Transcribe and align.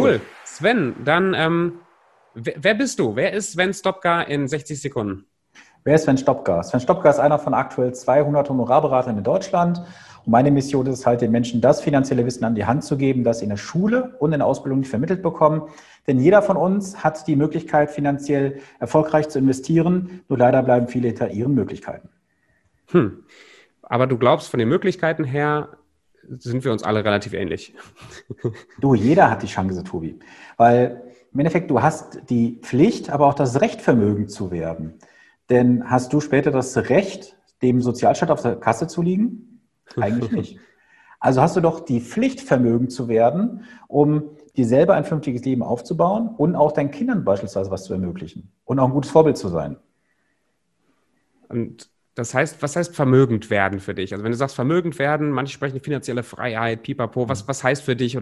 Cool. 0.00 0.20
Sven, 0.44 0.94
dann, 1.04 1.34
ähm, 1.34 1.80
wer, 2.34 2.54
wer, 2.58 2.74
bist 2.74 2.98
du? 2.98 3.16
Wer 3.16 3.32
ist 3.32 3.52
Sven 3.52 3.72
Stopka 3.72 4.22
in 4.22 4.48
60 4.48 4.80
Sekunden? 4.80 5.24
Wer 5.84 5.94
ist 5.94 6.04
Sven 6.04 6.18
Stopka? 6.18 6.62
Sven 6.62 6.80
Stopka 6.80 7.10
ist 7.10 7.18
einer 7.18 7.38
von 7.38 7.54
aktuell 7.54 7.94
200 7.94 8.50
Honorarberatern 8.50 9.16
in 9.16 9.24
Deutschland. 9.24 9.78
Und 10.24 10.32
meine 10.32 10.50
Mission 10.50 10.86
ist 10.86 11.00
es 11.00 11.06
halt, 11.06 11.22
den 11.22 11.30
Menschen 11.30 11.60
das 11.60 11.80
finanzielle 11.80 12.26
Wissen 12.26 12.44
an 12.44 12.54
die 12.54 12.66
Hand 12.66 12.84
zu 12.84 12.96
geben, 12.96 13.24
das 13.24 13.38
sie 13.38 13.44
in 13.44 13.50
der 13.50 13.56
Schule 13.56 14.16
und 14.18 14.32
in 14.32 14.40
der 14.40 14.46
Ausbildung 14.46 14.80
nicht 14.80 14.90
vermittelt 14.90 15.22
bekommen. 15.22 15.62
Denn 16.06 16.18
jeder 16.18 16.42
von 16.42 16.56
uns 16.56 17.02
hat 17.02 17.26
die 17.26 17.36
Möglichkeit, 17.36 17.90
finanziell 17.90 18.60
erfolgreich 18.78 19.28
zu 19.28 19.38
investieren. 19.38 20.22
Nur 20.28 20.38
leider 20.38 20.62
bleiben 20.62 20.88
viele 20.88 21.08
hinter 21.08 21.30
ihren 21.30 21.54
Möglichkeiten. 21.54 22.10
Hm. 22.90 23.24
Aber 23.82 24.06
du 24.06 24.18
glaubst, 24.18 24.50
von 24.50 24.58
den 24.58 24.68
Möglichkeiten 24.68 25.24
her 25.24 25.70
sind 26.28 26.64
wir 26.64 26.72
uns 26.72 26.82
alle 26.82 27.04
relativ 27.04 27.32
ähnlich. 27.32 27.74
Du, 28.80 28.94
jeder 28.94 29.30
hat 29.30 29.42
die 29.42 29.46
Chance, 29.46 29.82
Tobi. 29.84 30.18
Weil 30.56 31.02
im 31.32 31.40
Endeffekt, 31.40 31.70
du 31.70 31.82
hast 31.82 32.20
die 32.28 32.58
Pflicht, 32.62 33.10
aber 33.10 33.26
auch 33.26 33.34
das 33.34 33.60
Recht, 33.60 33.80
vermögend 33.80 34.30
zu 34.30 34.50
werden. 34.50 34.94
Denn 35.48 35.88
hast 35.90 36.12
du 36.12 36.20
später 36.20 36.50
das 36.50 36.76
Recht, 36.76 37.36
dem 37.62 37.80
Sozialstaat 37.80 38.30
auf 38.30 38.42
der 38.42 38.56
Kasse 38.56 38.86
zu 38.86 39.02
liegen? 39.02 39.60
Eigentlich 39.96 40.32
nicht. 40.32 40.58
Also 41.22 41.42
hast 41.42 41.54
du 41.54 41.60
doch 41.60 41.80
die 41.80 42.00
Pflicht, 42.00 42.40
vermögend 42.40 42.92
zu 42.92 43.06
werden, 43.06 43.64
um 43.88 44.30
dir 44.56 44.66
selber 44.66 44.94
ein 44.94 45.04
vernünftiges 45.04 45.44
Leben 45.44 45.62
aufzubauen 45.62 46.28
und 46.28 46.56
auch 46.56 46.72
deinen 46.72 46.90
Kindern 46.90 47.24
beispielsweise 47.24 47.70
was 47.70 47.84
zu 47.84 47.92
ermöglichen 47.92 48.50
und 48.64 48.78
auch 48.78 48.86
ein 48.86 48.92
gutes 48.94 49.10
Vorbild 49.10 49.36
zu 49.36 49.48
sein. 49.48 49.76
Und 51.50 51.90
das 52.20 52.34
heißt, 52.34 52.62
was 52.62 52.76
heißt 52.76 52.94
vermögend 52.94 53.48
werden 53.48 53.80
für 53.80 53.94
dich? 53.94 54.12
Also 54.12 54.22
wenn 54.22 54.30
du 54.30 54.36
sagst 54.36 54.54
vermögend 54.54 54.98
werden, 54.98 55.30
manche 55.30 55.54
sprechen 55.54 55.80
finanzielle 55.80 56.22
Freiheit, 56.22 56.82
pipapo, 56.82 57.30
was, 57.30 57.48
was 57.48 57.64
heißt 57.64 57.82
für 57.82 57.96
dich 57.96 58.18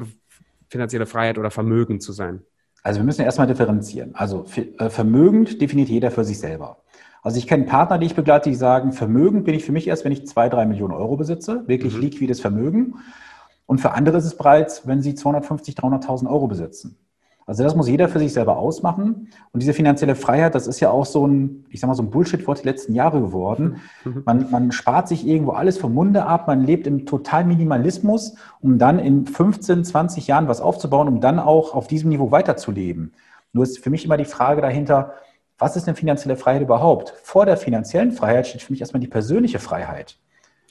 finanzielle 0.69 1.05
Freiheit 1.05 1.37
oder 1.37 1.51
vermögend 1.51 2.03
zu 2.03 2.13
sein? 2.13 2.43
Also 2.85 3.01
wir 3.01 3.05
müssen 3.05 3.23
erstmal 3.23 3.49
differenzieren. 3.49 4.15
Also 4.15 4.45
äh, 4.79 4.89
vermögend 4.89 5.61
definiert 5.61 5.89
jeder 5.89 6.13
für 6.13 6.25
sich 6.25 6.39
selber. 6.39 6.79
Also 7.23 7.39
ich 7.39 7.49
kenne 7.49 7.65
Partner, 7.65 7.99
die 7.99 8.07
ich 8.07 8.15
begleite, 8.15 8.49
die 8.49 8.55
sagen, 8.55 8.93
vermögend 8.93 9.45
bin 9.45 9.55
ich 9.55 9.65
für 9.65 9.73
mich 9.73 9.89
erst, 9.89 10.05
wenn 10.05 10.13
ich 10.13 10.29
zwei, 10.29 10.49
drei 10.49 10.65
Millionen 10.65 10.95
Euro 10.95 11.17
besitze, 11.17 11.65
wirklich 11.67 11.95
mhm. 11.97 12.03
liquides 12.03 12.41
Vermögen. 12.41 12.95
Und 13.67 13.81
für 13.81 13.91
andere 13.91 14.19
ist 14.19 14.27
es 14.27 14.37
bereits, 14.37 14.87
wenn 14.87 15.03
sie 15.03 15.17
250, 15.17 15.75
300.000 15.75 16.31
Euro 16.31 16.47
besitzen. 16.47 16.97
Also 17.49 17.65
das 17.65 17.75
muss 17.75 17.89
jeder 17.89 18.11
für 18.11 18.19
sich 18.19 18.35
selber 18.35 18.59
ausmachen. 18.59 19.31
Und 19.53 19.63
diese 19.63 19.73
finanzielle 19.73 20.15
Freiheit, 20.15 20.55
das 20.55 20.67
ist 20.67 20.81
ja 20.81 20.91
auch 20.91 21.07
so 21.07 21.27
ein, 21.27 21.65
ich 21.71 21.81
sag 21.81 21.89
mal, 21.89 21.95
so 21.95 22.03
ein 22.03 22.11
Bullshit-Wort 22.11 22.63
die 22.63 22.69
letzten 22.69 22.95
Jahre 22.95 23.23
geworden. 23.23 23.79
Mhm. 24.05 24.23
Man, 24.27 24.51
man 24.51 24.71
spart 24.71 25.09
sich 25.09 25.27
irgendwo 25.27 25.53
alles 25.53 25.79
vom 25.79 25.95
Munde 25.95 26.27
ab, 26.27 26.47
man 26.47 26.63
lebt 26.63 26.87
im 26.87 27.07
totalen 27.07 27.49
Minimalismus, 27.49 28.35
um 28.61 28.79
dann 28.79 28.99
in 28.99 29.25
15, 29.25 29.83
20 29.83 30.27
Jahren 30.27 30.47
was 30.47 30.61
aufzubauen, 30.61 31.09
um 31.09 31.23
dann 31.23 31.39
auch 31.39 31.75
auf 31.75 31.87
diesem 31.87 32.11
Niveau 32.11 32.31
weiterzuleben. 32.31 33.15
Nur 33.55 33.65
ist 33.65 33.79
für 33.79 33.89
mich 33.89 34.05
immer 34.05 34.19
die 34.19 34.27
Frage 34.27 34.61
dahinter, 34.61 35.15
was 35.57 35.75
ist 35.75 35.87
denn 35.87 35.97
finanzielle 35.97 36.37
Freiheit 36.37 36.61
überhaupt? 36.61 37.15
Vor 37.23 37.47
der 37.47 37.57
finanziellen 37.57 38.13
Freiheit 38.13 38.47
steht 38.47 38.61
für 38.61 38.75
mich 38.75 38.83
erstmal 38.83 39.01
die 39.01 39.09
persönliche 39.09 39.59
Freiheit. 39.59 40.19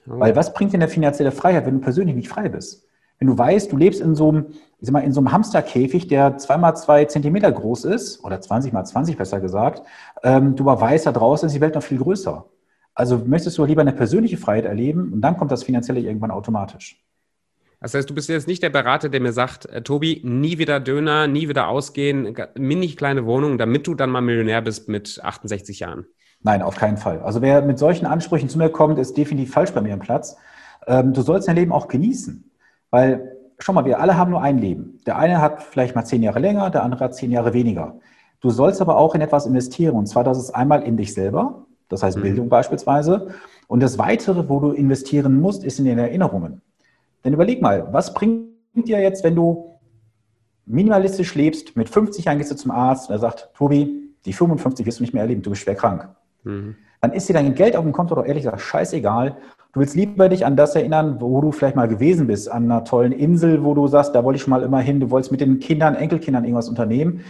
Oh. 0.08 0.20
Weil 0.20 0.36
was 0.36 0.54
bringt 0.54 0.74
denn 0.74 0.82
der 0.82 0.90
finanzielle 0.90 1.32
Freiheit, 1.32 1.66
wenn 1.66 1.80
du 1.80 1.82
persönlich 1.82 2.16
nicht 2.16 2.30
frei 2.30 2.50
bist? 2.50 2.87
Wenn 3.20 3.28
du 3.28 3.38
weißt, 3.38 3.72
du 3.72 3.78
lebst 3.78 4.00
in 4.02 4.16
so 4.16 4.30
einem, 4.30 4.46
ich 4.80 4.88
sag 4.88 4.94
mal, 4.94 5.00
in 5.00 5.12
so 5.12 5.20
einem 5.20 5.32
Hamsterkäfig, 5.32 6.08
der 6.08 6.38
zweimal 6.38 6.76
zwei 6.78 7.06
Zentimeter 7.06 7.52
groß 7.52 7.86
ist, 7.86 8.24
oder 8.24 8.40
20 8.40 8.74
mal 8.74 8.86
20 8.86 9.18
besser 9.18 9.40
gesagt, 9.40 9.82
ähm, 10.24 10.56
du 10.56 10.70
aber 10.70 10.80
weißt, 10.80 11.06
da 11.06 11.12
draußen 11.12 11.48
ist 11.48 11.54
die 11.54 11.62
Welt 11.62 11.76
noch 11.76 11.84
viel 11.84 11.98
größer. 11.98 12.46
Also 12.94 13.22
möchtest 13.26 13.58
du 13.58 13.66
lieber 13.66 13.82
eine 13.82 13.94
persönliche 13.94 14.38
Freiheit 14.38 14.66
erleben 14.66 15.14
und 15.14 15.22
dann 15.22 15.38
kommt 15.38 15.52
das 15.52 15.64
Finanzielle 15.64 16.00
irgendwann 16.00 16.32
automatisch. 16.32 17.04
Das 17.80 17.94
heißt, 17.94 18.10
du 18.10 18.16
bist 18.16 18.28
jetzt 18.28 18.48
nicht 18.48 18.64
der 18.64 18.72
Berater, 18.72 19.10
der 19.10 19.22
mir 19.22 19.34
sagt, 19.34 19.68
äh, 19.68 19.82
Tobi, 19.82 20.22
nie 20.24 20.58
wieder 20.58 20.80
Döner, 20.80 21.28
nie 21.28 21.48
wieder 21.48 21.68
ausgehen, 21.68 22.36
mini 22.56 22.88
kleine 22.90 23.26
Wohnung, 23.26 23.58
damit 23.58 23.86
du 23.86 23.94
dann 23.94 24.10
mal 24.10 24.22
Millionär 24.22 24.62
bist 24.62 24.90
mit 24.90 25.20
68 25.24 25.80
Jahren. 25.80 26.06
Nein, 26.42 26.62
auf 26.62 26.76
keinen 26.76 26.98
Fall. 26.98 27.20
Also 27.22 27.42
wer 27.42 27.62
mit 27.62 27.80
solchen 27.80 28.06
Ansprüchen 28.06 28.50
zu 28.50 28.58
mir 28.58 28.70
kommt, 28.70 29.00
ist 29.00 29.18
definitiv 29.18 29.52
falsch 29.52 29.72
bei 29.72 29.82
mir 29.82 29.94
im 29.94 30.00
Platz. 30.00 30.38
Ähm, 30.88 31.14
du 31.14 31.22
sollst 31.22 31.48
dein 31.48 31.56
Leben 31.56 31.72
auch 31.72 31.88
genießen. 31.88 32.50
Weil, 32.92 33.38
schau 33.60 33.74
mal, 33.74 33.86
wir 33.86 34.00
alle 34.00 34.18
haben 34.18 34.32
nur 34.32 34.42
ein 34.42 34.58
Leben. 34.58 35.00
Der 35.06 35.18
eine 35.18 35.42
hat 35.42 35.64
vielleicht 35.64 35.96
mal 35.96 36.06
zehn 36.06 36.24
Jahre 36.24 36.40
länger, 36.40 36.70
der 36.70 36.84
andere 36.84 37.06
hat 37.06 37.16
zehn 37.16 37.32
Jahre 37.32 37.54
weniger. 37.54 38.00
Du 38.40 38.50
sollst 38.50 38.82
aber 38.82 38.98
auch 38.98 39.16
in 39.16 39.22
etwas 39.22 39.46
investieren. 39.46 39.96
Und 39.96 40.08
zwar, 40.08 40.24
das 40.24 40.38
ist 40.38 40.52
einmal 40.52 40.84
in 40.84 40.98
dich 40.98 41.14
selber, 41.14 41.66
das 41.90 42.04
heißt 42.04 42.18
mhm. 42.18 42.24
Bildung 42.24 42.50
beispielsweise. 42.50 43.30
Und 43.68 43.82
das 43.82 43.98
Weitere, 43.98 44.48
wo 44.48 44.60
du 44.60 44.72
investieren 44.72 45.40
musst, 45.40 45.64
ist 45.64 45.80
in 45.80 45.86
den 45.86 45.98
Erinnerungen. 45.98 46.62
Denn 47.26 47.34
überleg 47.34 47.62
mal, 47.62 47.92
was 47.92 48.14
bringt 48.14 48.48
dir 48.76 49.00
jetzt, 49.00 49.24
wenn 49.24 49.36
du 49.36 49.80
minimalistisch 50.66 51.34
lebst, 51.36 51.76
mit 51.76 51.90
50 51.90 52.26
Jahren 52.26 52.38
gehst 52.38 52.52
du 52.52 52.56
zum 52.56 52.72
Arzt 52.72 53.10
und 53.10 53.16
er 53.16 53.20
sagt, 53.20 53.50
Tobi, 53.56 54.14
die 54.26 54.34
55 54.34 54.86
wirst 54.86 55.00
du 55.00 55.04
nicht 55.04 55.14
mehr 55.14 55.24
erleben, 55.24 55.42
du 55.42 55.50
bist 55.50 55.64
schwer 55.64 55.76
krank. 55.76 56.10
Mhm. 56.44 56.76
Dann 57.02 57.14
ist 57.14 57.30
dir 57.30 57.34
dein 57.34 57.56
Geld 57.56 57.76
auf 57.76 57.84
dem 57.84 57.94
Konto 57.94 58.16
doch 58.16 58.26
ehrlich 58.26 58.44
gesagt 58.44 58.62
scheißegal 58.62 59.38
Du 59.78 59.82
willst 59.82 59.96
lieber 59.96 60.28
dich 60.28 60.44
an 60.44 60.56
das 60.56 60.74
erinnern, 60.74 61.22
wo 61.22 61.40
du 61.40 61.52
vielleicht 61.52 61.76
mal 61.76 61.88
gewesen 61.88 62.26
bist, 62.26 62.50
an 62.50 62.64
einer 62.64 62.84
tollen 62.84 63.12
Insel, 63.12 63.64
wo 63.64 63.76
du 63.76 63.86
sagst, 63.86 64.16
da 64.16 64.24
wollte 64.24 64.38
ich 64.38 64.42
schon 64.42 64.50
mal 64.50 64.64
immer 64.64 64.80
hin, 64.80 65.00
du 65.00 65.12
wolltest 65.12 65.32
mit 65.32 65.40
den 65.40 65.60
Kindern, 65.60 65.94
Enkelkindern 65.94 66.46
irgendwas 66.46 66.68
unternehmen. 66.68 67.24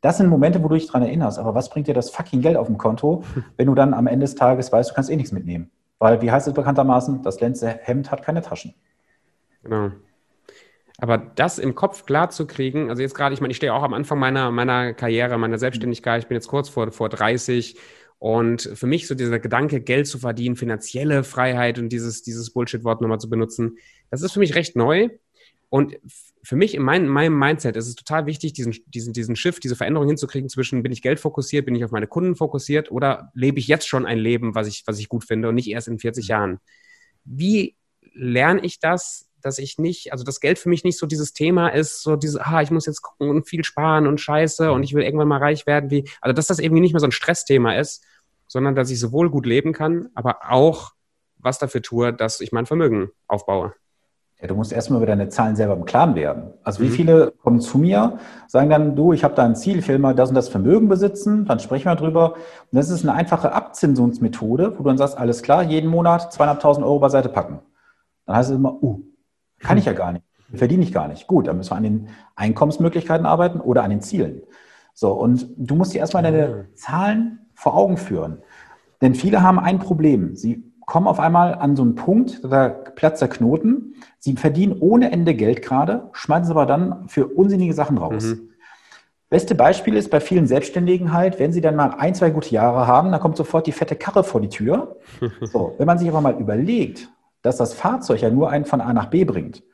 Das 0.00 0.18
sind 0.18 0.28
Momente, 0.28 0.62
wo 0.62 0.68
du 0.68 0.76
dich 0.76 0.86
daran 0.86 1.02
erinnerst. 1.02 1.40
Aber 1.40 1.56
was 1.56 1.68
bringt 1.70 1.88
dir 1.88 1.94
das 1.94 2.10
fucking 2.10 2.40
Geld 2.40 2.56
auf 2.56 2.68
dem 2.68 2.78
Konto, 2.78 3.24
wenn 3.56 3.66
du 3.66 3.74
dann 3.74 3.94
am 3.94 4.06
Ende 4.06 4.26
des 4.26 4.36
Tages 4.36 4.70
weißt, 4.70 4.90
du 4.90 4.94
kannst 4.94 5.10
eh 5.10 5.16
nichts 5.16 5.32
mitnehmen? 5.32 5.72
Weil, 5.98 6.22
wie 6.22 6.30
heißt 6.30 6.46
es 6.46 6.54
bekanntermaßen, 6.54 7.22
das 7.22 7.40
letzte 7.40 7.66
Hemd 7.66 8.12
hat 8.12 8.22
keine 8.22 8.42
Taschen. 8.42 8.74
Genau. 9.64 9.90
Aber 10.98 11.18
das 11.18 11.58
im 11.58 11.74
Kopf 11.74 12.06
klar 12.06 12.30
zu 12.30 12.46
kriegen, 12.46 12.90
also 12.90 13.02
jetzt 13.02 13.16
gerade, 13.16 13.34
ich 13.34 13.40
meine, 13.40 13.50
ich 13.50 13.56
stehe 13.56 13.74
auch 13.74 13.82
am 13.82 13.92
Anfang 13.92 14.20
meiner, 14.20 14.52
meiner 14.52 14.94
Karriere, 14.94 15.36
meiner 15.36 15.58
Selbstständigkeit, 15.58 16.22
ich 16.22 16.28
bin 16.28 16.36
jetzt 16.36 16.46
kurz 16.46 16.68
vor, 16.68 16.92
vor 16.92 17.08
30 17.08 17.76
und 18.18 18.62
für 18.74 18.86
mich 18.86 19.06
so 19.06 19.14
dieser 19.14 19.38
Gedanke, 19.38 19.80
Geld 19.80 20.06
zu 20.06 20.18
verdienen, 20.18 20.56
finanzielle 20.56 21.22
Freiheit 21.22 21.78
und 21.78 21.88
dieses, 21.90 22.22
dieses 22.22 22.50
Bullshit-Wort 22.50 23.00
nochmal 23.00 23.20
zu 23.20 23.30
benutzen, 23.30 23.78
das 24.10 24.22
ist 24.22 24.32
für 24.32 24.40
mich 24.40 24.54
recht 24.54 24.74
neu. 24.74 25.08
Und 25.70 25.98
für 26.42 26.56
mich 26.56 26.74
in 26.74 26.82
mein, 26.82 27.06
meinem 27.08 27.38
Mindset 27.38 27.76
ist 27.76 27.88
es 27.88 27.94
total 27.94 28.26
wichtig, 28.26 28.54
diesen, 28.54 28.74
diesen, 28.86 29.12
diesen 29.12 29.36
Shift, 29.36 29.62
diese 29.62 29.76
Veränderung 29.76 30.08
hinzukriegen 30.08 30.48
zwischen, 30.48 30.82
bin 30.82 30.92
ich 30.92 31.02
geldfokussiert, 31.02 31.66
bin 31.66 31.74
ich 31.74 31.84
auf 31.84 31.90
meine 31.90 32.06
Kunden 32.06 32.36
fokussiert 32.36 32.90
oder 32.90 33.30
lebe 33.34 33.58
ich 33.58 33.68
jetzt 33.68 33.86
schon 33.86 34.06
ein 34.06 34.18
Leben, 34.18 34.54
was 34.54 34.66
ich, 34.66 34.82
was 34.86 34.98
ich 34.98 35.08
gut 35.08 35.24
finde 35.24 35.50
und 35.50 35.54
nicht 35.54 35.68
erst 35.68 35.88
in 35.88 35.98
40 35.98 36.28
Jahren. 36.28 36.58
Wie 37.24 37.76
lerne 38.14 38.64
ich 38.64 38.80
das, 38.80 39.28
dass 39.42 39.58
ich 39.58 39.78
nicht, 39.78 40.10
also 40.12 40.24
das 40.24 40.40
Geld 40.40 40.58
für 40.58 40.70
mich 40.70 40.84
nicht 40.84 40.98
so 40.98 41.06
dieses 41.06 41.34
Thema 41.34 41.68
ist, 41.68 42.02
so 42.02 42.16
dieses, 42.16 42.40
ah, 42.40 42.62
ich 42.62 42.70
muss 42.70 42.86
jetzt 42.86 43.02
gucken 43.02 43.28
und 43.28 43.46
viel 43.46 43.62
sparen 43.62 44.06
und 44.06 44.20
scheiße 44.20 44.72
und 44.72 44.82
ich 44.82 44.94
will 44.94 45.04
irgendwann 45.04 45.28
mal 45.28 45.38
reich 45.38 45.66
werden, 45.66 45.90
wie, 45.90 46.08
also 46.20 46.32
dass 46.32 46.46
das 46.46 46.58
irgendwie 46.58 46.80
nicht 46.80 46.92
mehr 46.92 47.00
so 47.00 47.06
ein 47.06 47.12
Stressthema 47.12 47.74
ist, 47.74 48.02
sondern 48.48 48.74
dass 48.74 48.90
ich 48.90 48.98
sowohl 48.98 49.30
gut 49.30 49.46
leben 49.46 49.72
kann, 49.72 50.08
aber 50.14 50.38
auch 50.48 50.92
was 51.36 51.58
dafür 51.58 51.82
tue, 51.82 52.12
dass 52.12 52.40
ich 52.40 52.50
mein 52.50 52.66
Vermögen 52.66 53.10
aufbaue. 53.28 53.74
Ja, 54.40 54.46
du 54.46 54.54
musst 54.54 54.72
erstmal 54.72 54.98
über 54.98 55.06
deine 55.06 55.28
Zahlen 55.28 55.56
selber 55.56 55.74
im 55.74 55.84
Klaren 55.84 56.14
werden. 56.14 56.52
Also 56.62 56.80
wie 56.80 56.88
mhm. 56.88 56.92
viele 56.92 57.32
kommen 57.42 57.60
zu 57.60 57.76
mir, 57.78 58.18
sagen 58.46 58.70
dann, 58.70 58.94
du, 58.94 59.12
ich 59.12 59.24
habe 59.24 59.34
da 59.34 59.44
ein 59.44 59.56
Ziel, 59.56 59.78
ich 59.78 59.88
will 59.88 59.98
mal 59.98 60.14
das 60.14 60.28
und 60.28 60.36
das 60.36 60.48
Vermögen 60.48 60.88
besitzen, 60.88 61.44
dann 61.44 61.58
sprechen 61.58 61.86
wir 61.86 61.96
drüber. 61.96 62.34
Und 62.34 62.76
das 62.76 62.88
ist 62.88 63.04
eine 63.04 63.14
einfache 63.14 63.52
Abzinsungsmethode, 63.52 64.74
wo 64.74 64.82
du 64.82 64.88
dann 64.88 64.98
sagst, 64.98 65.18
alles 65.18 65.42
klar, 65.42 65.64
jeden 65.64 65.90
Monat 65.90 66.32
200.000 66.32 66.82
Euro 66.84 67.00
beiseite 67.00 67.28
packen. 67.28 67.60
Dann 68.26 68.36
heißt 68.36 68.50
es 68.50 68.56
immer, 68.56 68.80
uh, 68.80 69.00
kann 69.58 69.76
ich 69.76 69.86
ja 69.86 69.92
gar 69.92 70.12
nicht, 70.12 70.24
verdiene 70.54 70.84
ich 70.84 70.92
gar 70.92 71.08
nicht. 71.08 71.26
Gut, 71.26 71.48
dann 71.48 71.56
müssen 71.56 71.72
wir 71.72 71.76
an 71.76 71.82
den 71.82 72.08
Einkommensmöglichkeiten 72.36 73.26
arbeiten 73.26 73.60
oder 73.60 73.82
an 73.82 73.90
den 73.90 74.02
Zielen. 74.02 74.42
So, 74.94 75.12
und 75.12 75.48
du 75.56 75.74
musst 75.74 75.94
dir 75.94 75.98
erstmal 75.98 76.22
deine 76.22 76.48
mhm. 76.48 76.76
Zahlen 76.76 77.47
vor 77.58 77.76
Augen 77.76 77.96
führen. 77.96 78.38
Denn 79.02 79.16
viele 79.16 79.42
haben 79.42 79.58
ein 79.58 79.80
Problem. 79.80 80.36
Sie 80.36 80.62
kommen 80.86 81.08
auf 81.08 81.18
einmal 81.18 81.56
an 81.56 81.74
so 81.74 81.82
einen 81.82 81.96
Punkt, 81.96 82.40
da 82.44 82.68
platzt 82.68 83.20
der 83.20 83.28
Knoten. 83.28 83.96
Sie 84.20 84.34
verdienen 84.36 84.76
ohne 84.78 85.10
Ende 85.10 85.34
Geld 85.34 85.60
gerade, 85.60 86.08
schmeißen 86.12 86.44
es 86.44 86.50
aber 86.50 86.66
dann 86.66 87.08
für 87.08 87.26
unsinnige 87.26 87.74
Sachen 87.74 87.98
raus. 87.98 88.26
Mhm. 88.26 88.50
Beste 89.28 89.56
Beispiel 89.56 89.94
ist 89.96 90.08
bei 90.08 90.20
vielen 90.20 90.46
Selbstständigen 90.46 91.12
halt, 91.12 91.40
wenn 91.40 91.52
sie 91.52 91.60
dann 91.60 91.74
mal 91.74 91.96
ein, 91.98 92.14
zwei 92.14 92.30
gute 92.30 92.50
Jahre 92.50 92.86
haben, 92.86 93.10
dann 93.10 93.20
kommt 93.20 93.36
sofort 93.36 93.66
die 93.66 93.72
fette 93.72 93.96
Karre 93.96 94.22
vor 94.22 94.40
die 94.40 94.48
Tür. 94.48 94.96
So, 95.40 95.74
wenn 95.78 95.86
man 95.86 95.98
sich 95.98 96.08
aber 96.08 96.20
mal 96.20 96.38
überlegt, 96.38 97.08
dass 97.42 97.56
das 97.56 97.74
Fahrzeug 97.74 98.22
ja 98.22 98.30
nur 98.30 98.50
einen 98.50 98.66
von 98.66 98.80
A 98.80 98.92
nach 98.92 99.10
B 99.10 99.24
bringt, 99.24 99.64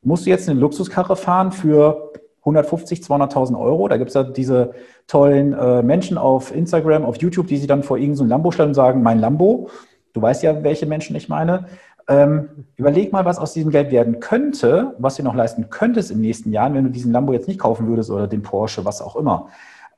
musst 0.00 0.24
du 0.24 0.30
jetzt 0.30 0.48
eine 0.48 0.58
Luxuskarre 0.58 1.16
fahren 1.16 1.52
für 1.52 2.12
150, 2.46 3.00
200.000 3.00 3.58
Euro. 3.58 3.88
Da 3.88 3.96
gibt 3.96 4.08
es 4.08 4.14
ja 4.14 4.22
diese 4.22 4.72
tollen 5.08 5.52
äh, 5.52 5.82
Menschen 5.82 6.16
auf 6.16 6.54
Instagram, 6.54 7.04
auf 7.04 7.16
YouTube, 7.16 7.48
die 7.48 7.56
sich 7.56 7.66
dann 7.66 7.82
vor 7.82 7.98
irgendeinem 7.98 8.16
so 8.16 8.24
Lambo 8.24 8.50
stellen 8.52 8.70
und 8.70 8.74
sagen, 8.74 9.02
mein 9.02 9.18
Lambo. 9.18 9.68
Du 10.12 10.22
weißt 10.22 10.42
ja, 10.44 10.62
welche 10.62 10.86
Menschen 10.86 11.16
ich 11.16 11.28
meine. 11.28 11.66
Ähm, 12.08 12.66
überleg 12.76 13.12
mal, 13.12 13.24
was 13.24 13.38
aus 13.38 13.52
diesem 13.52 13.72
Geld 13.72 13.90
werden 13.90 14.20
könnte, 14.20 14.94
was 14.98 15.16
du 15.16 15.24
noch 15.24 15.34
leisten 15.34 15.70
könntest 15.70 16.12
in 16.12 16.18
den 16.18 16.22
nächsten 16.22 16.52
Jahren, 16.52 16.74
wenn 16.74 16.84
du 16.84 16.90
diesen 16.90 17.10
Lambo 17.10 17.32
jetzt 17.32 17.48
nicht 17.48 17.58
kaufen 17.58 17.88
würdest 17.88 18.10
oder 18.10 18.28
den 18.28 18.42
Porsche, 18.42 18.84
was 18.84 19.02
auch 19.02 19.16
immer. 19.16 19.48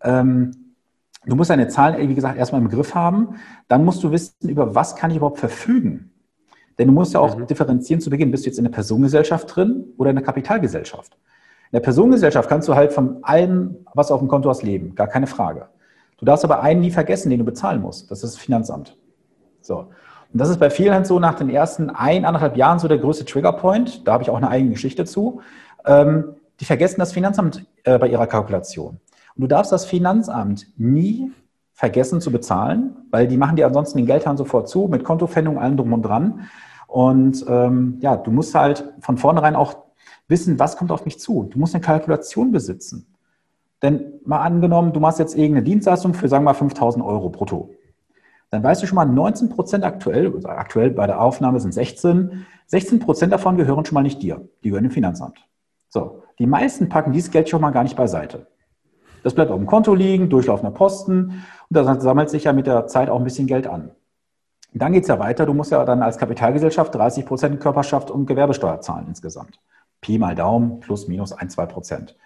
Ähm, 0.02 0.74
du 1.26 1.36
musst 1.36 1.50
deine 1.50 1.68
Zahlen, 1.68 2.08
wie 2.08 2.14
gesagt, 2.14 2.38
erstmal 2.38 2.62
im 2.62 2.70
Griff 2.70 2.94
haben. 2.94 3.36
Dann 3.68 3.84
musst 3.84 4.02
du 4.02 4.10
wissen, 4.10 4.48
über 4.48 4.74
was 4.74 4.96
kann 4.96 5.10
ich 5.10 5.18
überhaupt 5.18 5.38
verfügen. 5.38 6.12
Denn 6.78 6.88
du 6.88 6.94
musst 6.94 7.12
ja 7.12 7.20
auch 7.20 7.36
mhm. 7.36 7.46
differenzieren 7.46 8.00
zu 8.00 8.08
Beginn, 8.08 8.30
bist 8.30 8.46
du 8.46 8.48
jetzt 8.48 8.58
in 8.58 8.64
der 8.64 8.70
Personengesellschaft 8.70 9.54
drin 9.54 9.92
oder 9.98 10.10
in 10.10 10.16
der 10.16 10.24
Kapitalgesellschaft? 10.24 11.18
In 11.70 11.76
der 11.76 11.80
Personengesellschaft 11.80 12.48
kannst 12.48 12.66
du 12.68 12.74
halt 12.74 12.92
von 12.92 13.18
allem, 13.22 13.76
was 13.94 14.08
du 14.08 14.14
auf 14.14 14.20
dem 14.20 14.28
Konto 14.28 14.48
hast, 14.48 14.62
leben. 14.62 14.94
Gar 14.94 15.08
keine 15.08 15.26
Frage. 15.26 15.66
Du 16.16 16.24
darfst 16.24 16.44
aber 16.44 16.62
einen 16.62 16.80
nie 16.80 16.90
vergessen, 16.90 17.30
den 17.30 17.40
du 17.40 17.44
bezahlen 17.44 17.82
musst. 17.82 18.10
Das 18.10 18.22
ist 18.22 18.34
das 18.34 18.42
Finanzamt. 18.42 18.96
So. 19.60 19.88
Und 20.32 20.40
das 20.40 20.48
ist 20.48 20.58
bei 20.58 20.70
vielen 20.70 20.94
halt 20.94 21.06
so 21.06 21.20
nach 21.20 21.34
den 21.34 21.50
ersten 21.50 21.90
ein, 21.90 22.24
anderthalb 22.24 22.56
Jahren 22.56 22.78
so 22.78 22.88
der 22.88 22.98
größte 22.98 23.24
Triggerpoint. 23.24 24.06
Da 24.06 24.14
habe 24.14 24.22
ich 24.22 24.30
auch 24.30 24.36
eine 24.36 24.48
eigene 24.48 24.72
Geschichte 24.72 25.04
zu. 25.04 25.40
Ähm, 25.84 26.36
die 26.60 26.64
vergessen 26.64 27.00
das 27.00 27.12
Finanzamt 27.12 27.64
äh, 27.84 27.98
bei 27.98 28.08
ihrer 28.08 28.26
Kalkulation. 28.26 28.98
Und 29.36 29.42
du 29.42 29.46
darfst 29.46 29.70
das 29.70 29.84
Finanzamt 29.84 30.66
nie 30.76 31.30
vergessen 31.72 32.20
zu 32.20 32.32
bezahlen, 32.32 32.96
weil 33.10 33.28
die 33.28 33.36
machen 33.36 33.56
dir 33.56 33.66
ansonsten 33.66 33.98
den 33.98 34.06
Geldhahn 34.06 34.36
sofort 34.36 34.68
zu, 34.68 34.88
mit 34.88 35.04
Kontofendung, 35.04 35.58
allem 35.58 35.76
drum 35.76 35.92
und 35.92 36.02
dran. 36.02 36.48
Und 36.88 37.44
ähm, 37.46 37.98
ja, 38.00 38.16
du 38.16 38.30
musst 38.32 38.54
halt 38.54 38.92
von 39.00 39.18
vornherein 39.18 39.54
auch 39.54 39.76
wissen, 40.28 40.58
was 40.58 40.76
kommt 40.76 40.92
auf 40.92 41.04
mich 41.04 41.18
zu. 41.18 41.48
Du 41.50 41.58
musst 41.58 41.74
eine 41.74 41.82
Kalkulation 41.82 42.52
besitzen. 42.52 43.14
Denn 43.82 44.20
mal 44.24 44.40
angenommen, 44.40 44.92
du 44.92 45.00
machst 45.00 45.18
jetzt 45.18 45.36
irgendeine 45.36 45.64
Dienstleistung 45.64 46.14
für, 46.14 46.28
sagen 46.28 46.44
wir 46.44 46.50
mal, 46.50 46.54
5000 46.54 47.04
Euro 47.04 47.30
brutto. 47.30 47.70
Dann 48.50 48.62
weißt 48.62 48.82
du 48.82 48.86
schon 48.86 48.96
mal, 48.96 49.04
19 49.04 49.50
Prozent 49.50 49.84
aktuell, 49.84 50.32
also 50.34 50.48
aktuell 50.48 50.90
bei 50.90 51.06
der 51.06 51.20
Aufnahme 51.20 51.60
sind 51.60 51.72
16, 51.72 52.46
16 52.66 52.98
Prozent 52.98 53.32
davon 53.32 53.56
gehören 53.56 53.84
schon 53.84 53.94
mal 53.94 54.02
nicht 54.02 54.22
dir. 54.22 54.48
Die 54.64 54.70
gehören 54.70 54.84
dem 54.84 54.90
Finanzamt. 54.90 55.38
So, 55.88 56.22
die 56.38 56.46
meisten 56.46 56.88
packen 56.88 57.12
dieses 57.12 57.30
Geld 57.30 57.48
schon 57.48 57.60
mal 57.60 57.70
gar 57.70 57.82
nicht 57.82 57.96
beiseite. 57.96 58.46
Das 59.22 59.34
bleibt 59.34 59.50
auf 59.50 59.58
dem 59.58 59.66
Konto 59.66 59.94
liegen, 59.94 60.30
durchlaufender 60.30 60.70
Posten 60.70 61.44
und 61.68 61.76
da 61.76 62.00
sammelt 62.00 62.30
sich 62.30 62.44
ja 62.44 62.52
mit 62.52 62.66
der 62.66 62.86
Zeit 62.86 63.10
auch 63.10 63.18
ein 63.18 63.24
bisschen 63.24 63.46
Geld 63.46 63.66
an. 63.66 63.90
Dann 64.72 64.92
geht 64.92 65.02
es 65.02 65.08
ja 65.08 65.18
weiter, 65.18 65.46
du 65.46 65.54
musst 65.54 65.72
ja 65.72 65.84
dann 65.84 66.02
als 66.02 66.18
Kapitalgesellschaft 66.18 66.94
30 66.94 67.26
Prozent 67.26 67.60
Körperschaft 67.60 68.10
und 68.10 68.26
Gewerbesteuer 68.26 68.80
zahlen 68.80 69.06
insgesamt. 69.08 69.58
Pi 70.00 70.18
mal 70.18 70.34
Daumen, 70.34 70.80
plus 70.80 71.08
minus 71.08 71.32
ein, 71.32 71.50
zwei 71.50 71.66
Prozent. 71.66 72.16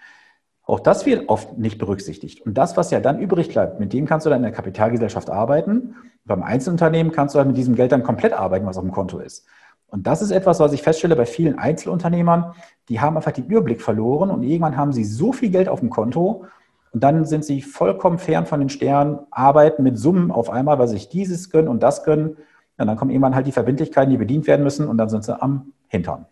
Auch 0.65 0.81
das 0.81 1.07
wird 1.07 1.29
oft 1.29 1.59
nicht 1.59 1.79
berücksichtigt. 1.79 2.47
Und 2.47 2.55
das, 2.57 2.77
was 2.77 2.91
ja 2.91 3.01
dann 3.01 3.19
übrig 3.19 3.49
bleibt, 3.49 3.81
mit 3.81 3.93
dem 3.93 4.07
kannst 4.07 4.27
du 4.27 4.31
dann 4.31 4.39
in 4.39 4.45
der 4.45 4.53
Kapitalgesellschaft 4.53 5.29
arbeiten. 5.29 5.97
Beim 6.25 6.43
Einzelunternehmen 6.43 7.13
kannst 7.13 7.35
du 7.35 7.39
dann 7.39 7.49
mit 7.49 7.57
diesem 7.57 7.75
Geld 7.75 7.91
dann 7.91 8.05
komplett 8.05 8.33
arbeiten, 8.33 8.67
was 8.67 8.77
auf 8.77 8.85
dem 8.85 8.93
Konto 8.93 9.19
ist. 9.19 9.45
Und 9.89 10.07
das 10.07 10.23
ist 10.23 10.31
etwas, 10.31 10.61
was 10.61 10.73
ich 10.73 10.83
feststelle 10.83 11.17
bei 11.17 11.27
vielen 11.27 11.59
Einzelunternehmern, 11.59 12.55
die 12.89 13.01
haben 13.01 13.17
einfach 13.17 13.33
den 13.33 13.47
Überblick 13.47 13.83
verloren 13.83 14.31
und 14.31 14.43
irgendwann 14.43 14.77
haben 14.77 14.93
sie 14.93 15.05
so 15.05 15.33
viel 15.33 15.51
Geld 15.51 15.69
auf 15.69 15.81
dem 15.81 15.91
Konto 15.91 16.47
und 16.93 17.03
dann 17.03 17.25
sind 17.25 17.45
sie 17.45 17.61
vollkommen 17.61 18.19
fern 18.19 18.47
von 18.47 18.61
den 18.61 18.69
Sternen, 18.69 19.19
arbeiten 19.31 19.83
mit 19.83 19.99
Summen 19.99 20.31
auf 20.31 20.49
einmal, 20.49 20.79
weil 20.79 20.89
sie 20.89 20.95
sich 20.95 21.09
dieses 21.09 21.51
gönnen 21.51 21.69
und 21.69 21.83
das 21.83 22.05
gönnen. 22.05 22.37
Und 22.79 22.87
dann 22.87 22.97
kommen 22.97 23.11
irgendwann 23.11 23.35
halt 23.35 23.47
die 23.47 23.53
Verbindlichkeiten, 23.53 24.11
die 24.11 24.17
bedient 24.17 24.47
werden 24.47 24.63
müssen 24.63 24.89
und 24.89 24.97
dann 24.97 25.09
sind 25.09 25.25
sie 25.25 25.41
am 25.41 25.73
Hintern. 25.89 26.27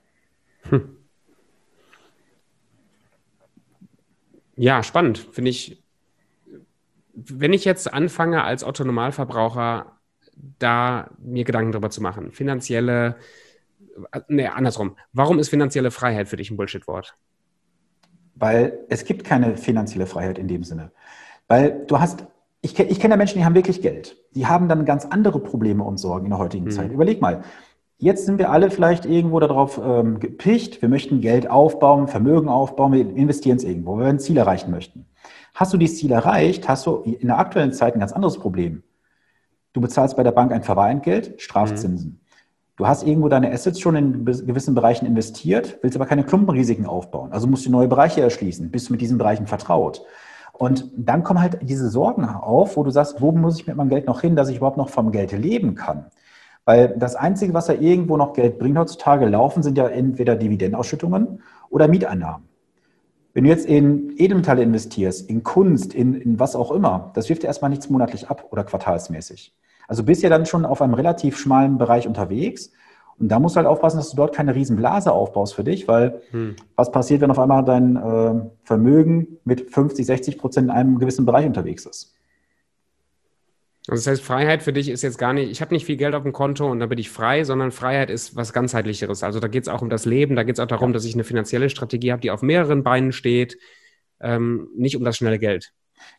Hm. 0.70 0.96
Ja, 4.60 4.82
spannend. 4.82 5.26
Finde 5.32 5.50
ich, 5.50 5.82
wenn 7.14 7.54
ich 7.54 7.64
jetzt 7.64 7.90
anfange 7.90 8.44
als 8.44 8.62
Otto-Normalverbraucher, 8.62 9.96
da 10.58 11.08
mir 11.18 11.44
Gedanken 11.44 11.72
darüber 11.72 11.88
zu 11.88 12.02
machen, 12.02 12.30
finanzielle, 12.30 13.16
ne, 14.28 14.52
andersrum. 14.52 14.96
Warum 15.14 15.38
ist 15.38 15.48
finanzielle 15.48 15.90
Freiheit 15.90 16.28
für 16.28 16.36
dich 16.36 16.50
ein 16.50 16.58
Bullshit-Wort? 16.58 17.16
Weil 18.34 18.78
es 18.90 19.06
gibt 19.06 19.24
keine 19.24 19.56
finanzielle 19.56 20.04
Freiheit 20.04 20.36
in 20.36 20.46
dem 20.46 20.62
Sinne. 20.62 20.92
Weil 21.48 21.86
du 21.86 21.98
hast, 21.98 22.26
ich, 22.60 22.78
ich 22.78 23.00
kenne 23.00 23.16
Menschen, 23.16 23.38
die 23.38 23.46
haben 23.46 23.54
wirklich 23.54 23.80
Geld. 23.80 24.18
Die 24.34 24.46
haben 24.46 24.68
dann 24.68 24.84
ganz 24.84 25.06
andere 25.06 25.40
Probleme 25.40 25.84
und 25.84 25.96
Sorgen 25.96 26.26
in 26.26 26.32
der 26.32 26.38
heutigen 26.38 26.66
mhm. 26.66 26.70
Zeit. 26.70 26.92
Überleg 26.92 27.22
mal, 27.22 27.44
Jetzt 28.02 28.24
sind 28.24 28.38
wir 28.38 28.50
alle 28.50 28.70
vielleicht 28.70 29.04
irgendwo 29.04 29.40
darauf 29.40 29.78
ähm, 29.84 30.20
gepicht. 30.20 30.80
Wir 30.80 30.88
möchten 30.88 31.20
Geld 31.20 31.50
aufbauen, 31.50 32.08
Vermögen 32.08 32.48
aufbauen, 32.48 32.92
wir 32.94 33.00
investieren 33.00 33.58
es 33.58 33.64
irgendwo, 33.64 33.98
weil 33.98 34.04
wir 34.04 34.08
ein 34.08 34.18
Ziel 34.18 34.38
erreichen 34.38 34.70
möchten. 34.70 35.04
Hast 35.54 35.74
du 35.74 35.76
dieses 35.76 35.98
Ziel 35.98 36.10
erreicht, 36.10 36.66
hast 36.66 36.86
du 36.86 37.02
in 37.02 37.26
der 37.26 37.38
aktuellen 37.38 37.74
Zeit 37.74 37.94
ein 37.94 38.00
ganz 38.00 38.12
anderes 38.12 38.38
Problem. 38.38 38.82
Du 39.74 39.82
bezahlst 39.82 40.16
bei 40.16 40.22
der 40.22 40.32
Bank 40.32 40.50
ein 40.50 40.62
Verwahrentgelt, 40.62 41.42
Strafzinsen. 41.42 42.12
Mhm. 42.12 42.20
Du 42.76 42.86
hast 42.86 43.06
irgendwo 43.06 43.28
deine 43.28 43.52
Assets 43.52 43.78
schon 43.78 43.94
in 43.96 44.24
gewissen 44.24 44.74
Bereichen 44.74 45.04
investiert, 45.04 45.78
willst 45.82 45.94
aber 45.94 46.06
keine 46.06 46.24
Klumpenrisiken 46.24 46.86
aufbauen. 46.86 47.32
Also 47.32 47.48
musst 47.48 47.66
du 47.66 47.70
neue 47.70 47.88
Bereiche 47.88 48.22
erschließen, 48.22 48.70
bist 48.70 48.88
du 48.88 48.94
mit 48.94 49.02
diesen 49.02 49.18
Bereichen 49.18 49.46
vertraut. 49.46 50.02
Und 50.54 50.90
dann 50.96 51.22
kommen 51.22 51.42
halt 51.42 51.58
diese 51.60 51.90
Sorgen 51.90 52.24
auf, 52.24 52.78
wo 52.78 52.82
du 52.82 52.90
sagst, 52.90 53.20
wo 53.20 53.30
muss 53.30 53.60
ich 53.60 53.66
mit 53.66 53.76
meinem 53.76 53.90
Geld 53.90 54.06
noch 54.06 54.22
hin, 54.22 54.36
dass 54.36 54.48
ich 54.48 54.56
überhaupt 54.56 54.78
noch 54.78 54.88
vom 54.88 55.12
Geld 55.12 55.32
leben 55.32 55.74
kann? 55.74 56.06
Weil 56.64 56.94
das 56.98 57.16
Einzige, 57.16 57.54
was 57.54 57.68
ja 57.68 57.74
irgendwo 57.74 58.16
noch 58.16 58.32
Geld 58.32 58.58
bringt 58.58 58.78
heutzutage, 58.78 59.26
laufen, 59.26 59.62
sind 59.62 59.78
ja 59.78 59.88
entweder 59.88 60.36
Dividendenausschüttungen 60.36 61.42
oder 61.70 61.88
Mieteinnahmen. 61.88 62.48
Wenn 63.32 63.44
du 63.44 63.50
jetzt 63.50 63.66
in 63.66 64.14
Edelmetalle 64.16 64.62
investierst, 64.62 65.30
in 65.30 65.42
Kunst, 65.42 65.94
in, 65.94 66.14
in 66.14 66.40
was 66.40 66.56
auch 66.56 66.72
immer, 66.72 67.12
das 67.14 67.28
wirft 67.28 67.44
ja 67.44 67.46
erstmal 67.46 67.70
nichts 67.70 67.88
monatlich 67.88 68.28
ab 68.28 68.46
oder 68.50 68.64
quartalsmäßig. 68.64 69.54
Also 69.86 70.04
bist 70.04 70.22
ja 70.22 70.28
dann 70.28 70.46
schon 70.46 70.64
auf 70.64 70.82
einem 70.82 70.94
relativ 70.94 71.38
schmalen 71.38 71.78
Bereich 71.78 72.06
unterwegs. 72.06 72.72
Und 73.18 73.28
da 73.28 73.38
musst 73.38 73.54
du 73.54 73.58
halt 73.58 73.66
aufpassen, 73.66 73.98
dass 73.98 74.10
du 74.10 74.16
dort 74.16 74.34
keine 74.34 74.54
Riesenblase 74.54 75.12
aufbaust 75.12 75.54
für 75.54 75.62
dich, 75.62 75.86
weil 75.86 76.22
hm. 76.30 76.56
was 76.74 76.90
passiert, 76.90 77.20
wenn 77.20 77.30
auf 77.30 77.38
einmal 77.38 77.64
dein 77.64 77.96
äh, 77.96 78.34
Vermögen 78.64 79.38
mit 79.44 79.70
50, 79.70 80.06
60 80.06 80.38
Prozent 80.38 80.68
in 80.68 80.70
einem 80.70 80.98
gewissen 80.98 81.26
Bereich 81.26 81.46
unterwegs 81.46 81.86
ist? 81.86 82.14
Also 83.90 84.04
das 84.04 84.12
heißt, 84.12 84.22
Freiheit 84.22 84.62
für 84.62 84.72
dich 84.72 84.88
ist 84.88 85.02
jetzt 85.02 85.18
gar 85.18 85.32
nicht, 85.32 85.50
ich 85.50 85.60
habe 85.60 85.74
nicht 85.74 85.84
viel 85.84 85.96
Geld 85.96 86.14
auf 86.14 86.22
dem 86.22 86.32
Konto 86.32 86.70
und 86.70 86.78
dann 86.78 86.88
bin 86.88 86.98
ich 86.98 87.10
frei, 87.10 87.42
sondern 87.42 87.72
Freiheit 87.72 88.08
ist 88.08 88.36
was 88.36 88.52
ganzheitlicheres. 88.52 89.24
Also 89.24 89.40
da 89.40 89.48
geht 89.48 89.64
es 89.64 89.68
auch 89.68 89.82
um 89.82 89.90
das 89.90 90.04
Leben, 90.04 90.36
da 90.36 90.44
geht 90.44 90.56
es 90.56 90.60
auch 90.60 90.68
darum, 90.68 90.92
dass 90.92 91.04
ich 91.04 91.14
eine 91.14 91.24
finanzielle 91.24 91.68
Strategie 91.70 92.12
habe, 92.12 92.22
die 92.22 92.30
auf 92.30 92.40
mehreren 92.40 92.84
Beinen 92.84 93.10
steht, 93.10 93.58
ähm, 94.20 94.68
nicht 94.76 94.96
um 94.96 95.02
das 95.02 95.16
schnelle 95.16 95.40
Geld. 95.40 95.72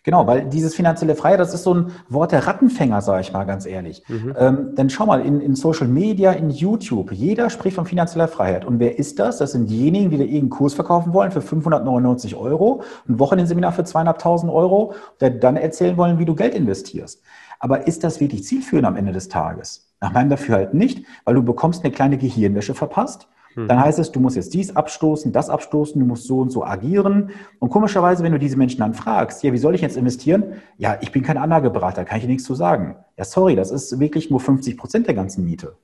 Genau, 0.04 0.28
weil 0.28 0.50
dieses 0.50 0.76
finanzielle 0.76 1.16
Freiheit, 1.16 1.40
das 1.40 1.54
ist 1.54 1.64
so 1.64 1.74
ein 1.74 1.92
Wort 2.10 2.34
der 2.34 2.46
Rattenfänger, 2.46 3.02
sage 3.02 3.22
ich 3.22 3.32
mal 3.32 3.46
ganz 3.46 3.66
ehrlich. 3.66 4.04
Mhm. 4.10 4.36
Ähm, 4.38 4.76
denn 4.76 4.90
schau 4.90 5.06
mal, 5.06 5.26
in, 5.26 5.40
in, 5.40 5.56
Social 5.56 5.88
Media, 5.88 6.34
in 6.34 6.50
YouTube, 6.50 7.14
jeder 7.14 7.50
spricht 7.50 7.76
von 7.78 7.86
finanzieller 7.86 8.28
Freiheit. 8.28 8.66
Und 8.66 8.80
wer 8.80 9.00
ist 9.00 9.18
das? 9.18 9.38
Das 9.38 9.54
sind 9.54 9.70
diejenigen, 9.70 10.10
die 10.10 10.18
da 10.18 10.24
irgendeinen 10.24 10.50
Kurs 10.50 10.74
verkaufen 10.74 11.14
wollen 11.14 11.32
für 11.32 11.42
599 11.42 12.36
Euro, 12.36 12.84
ein 13.08 13.18
Wochenendseminar 13.18 13.72
für 13.72 13.84
200.000 13.84 14.52
Euro, 14.52 14.94
der 15.22 15.30
dann 15.30 15.56
erzählen 15.56 15.98
wollen, 15.98 16.20
wie 16.20 16.26
du 16.26 16.36
Geld 16.36 16.54
investierst. 16.54 17.22
Aber 17.62 17.86
ist 17.86 18.04
das 18.04 18.20
wirklich 18.20 18.44
zielführend 18.44 18.88
am 18.88 18.96
Ende 18.96 19.12
des 19.12 19.30
Tages? 19.30 19.88
Nach 20.02 20.12
meinem 20.12 20.32
Dafürhalten 20.32 20.80
nicht, 20.80 21.06
weil 21.26 21.36
du 21.36 21.44
bekommst 21.44 21.84
eine 21.84 21.94
kleine 21.94 22.18
Gehirnwäsche 22.18 22.74
verpasst. 22.74 23.28
Hm. 23.54 23.68
Dann 23.68 23.80
heißt 23.80 24.00
es, 24.00 24.12
du 24.12 24.20
musst 24.20 24.36
jetzt 24.36 24.56
dies 24.56 24.76
abstoßen, 24.76 25.32
das 25.32 25.48
abstoßen, 25.48 26.00
du 26.00 26.08
musst 26.08 26.26
so 26.26 26.40
und 26.40 26.50
so 26.50 26.66
agieren. 26.66 27.30
Und 27.60 27.70
komischerweise, 27.70 28.24
wenn 28.24 28.32
du 28.32 28.40
diese 28.40 28.58
Menschen 28.58 28.80
dann 28.80 28.96
fragst, 28.96 29.44
ja, 29.44 29.54
wie 29.54 29.60
soll 29.60 29.76
ich 29.76 29.82
jetzt 29.82 29.96
investieren? 29.96 30.56
Ja, 30.80 30.98
ich 31.02 31.12
bin 31.12 31.22
kein 31.22 31.38
Anlageberater, 31.38 32.04
kann 32.04 32.18
ich 32.18 32.24
dir 32.24 32.30
nichts 32.30 32.46
zu 32.46 32.56
sagen. 32.56 32.96
Ja, 33.16 33.26
sorry, 33.26 33.56
das 33.56 33.70
ist 33.70 34.00
wirklich 34.00 34.32
nur 34.32 34.40
50 34.40 34.76
Prozent 34.76 35.06
der 35.06 35.14
ganzen 35.14 35.46
Miete. 35.46 35.76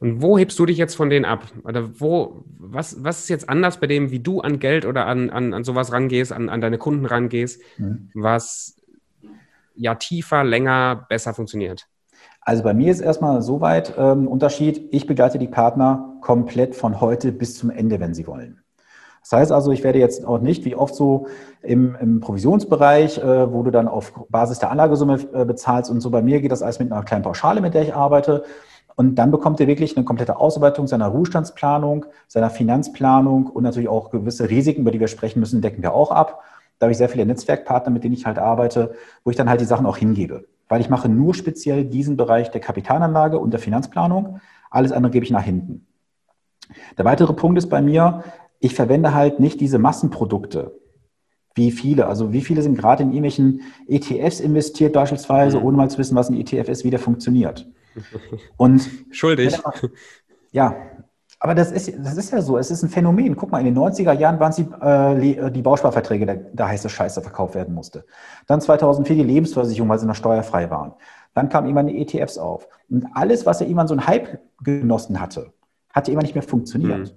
Und 0.00 0.22
wo 0.22 0.38
hebst 0.38 0.58
du 0.58 0.66
dich 0.66 0.76
jetzt 0.76 0.96
von 0.96 1.08
denen 1.08 1.24
ab? 1.24 1.46
Oder 1.62 2.00
wo, 2.00 2.42
was, 2.58 3.04
was 3.04 3.20
ist 3.20 3.28
jetzt 3.28 3.48
anders 3.48 3.78
bei 3.78 3.86
dem, 3.86 4.10
wie 4.10 4.18
du 4.18 4.40
an 4.40 4.58
Geld 4.58 4.86
oder 4.86 5.06
an, 5.06 5.30
an, 5.30 5.54
an 5.54 5.62
sowas 5.62 5.92
rangehst, 5.92 6.32
an, 6.32 6.48
an 6.48 6.60
deine 6.60 6.78
Kunden 6.78 7.06
rangehst, 7.06 7.62
mhm. 7.78 8.10
was 8.14 8.81
ja 9.74 9.94
tiefer, 9.94 10.44
länger, 10.44 11.06
besser 11.08 11.34
funktioniert? 11.34 11.86
Also 12.40 12.62
bei 12.62 12.74
mir 12.74 12.90
ist 12.90 13.00
erstmal 13.00 13.40
soweit 13.42 13.94
ähm, 13.96 14.26
Unterschied. 14.26 14.88
Ich 14.92 15.06
begleite 15.06 15.38
die 15.38 15.48
Partner 15.48 16.16
komplett 16.20 16.74
von 16.74 17.00
heute 17.00 17.32
bis 17.32 17.56
zum 17.56 17.70
Ende, 17.70 18.00
wenn 18.00 18.14
sie 18.14 18.26
wollen. 18.26 18.62
Das 19.22 19.32
heißt 19.32 19.52
also, 19.52 19.70
ich 19.70 19.84
werde 19.84 20.00
jetzt 20.00 20.24
auch 20.26 20.40
nicht, 20.40 20.64
wie 20.64 20.74
oft 20.74 20.96
so 20.96 21.28
im, 21.62 21.96
im 22.00 22.18
Provisionsbereich, 22.20 23.18
äh, 23.18 23.52
wo 23.52 23.62
du 23.62 23.70
dann 23.70 23.86
auf 23.86 24.12
Basis 24.28 24.58
der 24.58 24.70
Anlagesumme 24.72 25.20
äh, 25.32 25.44
bezahlst 25.44 25.90
und 25.90 26.00
so. 26.00 26.10
Bei 26.10 26.22
mir 26.22 26.40
geht 26.40 26.50
das 26.50 26.62
alles 26.62 26.80
mit 26.80 26.90
einer 26.90 27.04
kleinen 27.04 27.22
Pauschale, 27.22 27.60
mit 27.60 27.74
der 27.74 27.82
ich 27.82 27.94
arbeite. 27.94 28.42
Und 28.96 29.14
dann 29.14 29.30
bekommt 29.30 29.60
ihr 29.60 29.68
wirklich 29.68 29.96
eine 29.96 30.04
komplette 30.04 30.36
Ausarbeitung 30.36 30.86
seiner 30.86 31.06
Ruhestandsplanung, 31.08 32.06
seiner 32.26 32.50
Finanzplanung 32.50 33.46
und 33.46 33.62
natürlich 33.62 33.88
auch 33.88 34.10
gewisse 34.10 34.50
Risiken, 34.50 34.82
über 34.82 34.90
die 34.90 35.00
wir 35.00 35.08
sprechen 35.08 35.40
müssen, 35.40 35.62
decken 35.62 35.82
wir 35.82 35.94
auch 35.94 36.10
ab. 36.10 36.42
Da 36.82 36.86
habe 36.86 36.92
ich 36.94 36.98
sehr 36.98 37.08
viele 37.08 37.24
Netzwerkpartner, 37.24 37.92
mit 37.92 38.02
denen 38.02 38.14
ich 38.14 38.26
halt 38.26 38.40
arbeite, 38.40 38.96
wo 39.22 39.30
ich 39.30 39.36
dann 39.36 39.48
halt 39.48 39.60
die 39.60 39.66
Sachen 39.66 39.86
auch 39.86 39.96
hingebe. 39.96 40.48
Weil 40.68 40.80
ich 40.80 40.90
mache 40.90 41.08
nur 41.08 41.32
speziell 41.32 41.84
diesen 41.84 42.16
Bereich 42.16 42.50
der 42.50 42.60
Kapitalanlage 42.60 43.38
und 43.38 43.52
der 43.52 43.60
Finanzplanung. 43.60 44.40
Alles 44.68 44.90
andere 44.90 45.12
gebe 45.12 45.24
ich 45.24 45.30
nach 45.30 45.44
hinten. 45.44 45.86
Der 46.98 47.04
weitere 47.04 47.34
Punkt 47.34 47.56
ist 47.56 47.68
bei 47.68 47.80
mir, 47.80 48.24
ich 48.58 48.74
verwende 48.74 49.14
halt 49.14 49.38
nicht 49.38 49.60
diese 49.60 49.78
Massenprodukte, 49.78 50.76
wie 51.54 51.70
viele. 51.70 52.06
Also 52.06 52.32
wie 52.32 52.40
viele 52.40 52.62
sind 52.62 52.76
gerade 52.76 53.04
in 53.04 53.10
irgendwelchen 53.10 53.60
ETFs 53.86 54.40
investiert 54.40 54.92
beispielsweise, 54.92 55.60
mhm. 55.60 55.64
ohne 55.66 55.76
mal 55.76 55.88
zu 55.88 55.98
wissen, 55.98 56.16
was 56.16 56.30
ein 56.30 56.34
ETF 56.34 56.68
ist, 56.68 56.82
wie 56.82 56.90
der 56.90 56.98
funktioniert. 56.98 57.70
Und 58.56 58.90
schuldig. 59.12 59.56
Ja, 60.50 60.74
aber 61.42 61.56
das 61.56 61.72
ist, 61.72 61.92
das 61.98 62.16
ist 62.16 62.30
ja 62.30 62.40
so, 62.40 62.56
es 62.56 62.70
ist 62.70 62.84
ein 62.84 62.88
Phänomen. 62.88 63.34
Guck 63.34 63.50
mal, 63.50 63.58
in 63.58 63.64
den 63.64 63.76
90er 63.76 64.12
Jahren 64.12 64.38
waren 64.38 64.50
es 64.50 64.56
die, 64.56 64.68
äh, 64.80 65.50
die 65.50 65.60
Bausparverträge, 65.60 66.24
der, 66.24 66.36
der 66.36 66.68
heiße 66.68 66.88
Scheiß, 66.88 67.14
der 67.14 67.24
verkauft 67.24 67.56
werden 67.56 67.74
musste. 67.74 68.04
Dann 68.46 68.60
2004 68.60 69.16
die 69.16 69.24
Lebensversicherung, 69.24 69.88
weil 69.88 69.98
sie 69.98 70.06
noch 70.06 70.14
steuerfrei 70.14 70.70
waren. 70.70 70.92
Dann 71.34 71.48
kamen 71.48 71.68
immer 71.68 71.82
die 71.82 72.00
ETFs 72.00 72.38
auf. 72.38 72.68
Und 72.88 73.08
alles, 73.14 73.44
was 73.44 73.58
ja 73.58 73.66
irgendwann 73.66 73.88
so 73.88 73.94
ein 73.94 74.06
Hype 74.06 74.38
genossen 74.62 75.20
hatte, 75.20 75.52
hat 75.92 76.06
ja 76.06 76.12
immer 76.12 76.22
nicht 76.22 76.36
mehr 76.36 76.44
funktioniert. 76.44 77.08
Mhm. 77.08 77.10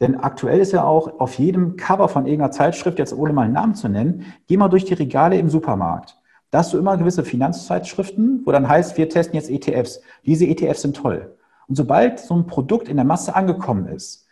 Denn 0.00 0.16
aktuell 0.18 0.60
ist 0.60 0.72
ja 0.72 0.84
auch 0.84 1.20
auf 1.20 1.34
jedem 1.34 1.76
Cover 1.76 2.08
von 2.08 2.24
irgendeiner 2.24 2.52
Zeitschrift, 2.52 2.98
jetzt 2.98 3.12
ohne 3.12 3.34
mal 3.34 3.42
einen 3.42 3.52
Namen 3.52 3.74
zu 3.74 3.90
nennen, 3.90 4.24
geh 4.48 4.56
mal 4.56 4.68
durch 4.68 4.86
die 4.86 4.94
Regale 4.94 5.36
im 5.36 5.50
Supermarkt. 5.50 6.16
Da 6.50 6.60
hast 6.60 6.72
du 6.72 6.78
immer 6.78 6.96
gewisse 6.96 7.24
Finanzzeitschriften, 7.24 8.40
wo 8.46 8.52
dann 8.52 8.66
heißt, 8.66 8.96
wir 8.96 9.10
testen 9.10 9.34
jetzt 9.34 9.50
ETFs. 9.50 10.00
Diese 10.24 10.46
ETFs 10.46 10.80
sind 10.80 10.96
toll. 10.96 11.36
Und 11.70 11.76
sobald 11.76 12.18
so 12.18 12.34
ein 12.34 12.48
Produkt 12.48 12.88
in 12.88 12.96
der 12.96 13.04
Masse 13.04 13.36
angekommen 13.36 13.86
ist, 13.86 14.26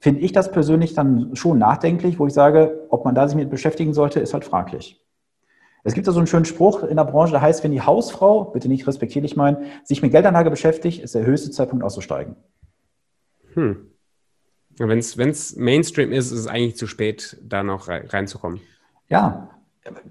finde 0.00 0.22
ich 0.22 0.32
das 0.32 0.50
persönlich 0.50 0.92
dann 0.92 1.36
schon 1.36 1.56
nachdenklich, 1.56 2.18
wo 2.18 2.26
ich 2.26 2.34
sage, 2.34 2.88
ob 2.88 3.04
man 3.04 3.14
da 3.14 3.28
sich 3.28 3.36
mit 3.36 3.48
beschäftigen 3.48 3.94
sollte, 3.94 4.18
ist 4.18 4.34
halt 4.34 4.44
fraglich. 4.44 5.00
Es 5.84 5.94
gibt 5.94 6.08
da 6.08 6.10
so 6.10 6.18
einen 6.18 6.26
schönen 6.26 6.46
Spruch 6.46 6.82
in 6.82 6.96
der 6.96 7.04
Branche, 7.04 7.30
der 7.30 7.42
heißt, 7.42 7.62
wenn 7.62 7.70
die 7.70 7.82
Hausfrau, 7.82 8.46
bitte 8.46 8.66
nicht 8.66 8.88
respektierlich 8.88 9.36
meinen, 9.36 9.66
sich 9.84 10.02
mit 10.02 10.10
Geldanlage 10.10 10.50
beschäftigt, 10.50 11.00
ist 11.00 11.14
der 11.14 11.24
höchste 11.24 11.52
Zeitpunkt 11.52 11.84
auszusteigen. 11.84 12.34
Hm. 13.52 13.92
Wenn 14.76 14.98
es 14.98 15.54
Mainstream 15.56 16.10
ist, 16.10 16.32
ist 16.32 16.40
es 16.40 16.46
eigentlich 16.48 16.76
zu 16.76 16.88
spät, 16.88 17.36
da 17.40 17.62
noch 17.62 17.86
reinzukommen. 17.86 18.60
Ja, 19.08 19.48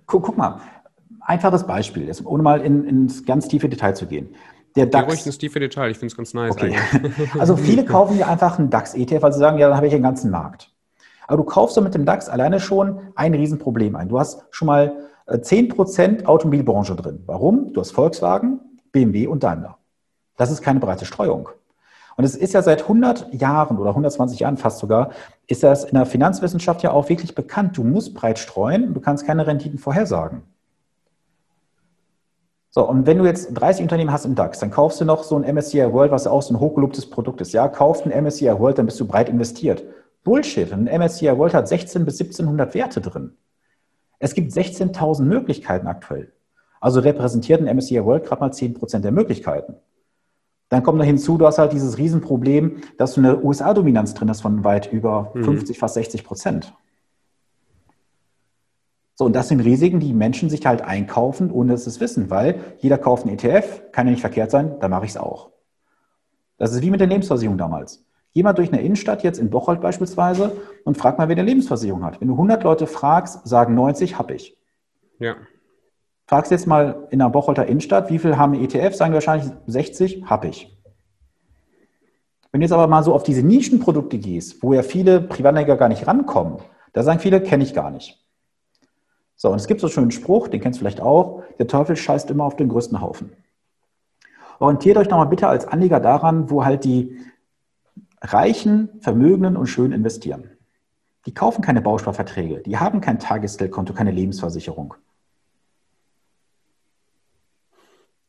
guck, 0.05 0.23
guck 0.23 0.37
mal, 0.37 0.61
einfaches 1.19 1.67
Beispiel, 1.67 2.09
ohne 2.23 2.41
mal 2.41 2.61
in, 2.61 2.85
ins 2.85 3.25
ganz 3.25 3.49
tiefe 3.49 3.67
Detail 3.67 3.95
zu 3.95 4.05
gehen. 4.05 4.33
Der 4.75 4.87
DAX. 4.87 5.07
ruhig 5.07 5.25
ins 5.25 5.37
tiefe 5.37 5.59
Detail, 5.59 5.91
ich 5.91 5.97
finde 5.97 6.11
es 6.11 6.17
ganz 6.17 6.33
nice. 6.33 6.51
Okay. 6.51 6.75
also 7.39 7.55
viele 7.55 7.85
kaufen 7.85 8.17
ja 8.17 8.27
einfach 8.27 8.57
einen 8.57 8.69
DAX-ETF, 8.69 9.21
weil 9.21 9.33
sie 9.33 9.39
sagen, 9.39 9.57
ja, 9.59 9.67
dann 9.67 9.77
habe 9.77 9.87
ich 9.87 9.93
den 9.93 10.03
ganzen 10.03 10.31
Markt. 10.31 10.71
Aber 11.27 11.37
du 11.37 11.43
kaufst 11.43 11.77
doch 11.77 11.83
mit 11.83 11.93
dem 11.93 12.05
DAX 12.05 12.27
alleine 12.27 12.59
schon 12.59 12.99
ein 13.15 13.33
Riesenproblem 13.33 13.95
ein. 13.95 14.09
Du 14.09 14.19
hast 14.19 14.45
schon 14.51 14.65
mal 14.65 14.93
10% 15.27 16.21
äh, 16.21 16.25
Automobilbranche 16.25 16.95
drin. 16.95 17.23
Warum? 17.25 17.71
Du 17.73 17.79
hast 17.79 17.91
Volkswagen, 17.91 18.59
BMW 18.91 19.27
und 19.27 19.43
Daimler. 19.43 19.77
Das 20.37 20.51
ist 20.51 20.61
keine 20.61 20.79
breite 20.79 21.05
Streuung. 21.05 21.49
Und 22.15 22.25
es 22.25 22.35
ist 22.35 22.53
ja 22.53 22.61
seit 22.61 22.83
100 22.83 23.33
Jahren 23.33 23.77
oder 23.77 23.91
120 23.91 24.39
Jahren 24.39 24.57
fast 24.57 24.79
sogar, 24.79 25.11
ist 25.47 25.63
das 25.63 25.83
in 25.83 25.95
der 25.95 26.05
Finanzwissenschaft 26.05 26.83
ja 26.83 26.91
auch 26.91 27.09
wirklich 27.09 27.33
bekannt. 27.33 27.77
Du 27.77 27.83
musst 27.83 28.13
breit 28.13 28.37
streuen, 28.37 28.93
du 28.93 28.99
kannst 28.99 29.25
keine 29.25 29.47
Renditen 29.47 29.79
vorhersagen. 29.79 30.43
So, 32.75 32.89
und 32.89 33.05
wenn 33.05 33.19
du 33.19 33.25
jetzt 33.25 33.53
30 33.53 33.83
Unternehmen 33.83 34.11
hast 34.11 34.25
im 34.25 34.33
DAX, 34.33 34.57
dann 34.57 34.71
kaufst 34.71 34.99
du 34.99 35.05
noch 35.05 35.23
so 35.23 35.37
ein 35.37 35.43
MSCI 35.55 35.93
World, 35.93 36.11
was 36.11 36.25
auch 36.25 36.41
so 36.41 36.55
ein 36.55 36.59
hochgelobtes 36.59 37.07
Produkt 37.07 37.39
ist. 37.39 37.53
Ja, 37.53 37.67
kaufst 37.67 38.03
ein 38.03 38.23
MSCI 38.23 38.47
World, 38.57 38.79
dann 38.79 38.87
bist 38.87 38.99
du 38.99 39.05
breit 39.05 39.29
investiert. 39.29 39.83
Bullshit. 40.23 40.73
Ein 40.73 40.85
MSCI 40.85 41.37
World 41.37 41.53
hat 41.53 41.67
16 41.67 42.03
bis 42.03 42.19
1700 42.19 42.73
Werte 42.73 42.99
drin. 42.99 43.33
Es 44.17 44.33
gibt 44.33 44.51
16.000 44.51 45.21
Möglichkeiten 45.21 45.85
aktuell. 45.85 46.33
Also 46.81 46.99
repräsentiert 46.99 47.61
ein 47.61 47.77
MSCI 47.77 48.03
World 48.03 48.25
gerade 48.25 48.41
mal 48.41 48.49
10% 48.49 48.99
der 49.01 49.11
Möglichkeiten. 49.11 49.75
Dann 50.69 50.81
kommt 50.81 50.97
noch 50.97 51.05
hinzu, 51.05 51.37
du 51.37 51.45
hast 51.45 51.59
halt 51.59 51.73
dieses 51.73 51.99
Riesenproblem, 51.99 52.77
dass 52.97 53.13
du 53.13 53.21
eine 53.21 53.43
USA-Dominanz 53.43 54.15
drin 54.15 54.31
hast 54.31 54.41
von 54.41 54.63
weit 54.63 54.91
über 54.91 55.31
mhm. 55.35 55.43
50, 55.43 55.77
fast 55.77 55.93
60 55.93 56.23
Prozent. 56.23 56.73
So, 59.23 59.27
und 59.27 59.37
das 59.37 59.47
sind 59.47 59.61
Risiken, 59.61 60.01
die 60.01 60.11
Menschen 60.11 60.49
sich 60.49 60.65
halt 60.65 60.81
einkaufen, 60.81 61.49
ohne 61.49 61.71
dass 61.71 61.85
sie 61.85 61.91
es 61.91 62.01
wissen, 62.01 62.29
weil 62.29 62.59
jeder 62.79 62.97
kauft 62.97 63.25
einen 63.25 63.39
ETF, 63.39 63.83
kann 63.93 64.05
ja 64.05 64.11
nicht 64.11 64.19
verkehrt 64.19 64.51
sein, 64.51 64.75
dann 64.81 64.91
mache 64.91 65.05
ich 65.05 65.11
es 65.11 65.17
auch. 65.17 65.51
Das 66.57 66.73
ist 66.73 66.81
wie 66.81 66.89
mit 66.89 66.99
der 66.99 67.07
Lebensversicherung 67.07 67.57
damals. 67.57 68.05
Geh 68.33 68.43
mal 68.43 68.51
durch 68.51 68.73
eine 68.73 68.81
Innenstadt, 68.81 69.23
jetzt 69.23 69.39
in 69.39 69.49
Bocholt 69.49 69.79
beispielsweise, 69.79 70.57
und 70.83 70.97
frag 70.97 71.17
mal, 71.17 71.29
wer 71.29 71.37
eine 71.37 71.45
Lebensversicherung 71.45 72.03
hat. 72.03 72.19
Wenn 72.19 72.27
du 72.27 72.33
100 72.33 72.65
Leute 72.65 72.85
fragst, 72.85 73.47
sagen 73.47 73.75
90, 73.75 74.19
habe 74.19 74.33
ich. 74.33 74.57
Ja. 75.19 75.35
Fragst 76.25 76.51
jetzt 76.51 76.67
mal 76.67 77.07
in 77.09 77.19
der 77.19 77.29
Bocholter 77.29 77.65
Innenstadt, 77.65 78.09
wie 78.09 78.19
viel 78.19 78.35
haben 78.35 78.55
ETF, 78.55 78.93
sagen 78.93 79.13
wahrscheinlich 79.13 79.49
60, 79.67 80.25
habe 80.25 80.49
ich. 80.49 80.77
Wenn 82.51 82.59
du 82.59 82.65
jetzt 82.65 82.73
aber 82.73 82.87
mal 82.87 83.03
so 83.03 83.13
auf 83.13 83.23
diese 83.23 83.41
Nischenprodukte 83.41 84.17
gehst, 84.17 84.61
wo 84.61 84.73
ja 84.73 84.83
viele 84.83 85.21
Privatanleger 85.21 85.77
gar 85.77 85.87
nicht 85.87 86.07
rankommen, 86.07 86.57
da 86.91 87.03
sagen 87.03 87.21
viele, 87.21 87.39
kenne 87.39 87.63
ich 87.63 87.73
gar 87.73 87.89
nicht. 87.89 88.19
So, 89.43 89.49
und 89.49 89.57
es 89.57 89.67
gibt 89.67 89.81
so 89.81 89.87
einen 89.87 89.91
schönen 89.91 90.11
Spruch, 90.11 90.47
den 90.47 90.61
kennst 90.61 90.79
du 90.79 90.83
vielleicht 90.83 91.01
auch, 91.01 91.43
der 91.59 91.67
Teufel 91.67 91.97
scheißt 91.97 92.31
immer 92.31 92.45
auf 92.45 92.55
den 92.55 92.69
größten 92.69 93.01
Haufen. 93.01 93.35
Orientiert 94.59 94.95
euch 94.95 95.09
nochmal 95.09 95.27
bitte 95.27 95.49
als 95.49 95.67
Anleger 95.67 95.99
daran, 95.99 96.49
wo 96.49 96.63
halt 96.63 96.85
die 96.85 97.19
Reichen, 98.21 98.87
Vermögenden 99.01 99.57
und 99.57 99.67
Schön 99.67 99.91
investieren. 99.91 100.49
Die 101.25 101.33
kaufen 101.33 101.61
keine 101.61 101.81
Bausparverträge, 101.81 102.61
die 102.61 102.77
haben 102.77 103.01
kein 103.01 103.19
Tagesgeldkonto, 103.19 103.91
keine 103.91 104.11
Lebensversicherung. 104.11 104.93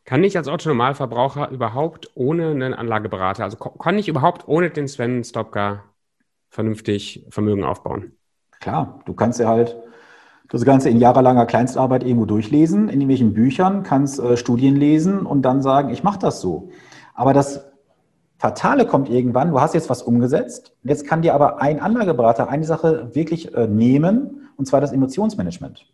Kann 0.04 0.24
ich 0.24 0.36
als 0.36 0.48
Otto-Normalverbraucher 0.48 1.48
überhaupt 1.50 2.10
ohne 2.16 2.50
einen 2.50 2.74
Anlageberater, 2.74 3.44
also 3.44 3.56
kann 3.56 3.98
ich 3.98 4.08
überhaupt 4.08 4.48
ohne 4.48 4.68
den 4.68 4.88
Sven 4.88 5.22
Stopka 5.22 5.84
vernünftig 6.48 7.24
Vermögen 7.30 7.62
aufbauen? 7.62 8.16
Klar, 8.58 8.98
du 9.04 9.14
kannst 9.14 9.38
ja 9.38 9.46
halt 9.46 9.76
das 10.48 10.64
Ganze 10.64 10.90
in 10.90 10.98
jahrelanger 10.98 11.46
Kleinstarbeit 11.46 12.04
irgendwo 12.04 12.26
durchlesen, 12.26 12.84
in 12.84 13.00
irgendwelchen 13.00 13.34
Büchern, 13.34 13.82
kannst 13.82 14.20
äh, 14.20 14.36
Studien 14.36 14.76
lesen 14.76 15.26
und 15.26 15.42
dann 15.42 15.62
sagen, 15.62 15.90
ich 15.90 16.02
mache 16.02 16.18
das 16.18 16.40
so. 16.40 16.68
Aber 17.14 17.32
das 17.32 17.72
Fatale 18.38 18.86
kommt 18.86 19.08
irgendwann, 19.08 19.50
du 19.50 19.60
hast 19.60 19.74
jetzt 19.74 19.88
was 19.88 20.02
umgesetzt, 20.02 20.76
jetzt 20.82 21.06
kann 21.06 21.22
dir 21.22 21.34
aber 21.34 21.62
ein 21.62 21.80
Anlageberater 21.80 22.48
eine 22.48 22.64
Sache 22.64 23.14
wirklich 23.14 23.54
äh, 23.54 23.66
nehmen, 23.66 24.48
und 24.56 24.66
zwar 24.66 24.80
das 24.80 24.92
Emotionsmanagement. 24.92 25.86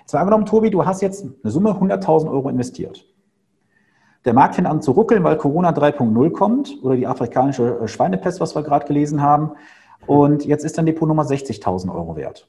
Jetzt 0.00 0.12
mal 0.12 0.20
angenommen, 0.20 0.46
Tobi, 0.46 0.70
du 0.70 0.84
hast 0.84 1.00
jetzt 1.00 1.24
eine 1.24 1.50
Summe 1.50 1.70
100.000 1.70 2.30
Euro 2.30 2.48
investiert. 2.48 3.06
Der 4.24 4.34
Markt 4.34 4.54
fängt 4.54 4.68
an 4.68 4.82
zu 4.82 4.92
ruckeln, 4.92 5.24
weil 5.24 5.36
Corona 5.36 5.70
3.0 5.70 6.30
kommt 6.30 6.76
oder 6.82 6.96
die 6.96 7.06
afrikanische 7.06 7.78
äh, 7.80 7.88
Schweinepest, 7.88 8.40
was 8.40 8.54
wir 8.54 8.62
gerade 8.62 8.86
gelesen 8.86 9.22
haben. 9.22 9.52
Und 10.06 10.44
jetzt 10.44 10.64
ist 10.64 10.78
dann 10.78 10.86
Depot 10.86 11.08
Nummer 11.08 11.22
60.000 11.22 11.92
Euro 11.92 12.16
wert. 12.16 12.48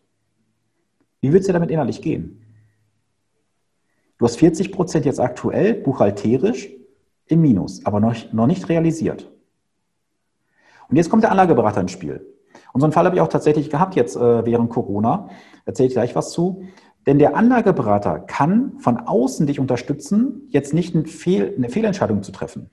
Wie 1.23 1.31
willst 1.31 1.47
du 1.47 1.53
damit 1.53 1.71
innerlich 1.71 2.01
gehen? 2.01 2.41
Du 4.17 4.25
hast 4.25 4.35
40 4.35 4.73
Prozent 4.73 5.05
jetzt 5.05 5.21
aktuell 5.21 5.73
buchhalterisch 5.73 6.69
im 7.27 7.41
Minus, 7.41 7.85
aber 7.85 8.01
noch, 8.01 8.13
noch 8.33 8.45
nicht 8.45 8.67
realisiert. 8.67 9.31
Und 10.89 10.97
jetzt 10.97 11.09
kommt 11.09 11.23
der 11.23 11.31
Anlageberater 11.31 11.79
ins 11.79 11.93
Spiel. 11.93 12.27
Und 12.73 12.81
so 12.81 12.85
einen 12.85 12.91
Fall 12.91 13.05
habe 13.05 13.15
ich 13.15 13.21
auch 13.21 13.29
tatsächlich 13.29 13.69
gehabt 13.69 13.95
jetzt 13.95 14.17
äh, 14.17 14.45
während 14.45 14.69
Corona. 14.69 15.29
Erzähle 15.63 15.87
ich 15.87 15.93
gleich 15.93 16.13
was 16.13 16.33
zu. 16.33 16.65
Denn 17.07 17.19
der 17.19 17.37
Anlageberater 17.37 18.19
kann 18.19 18.73
von 18.79 18.97
außen 18.97 19.47
dich 19.47 19.61
unterstützen, 19.61 20.49
jetzt 20.49 20.73
nicht 20.73 20.93
eine, 20.93 21.05
Fehl, 21.05 21.53
eine 21.55 21.69
Fehlentscheidung 21.69 22.21
zu 22.21 22.33
treffen. 22.33 22.69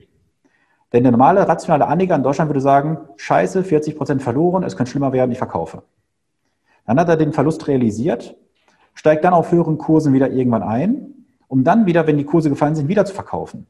Denn 0.91 1.03
der 1.03 1.13
normale 1.13 1.47
rationale 1.47 1.87
Anleger 1.87 2.17
in 2.17 2.23
Deutschland 2.23 2.49
würde 2.49 2.59
sagen, 2.59 2.97
scheiße, 3.15 3.63
40 3.63 3.95
Prozent 3.95 4.21
verloren, 4.21 4.63
es 4.63 4.75
könnte 4.75 4.91
schlimmer 4.91 5.13
werden, 5.13 5.31
ich 5.31 5.37
verkaufe. 5.37 5.83
Dann 6.85 6.99
hat 6.99 7.09
er 7.09 7.17
den 7.17 7.33
Verlust 7.33 7.67
realisiert, 7.67 8.35
steigt 8.93 9.23
dann 9.23 9.33
auf 9.33 9.51
höheren 9.51 9.77
Kursen 9.77 10.13
wieder 10.13 10.31
irgendwann 10.31 10.63
ein, 10.63 11.25
um 11.47 11.63
dann 11.63 11.85
wieder, 11.85 12.07
wenn 12.07 12.17
die 12.17 12.25
Kurse 12.25 12.49
gefallen 12.49 12.75
sind, 12.75 12.87
wieder 12.87 13.05
zu 13.05 13.13
verkaufen. 13.13 13.67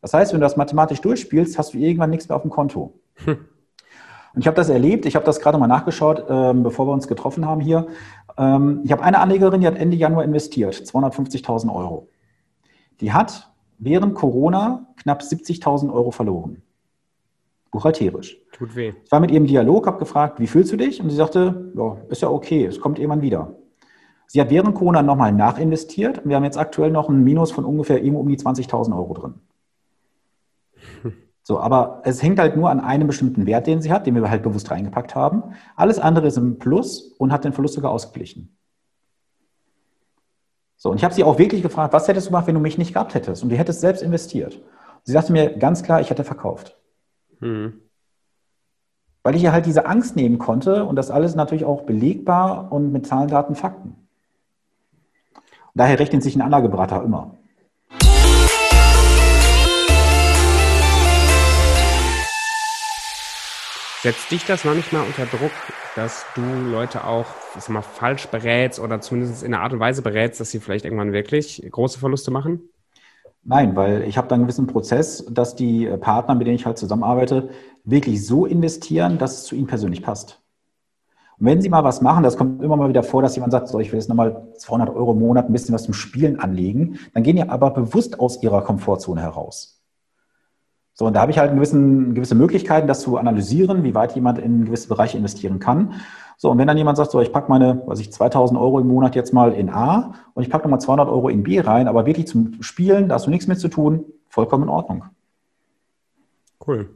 Das 0.00 0.12
heißt, 0.12 0.32
wenn 0.32 0.40
du 0.40 0.44
das 0.44 0.56
mathematisch 0.56 1.00
durchspielst, 1.00 1.58
hast 1.58 1.74
du 1.74 1.78
irgendwann 1.78 2.10
nichts 2.10 2.28
mehr 2.28 2.36
auf 2.36 2.42
dem 2.42 2.50
Konto. 2.50 3.00
Hm. 3.24 3.38
Und 4.34 4.40
ich 4.40 4.46
habe 4.46 4.56
das 4.56 4.68
erlebt, 4.68 5.06
ich 5.06 5.14
habe 5.14 5.24
das 5.24 5.38
gerade 5.38 5.58
mal 5.58 5.68
nachgeschaut, 5.68 6.24
ähm, 6.28 6.64
bevor 6.64 6.86
wir 6.86 6.92
uns 6.92 7.06
getroffen 7.06 7.46
haben 7.46 7.60
hier. 7.60 7.86
Ähm, 8.36 8.80
ich 8.84 8.90
habe 8.90 9.02
eine 9.02 9.20
Anlegerin, 9.20 9.60
die 9.60 9.66
hat 9.66 9.76
Ende 9.76 9.96
Januar 9.96 10.24
investiert, 10.24 10.74
250.000 10.74 11.72
Euro. 11.72 12.08
Die 13.00 13.12
hat 13.12 13.52
während 13.78 14.14
Corona 14.14 14.88
knapp 14.96 15.22
70.000 15.22 15.92
Euro 15.92 16.10
verloren. 16.10 16.62
Buchhalterisch. 17.74 18.38
Tut 18.52 18.76
weh. 18.76 18.92
Ich 19.04 19.10
war 19.10 19.18
mit 19.18 19.32
ihr 19.32 19.36
im 19.36 19.48
Dialog, 19.48 19.88
habe 19.88 19.98
gefragt, 19.98 20.38
wie 20.38 20.46
fühlst 20.46 20.70
du 20.70 20.76
dich? 20.76 21.02
Und 21.02 21.10
sie 21.10 21.16
sagte, 21.16 21.72
ja, 21.74 21.96
ist 22.08 22.22
ja 22.22 22.28
okay, 22.28 22.64
es 22.64 22.80
kommt 22.80 23.00
irgendwann 23.00 23.20
wieder. 23.20 23.56
Sie 24.28 24.40
hat 24.40 24.48
während 24.50 24.76
Corona 24.76 25.02
nochmal 25.02 25.32
nachinvestiert 25.32 26.18
und 26.18 26.28
wir 26.28 26.36
haben 26.36 26.44
jetzt 26.44 26.56
aktuell 26.56 26.92
noch 26.92 27.08
ein 27.08 27.24
Minus 27.24 27.50
von 27.50 27.64
ungefähr 27.64 28.00
eben 28.04 28.14
um 28.14 28.28
die 28.28 28.36
20.000 28.36 28.96
Euro 28.96 29.14
drin. 29.14 29.34
So, 31.46 31.58
aber 31.58 32.00
es 32.04 32.22
hängt 32.22 32.38
halt 32.38 32.56
nur 32.56 32.70
an 32.70 32.78
einem 32.78 33.08
bestimmten 33.08 33.44
Wert, 33.44 33.66
den 33.66 33.82
sie 33.82 33.92
hat, 33.92 34.06
den 34.06 34.14
wir 34.14 34.30
halt 34.30 34.44
bewusst 34.44 34.70
reingepackt 34.70 35.14
haben. 35.14 35.42
Alles 35.74 35.98
andere 35.98 36.28
ist 36.28 36.38
im 36.38 36.58
Plus 36.58 37.12
und 37.18 37.32
hat 37.32 37.44
den 37.44 37.52
Verlust 37.52 37.74
sogar 37.74 37.90
ausgeglichen. 37.90 38.56
So, 40.76 40.90
und 40.90 40.96
ich 40.96 41.04
habe 41.04 41.12
sie 41.12 41.24
auch 41.24 41.38
wirklich 41.38 41.60
gefragt, 41.60 41.92
was 41.92 42.06
hättest 42.06 42.28
du 42.28 42.30
gemacht, 42.30 42.46
wenn 42.46 42.54
du 42.54 42.60
mich 42.60 42.78
nicht 42.78 42.94
gehabt 42.94 43.14
hättest 43.14 43.42
und 43.42 43.50
du 43.50 43.56
hättest 43.56 43.80
selbst 43.80 44.02
investiert? 44.02 44.62
sie 45.02 45.12
sagte 45.12 45.32
mir 45.32 45.58
ganz 45.58 45.82
klar, 45.82 46.00
ich 46.00 46.08
hätte 46.08 46.24
verkauft. 46.24 46.78
Hm. 47.40 47.80
Weil 49.22 49.36
ich 49.36 49.42
ihr 49.42 49.52
halt 49.52 49.66
diese 49.66 49.86
Angst 49.86 50.16
nehmen 50.16 50.38
konnte 50.38 50.84
und 50.84 50.96
das 50.96 51.10
alles 51.10 51.34
natürlich 51.34 51.64
auch 51.64 51.82
belegbar 51.82 52.70
und 52.70 52.92
mit 52.92 53.06
Zahlen, 53.06 53.28
Daten, 53.28 53.54
Fakten. 53.54 53.90
Und 55.34 55.80
daher 55.80 55.98
rechnet 55.98 56.22
sich 56.22 56.36
ein 56.36 56.42
Anlageberater 56.42 57.02
immer. 57.02 57.36
Setzt 64.04 64.30
dich 64.30 64.44
das 64.44 64.66
manchmal 64.66 65.06
unter 65.06 65.24
Druck, 65.24 65.50
dass 65.96 66.26
du 66.34 66.42
Leute 66.42 67.04
auch 67.04 67.24
ich 67.56 67.66
mal, 67.70 67.80
falsch 67.80 68.26
berätst 68.28 68.78
oder 68.78 69.00
zumindest 69.00 69.42
in 69.42 69.54
einer 69.54 69.62
Art 69.62 69.72
und 69.72 69.80
Weise 69.80 70.02
berätst, 70.02 70.40
dass 70.40 70.50
sie 70.50 70.60
vielleicht 70.60 70.84
irgendwann 70.84 71.14
wirklich 71.14 71.66
große 71.70 71.98
Verluste 71.98 72.30
machen? 72.30 72.68
Nein, 73.46 73.76
weil 73.76 74.02
ich 74.04 74.16
habe 74.16 74.26
da 74.26 74.34
einen 74.34 74.44
gewissen 74.44 74.66
Prozess, 74.66 75.26
dass 75.30 75.54
die 75.54 75.86
Partner, 76.00 76.34
mit 76.34 76.46
denen 76.46 76.56
ich 76.56 76.64
halt 76.64 76.78
zusammenarbeite, 76.78 77.50
wirklich 77.84 78.26
so 78.26 78.46
investieren, 78.46 79.18
dass 79.18 79.34
es 79.34 79.44
zu 79.44 79.54
ihnen 79.54 79.66
persönlich 79.66 80.02
passt. 80.02 80.40
Und 81.38 81.46
wenn 81.46 81.60
Sie 81.60 81.68
mal 81.68 81.84
was 81.84 82.00
machen, 82.00 82.22
das 82.22 82.38
kommt 82.38 82.62
immer 82.62 82.76
mal 82.76 82.88
wieder 82.88 83.02
vor, 83.02 83.20
dass 83.20 83.34
jemand 83.34 83.52
sagt, 83.52 83.68
so, 83.68 83.80
ich 83.80 83.92
will 83.92 83.98
jetzt 83.98 84.08
nochmal 84.08 84.48
200 84.56 84.88
Euro 84.88 85.12
im 85.12 85.18
Monat 85.18 85.46
ein 85.46 85.52
bisschen 85.52 85.74
was 85.74 85.82
zum 85.82 85.92
Spielen 85.92 86.40
anlegen, 86.40 86.98
dann 87.12 87.22
gehen 87.22 87.36
die 87.36 87.42
aber 87.42 87.70
bewusst 87.70 88.18
aus 88.18 88.42
ihrer 88.42 88.62
Komfortzone 88.62 89.20
heraus. 89.20 89.82
So, 90.94 91.06
und 91.06 91.14
da 91.14 91.20
habe 91.20 91.32
ich 91.32 91.38
halt 91.38 91.52
gewissen, 91.52 92.14
gewisse 92.14 92.36
Möglichkeiten, 92.36 92.86
das 92.86 93.00
zu 93.00 93.18
analysieren, 93.18 93.82
wie 93.82 93.96
weit 93.96 94.14
jemand 94.14 94.38
in 94.38 94.64
gewisse 94.64 94.88
Bereiche 94.88 95.18
investieren 95.18 95.58
kann. 95.58 95.94
So, 96.36 96.50
und 96.50 96.58
wenn 96.58 96.66
dann 96.66 96.76
jemand 96.76 96.96
sagt, 96.96 97.10
so, 97.10 97.20
ich 97.20 97.32
packe 97.32 97.48
meine, 97.48 97.82
was 97.86 98.00
ich, 98.00 98.12
2000 98.12 98.58
Euro 98.58 98.80
im 98.80 98.88
Monat 98.88 99.14
jetzt 99.14 99.32
mal 99.32 99.52
in 99.52 99.70
A 99.70 100.14
und 100.34 100.42
ich 100.42 100.50
packe 100.50 100.64
nochmal 100.64 100.80
200 100.80 101.08
Euro 101.08 101.28
in 101.28 101.42
B 101.42 101.60
rein, 101.60 101.88
aber 101.88 102.06
wirklich 102.06 102.26
zum 102.26 102.62
Spielen, 102.62 103.08
da 103.08 103.16
hast 103.16 103.26
du 103.26 103.30
nichts 103.30 103.46
mit 103.46 103.60
zu 103.60 103.68
tun, 103.68 104.04
vollkommen 104.28 104.64
in 104.64 104.68
Ordnung. 104.68 105.04
Cool. 106.66 106.90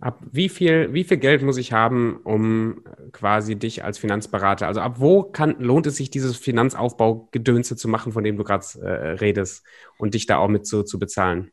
Ab 0.00 0.18
wie 0.30 0.48
viel, 0.48 0.92
wie 0.92 1.04
viel 1.04 1.16
Geld 1.16 1.42
muss 1.42 1.56
ich 1.56 1.72
haben, 1.72 2.20
um 2.24 2.82
quasi 3.12 3.56
dich 3.56 3.84
als 3.84 3.96
Finanzberater, 3.96 4.66
also 4.66 4.80
ab 4.80 4.96
wo 4.98 5.22
kann, 5.22 5.56
lohnt 5.60 5.86
es 5.86 5.96
sich, 5.96 6.10
dieses 6.10 6.36
Finanzaufbaugedönse 6.36 7.76
zu 7.76 7.88
machen, 7.88 8.12
von 8.12 8.24
dem 8.24 8.36
du 8.36 8.44
gerade 8.44 8.64
äh, 8.82 9.10
redest 9.12 9.64
und 9.96 10.14
dich 10.14 10.26
da 10.26 10.38
auch 10.38 10.48
mit 10.48 10.66
zu, 10.66 10.82
zu 10.82 10.98
bezahlen? 10.98 11.52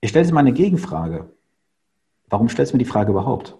Ich 0.00 0.10
stelle 0.10 0.26
dir 0.26 0.34
mal 0.34 0.40
eine 0.40 0.52
Gegenfrage. 0.52 1.30
Warum 2.28 2.48
stellst 2.48 2.72
du 2.72 2.76
mir 2.76 2.84
die 2.84 2.90
Frage 2.90 3.12
überhaupt? 3.12 3.56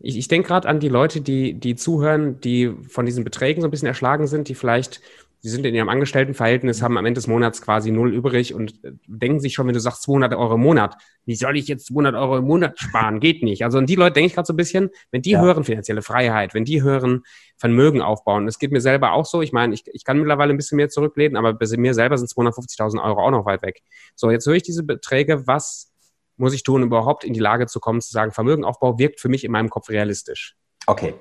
Ich, 0.00 0.16
ich 0.16 0.28
denke 0.28 0.48
gerade 0.48 0.68
an 0.68 0.80
die 0.80 0.88
Leute, 0.88 1.20
die, 1.20 1.54
die 1.54 1.74
zuhören, 1.74 2.40
die 2.40 2.72
von 2.88 3.06
diesen 3.06 3.24
Beträgen 3.24 3.60
so 3.60 3.68
ein 3.68 3.70
bisschen 3.70 3.88
erschlagen 3.88 4.26
sind, 4.26 4.48
die 4.48 4.54
vielleicht 4.54 5.00
Sie 5.40 5.50
sind 5.50 5.64
in 5.64 5.74
ihrem 5.74 5.88
Angestelltenverhältnis, 5.88 6.82
haben 6.82 6.98
am 6.98 7.06
Ende 7.06 7.18
des 7.18 7.28
Monats 7.28 7.62
quasi 7.62 7.92
null 7.92 8.12
übrig 8.12 8.54
und 8.54 8.84
äh, 8.84 8.92
denken 9.06 9.38
sich 9.38 9.54
schon, 9.54 9.68
wenn 9.68 9.74
du 9.74 9.80
sagst 9.80 10.02
200 10.02 10.34
Euro 10.34 10.54
im 10.54 10.62
Monat, 10.62 10.96
wie 11.26 11.36
soll 11.36 11.56
ich 11.56 11.68
jetzt 11.68 11.86
200 11.86 12.16
Euro 12.16 12.38
im 12.38 12.44
Monat 12.44 12.78
sparen? 12.78 13.20
Geht 13.20 13.44
nicht. 13.44 13.62
Also 13.62 13.78
an 13.78 13.86
die 13.86 13.94
Leute 13.94 14.14
denke 14.14 14.26
ich 14.26 14.34
gerade 14.34 14.46
so 14.46 14.52
ein 14.52 14.56
bisschen, 14.56 14.90
wenn 15.12 15.22
die 15.22 15.32
ja. 15.32 15.40
hören 15.40 15.62
finanzielle 15.62 16.02
Freiheit, 16.02 16.54
wenn 16.54 16.64
die 16.64 16.82
hören 16.82 17.22
Vermögen 17.56 18.02
aufbauen, 18.02 18.46
das 18.46 18.58
geht 18.58 18.72
mir 18.72 18.80
selber 18.80 19.12
auch 19.12 19.26
so. 19.26 19.40
Ich 19.40 19.52
meine, 19.52 19.74
ich, 19.74 19.84
ich 19.86 20.04
kann 20.04 20.18
mittlerweile 20.18 20.52
ein 20.52 20.56
bisschen 20.56 20.76
mehr 20.76 20.88
zurücklehnen, 20.88 21.36
aber 21.36 21.54
bei 21.54 21.66
mir 21.76 21.94
selber 21.94 22.18
sind 22.18 22.30
250.000 22.30 23.02
Euro 23.02 23.24
auch 23.24 23.30
noch 23.30 23.46
weit 23.46 23.62
weg. 23.62 23.82
So, 24.16 24.32
jetzt 24.32 24.46
höre 24.46 24.54
ich 24.54 24.64
diese 24.64 24.82
Beträge. 24.82 25.46
Was 25.46 25.92
muss 26.38 26.54
ich 26.54 26.62
tun, 26.62 26.82
um 26.82 26.88
überhaupt 26.88 27.24
in 27.24 27.32
die 27.32 27.40
Lage 27.40 27.66
zu 27.66 27.80
kommen, 27.80 28.00
zu 28.00 28.10
sagen, 28.10 28.32
Vermögenaufbau 28.32 28.98
wirkt 28.98 29.20
für 29.20 29.28
mich 29.28 29.44
in 29.44 29.52
meinem 29.52 29.70
Kopf 29.70 29.88
realistisch? 29.88 30.56
Okay, 30.86 31.14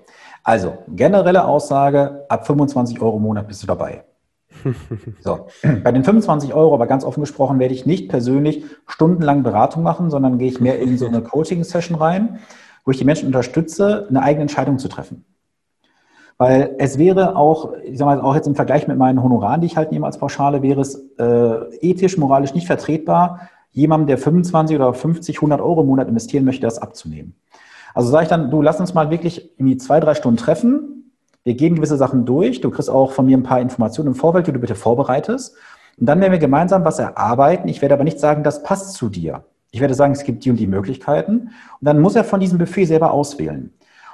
also 0.43 0.77
generelle 0.87 1.43
Aussage, 1.43 2.25
ab 2.29 2.47
25 2.47 3.01
Euro 3.01 3.17
im 3.17 3.23
Monat 3.23 3.47
bist 3.47 3.63
du 3.63 3.67
dabei. 3.67 4.05
So, 5.21 5.47
bei 5.61 5.91
den 5.91 6.03
25 6.03 6.53
Euro, 6.53 6.73
aber 6.73 6.87
ganz 6.87 7.03
offen 7.03 7.19
gesprochen, 7.19 7.59
werde 7.59 7.73
ich 7.73 7.85
nicht 7.85 8.09
persönlich 8.09 8.63
stundenlang 8.87 9.43
Beratung 9.43 9.83
machen, 9.83 10.09
sondern 10.09 10.37
gehe 10.37 10.47
ich 10.47 10.61
mehr 10.61 10.79
in 10.79 10.97
so 10.97 11.05
eine 11.05 11.21
Coaching-Session 11.21 11.97
rein, 11.97 12.39
wo 12.85 12.91
ich 12.91 12.97
die 12.97 13.03
Menschen 13.03 13.27
unterstütze, 13.27 14.07
eine 14.09 14.21
eigene 14.21 14.43
Entscheidung 14.43 14.79
zu 14.79 14.87
treffen. 14.87 15.25
Weil 16.37 16.75
es 16.77 16.97
wäre 16.97 17.35
auch, 17.35 17.73
ich 17.83 17.97
sag 17.97 18.05
mal, 18.05 18.21
auch 18.21 18.35
jetzt 18.35 18.47
im 18.47 18.55
Vergleich 18.55 18.87
mit 18.87 18.97
meinen 18.97 19.21
Honoraren, 19.21 19.61
die 19.61 19.67
ich 19.67 19.75
halt 19.75 19.91
nehme 19.91 20.05
als 20.05 20.19
Pauschale, 20.19 20.61
wäre 20.61 20.81
es 20.81 20.95
äh, 21.17 21.75
ethisch, 21.81 22.17
moralisch 22.17 22.53
nicht 22.53 22.67
vertretbar, 22.67 23.49
jemandem, 23.71 24.07
der 24.07 24.17
25 24.17 24.75
oder 24.75 24.93
50, 24.93 25.37
100 25.37 25.61
Euro 25.61 25.81
im 25.81 25.87
Monat 25.87 26.07
investieren 26.07 26.45
möchte, 26.45 26.61
das 26.61 26.79
abzunehmen. 26.79 27.35
Also 27.93 28.09
sage 28.09 28.23
ich 28.23 28.29
dann, 28.29 28.51
du 28.51 28.61
lass 28.61 28.79
uns 28.79 28.93
mal 28.93 29.09
wirklich 29.09 29.51
irgendwie 29.57 29.77
zwei, 29.77 29.99
drei 29.99 30.13
Stunden 30.13 30.37
treffen. 30.37 31.11
Wir 31.43 31.55
gehen 31.55 31.75
gewisse 31.75 31.97
Sachen 31.97 32.25
durch. 32.25 32.61
Du 32.61 32.69
kriegst 32.69 32.89
auch 32.89 33.11
von 33.11 33.25
mir 33.25 33.37
ein 33.37 33.43
paar 33.43 33.61
Informationen 33.61 34.09
im 34.09 34.15
Vorfeld, 34.15 34.47
die 34.47 34.51
du 34.51 34.59
bitte 34.59 34.75
vorbereitest. 34.75 35.55
Und 35.99 36.05
dann 36.05 36.19
werden 36.21 36.31
wir 36.31 36.39
gemeinsam 36.39 36.85
was 36.85 36.99
erarbeiten. 36.99 37.67
Ich 37.67 37.81
werde 37.81 37.95
aber 37.95 38.03
nicht 38.03 38.19
sagen, 38.19 38.43
das 38.43 38.61
passt 38.63 38.93
zu 38.93 39.09
dir. 39.09 39.45
Ich 39.71 39.81
werde 39.81 39.93
sagen, 39.93 40.13
es 40.13 40.23
gibt 40.23 40.45
die 40.45 40.51
und 40.51 40.57
die 40.57 40.67
Möglichkeiten. 40.67 41.39
Und 41.39 41.51
dann 41.81 41.99
muss 41.99 42.15
er 42.15 42.23
von 42.23 42.39
diesem 42.39 42.59
Buffet 42.59 42.85
selber 42.85 43.11
auswählen. 43.11 43.73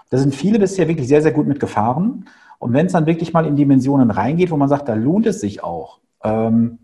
Da 0.09 0.17
sind 0.17 0.33
viele 0.35 0.59
bisher 0.59 0.87
wirklich 0.87 1.07
sehr, 1.07 1.21
sehr 1.21 1.31
gut 1.31 1.47
mitgefahren. 1.47 2.29
Und 2.59 2.71
wenn 2.73 2.85
es 2.85 2.93
dann 2.93 3.05
wirklich 3.05 3.33
mal 3.33 3.45
in 3.45 3.55
Dimensionen 3.55 4.11
reingeht, 4.11 4.51
wo 4.51 4.57
man 4.57 4.69
sagt, 4.69 4.87
da 4.87 4.93
lohnt 4.93 5.25
es 5.25 5.41
sich 5.41 5.63
auch, 5.63 5.99
ähm, 6.23 6.79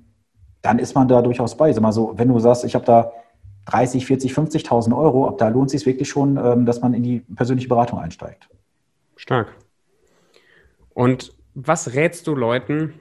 dann 0.61 0.79
ist 0.79 0.95
man 0.95 1.07
da 1.07 1.21
durchaus 1.21 1.55
bei. 1.55 1.71
Sag 1.71 1.81
mal 1.81 1.91
so, 1.91 2.13
wenn 2.17 2.27
du 2.27 2.39
sagst, 2.39 2.63
ich 2.65 2.75
habe 2.75 2.85
da 2.85 3.11
30, 3.65 4.05
40, 4.05 4.33
50.000 4.33 4.97
Euro, 4.97 5.27
ab 5.27 5.37
da 5.37 5.47
lohnt 5.47 5.67
es 5.67 5.73
sich 5.73 5.85
wirklich 5.85 6.09
schon, 6.09 6.37
ähm, 6.37 6.65
dass 6.65 6.81
man 6.81 6.93
in 6.93 7.03
die 7.03 7.19
persönliche 7.35 7.69
Beratung 7.69 7.99
einsteigt. 7.99 8.49
Stark. 9.15 9.53
Und 10.89 11.33
was 11.53 11.93
rätst 11.93 12.27
du 12.27 12.35
Leuten? 12.35 12.93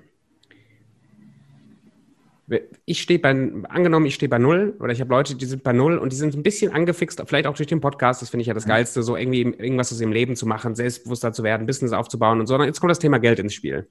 Ich 2.87 3.03
stehe 3.03 3.19
bei, 3.19 3.31
angenommen, 3.69 4.07
ich 4.07 4.15
stehe 4.15 4.29
bei 4.29 4.39
Null 4.39 4.75
oder 4.81 4.91
ich 4.91 5.01
habe 5.01 5.11
Leute, 5.11 5.35
die 5.35 5.45
sind 5.45 5.63
bei 5.63 5.75
Null 5.75 5.99
und 5.99 6.13
die 6.13 6.17
sind 6.17 6.35
ein 6.35 6.43
bisschen 6.43 6.73
angefixt, 6.73 7.23
vielleicht 7.27 7.47
auch 7.47 7.55
durch 7.55 7.67
den 7.67 7.81
Podcast, 7.81 8.23
das 8.23 8.31
finde 8.31 8.41
ich 8.41 8.47
ja 8.47 8.55
das 8.55 8.65
Geilste, 8.65 9.03
so 9.03 9.17
irgendwie 9.17 9.43
irgendwas 9.43 9.93
aus 9.93 10.01
ihrem 10.01 10.13
Leben 10.13 10.35
zu 10.35 10.47
machen, 10.47 10.75
selbstbewusster 10.75 11.33
zu 11.35 11.43
werden, 11.43 11.67
Business 11.67 11.93
aufzubauen 11.93 12.41
und 12.41 12.47
so. 12.47 12.55
Und 12.55 12.65
jetzt 12.65 12.81
kommt 12.81 12.91
das 12.91 12.99
Thema 12.99 13.19
Geld 13.19 13.39
ins 13.39 13.53
Spiel. 13.53 13.89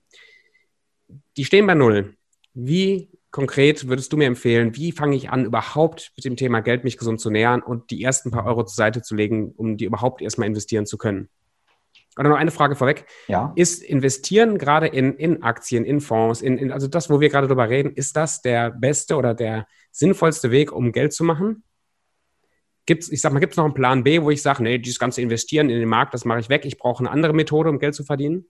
Die 1.38 1.46
stehen 1.46 1.68
bei 1.68 1.76
Null. 1.76 2.16
Wie 2.56 3.10
konkret 3.38 3.88
würdest 3.88 4.12
du 4.12 4.18
mir 4.18 4.26
empfehlen, 4.26 4.76
wie 4.76 4.92
fange 4.92 5.16
ich 5.16 5.30
an, 5.30 5.46
überhaupt 5.46 6.12
mit 6.16 6.26
dem 6.26 6.38
Thema 6.38 6.62
Geld 6.62 6.84
mich 6.84 6.98
gesund 6.98 7.22
zu 7.22 7.30
nähern 7.30 7.62
und 7.62 7.92
die 7.92 8.02
ersten 8.04 8.32
paar 8.32 8.48
Euro 8.48 8.64
zur 8.64 8.74
Seite 8.74 9.04
zu 9.04 9.14
legen, 9.14 9.54
um 9.56 9.78
die 9.78 9.86
überhaupt 9.86 10.24
erstmal 10.24 10.48
investieren 10.48 10.88
zu 10.88 10.98
können? 10.98 11.30
Oder 12.18 12.30
noch 12.30 12.38
eine 12.38 12.50
Frage 12.50 12.76
vorweg. 12.76 13.06
Ja. 13.28 13.54
Ist 13.56 13.84
Investieren 13.84 14.58
gerade 14.58 14.88
in, 14.88 15.14
in 15.18 15.44
Aktien, 15.44 15.86
in 15.86 16.02
Fonds, 16.02 16.42
in, 16.42 16.58
in, 16.58 16.72
also 16.72 16.88
das, 16.88 17.12
wo 17.12 17.20
wir 17.20 17.30
gerade 17.30 17.48
drüber 17.48 17.70
reden, 17.70 17.92
ist 17.94 18.18
das 18.18 18.42
der 18.42 18.72
beste 18.72 19.16
oder 19.16 19.36
der 19.36 19.68
sinnvollste 19.92 20.50
Weg, 20.50 20.72
um 20.72 20.92
Geld 20.92 21.14
zu 21.14 21.24
machen? 21.24 21.64
Gibt's, 22.88 23.08
ich 23.12 23.22
sag 23.22 23.34
mal, 23.34 23.40
gibt 23.40 23.54
es 23.54 23.58
noch 23.58 23.66
einen 23.66 23.76
Plan 23.76 24.04
B, 24.04 24.24
wo 24.24 24.32
ich 24.32 24.42
sage, 24.42 24.64
nee, 24.64 24.80
dieses 24.80 24.98
ganze 24.98 25.22
Investieren 25.22 25.70
in 25.70 25.80
den 25.80 25.90
Markt, 25.90 26.16
das 26.16 26.26
mache 26.26 26.40
ich 26.40 26.50
weg, 26.50 26.66
ich 26.66 26.80
brauche 26.80 27.02
eine 27.02 27.12
andere 27.12 27.34
Methode, 27.34 27.70
um 27.70 27.78
Geld 27.78 27.94
zu 27.94 28.04
verdienen? 28.04 28.48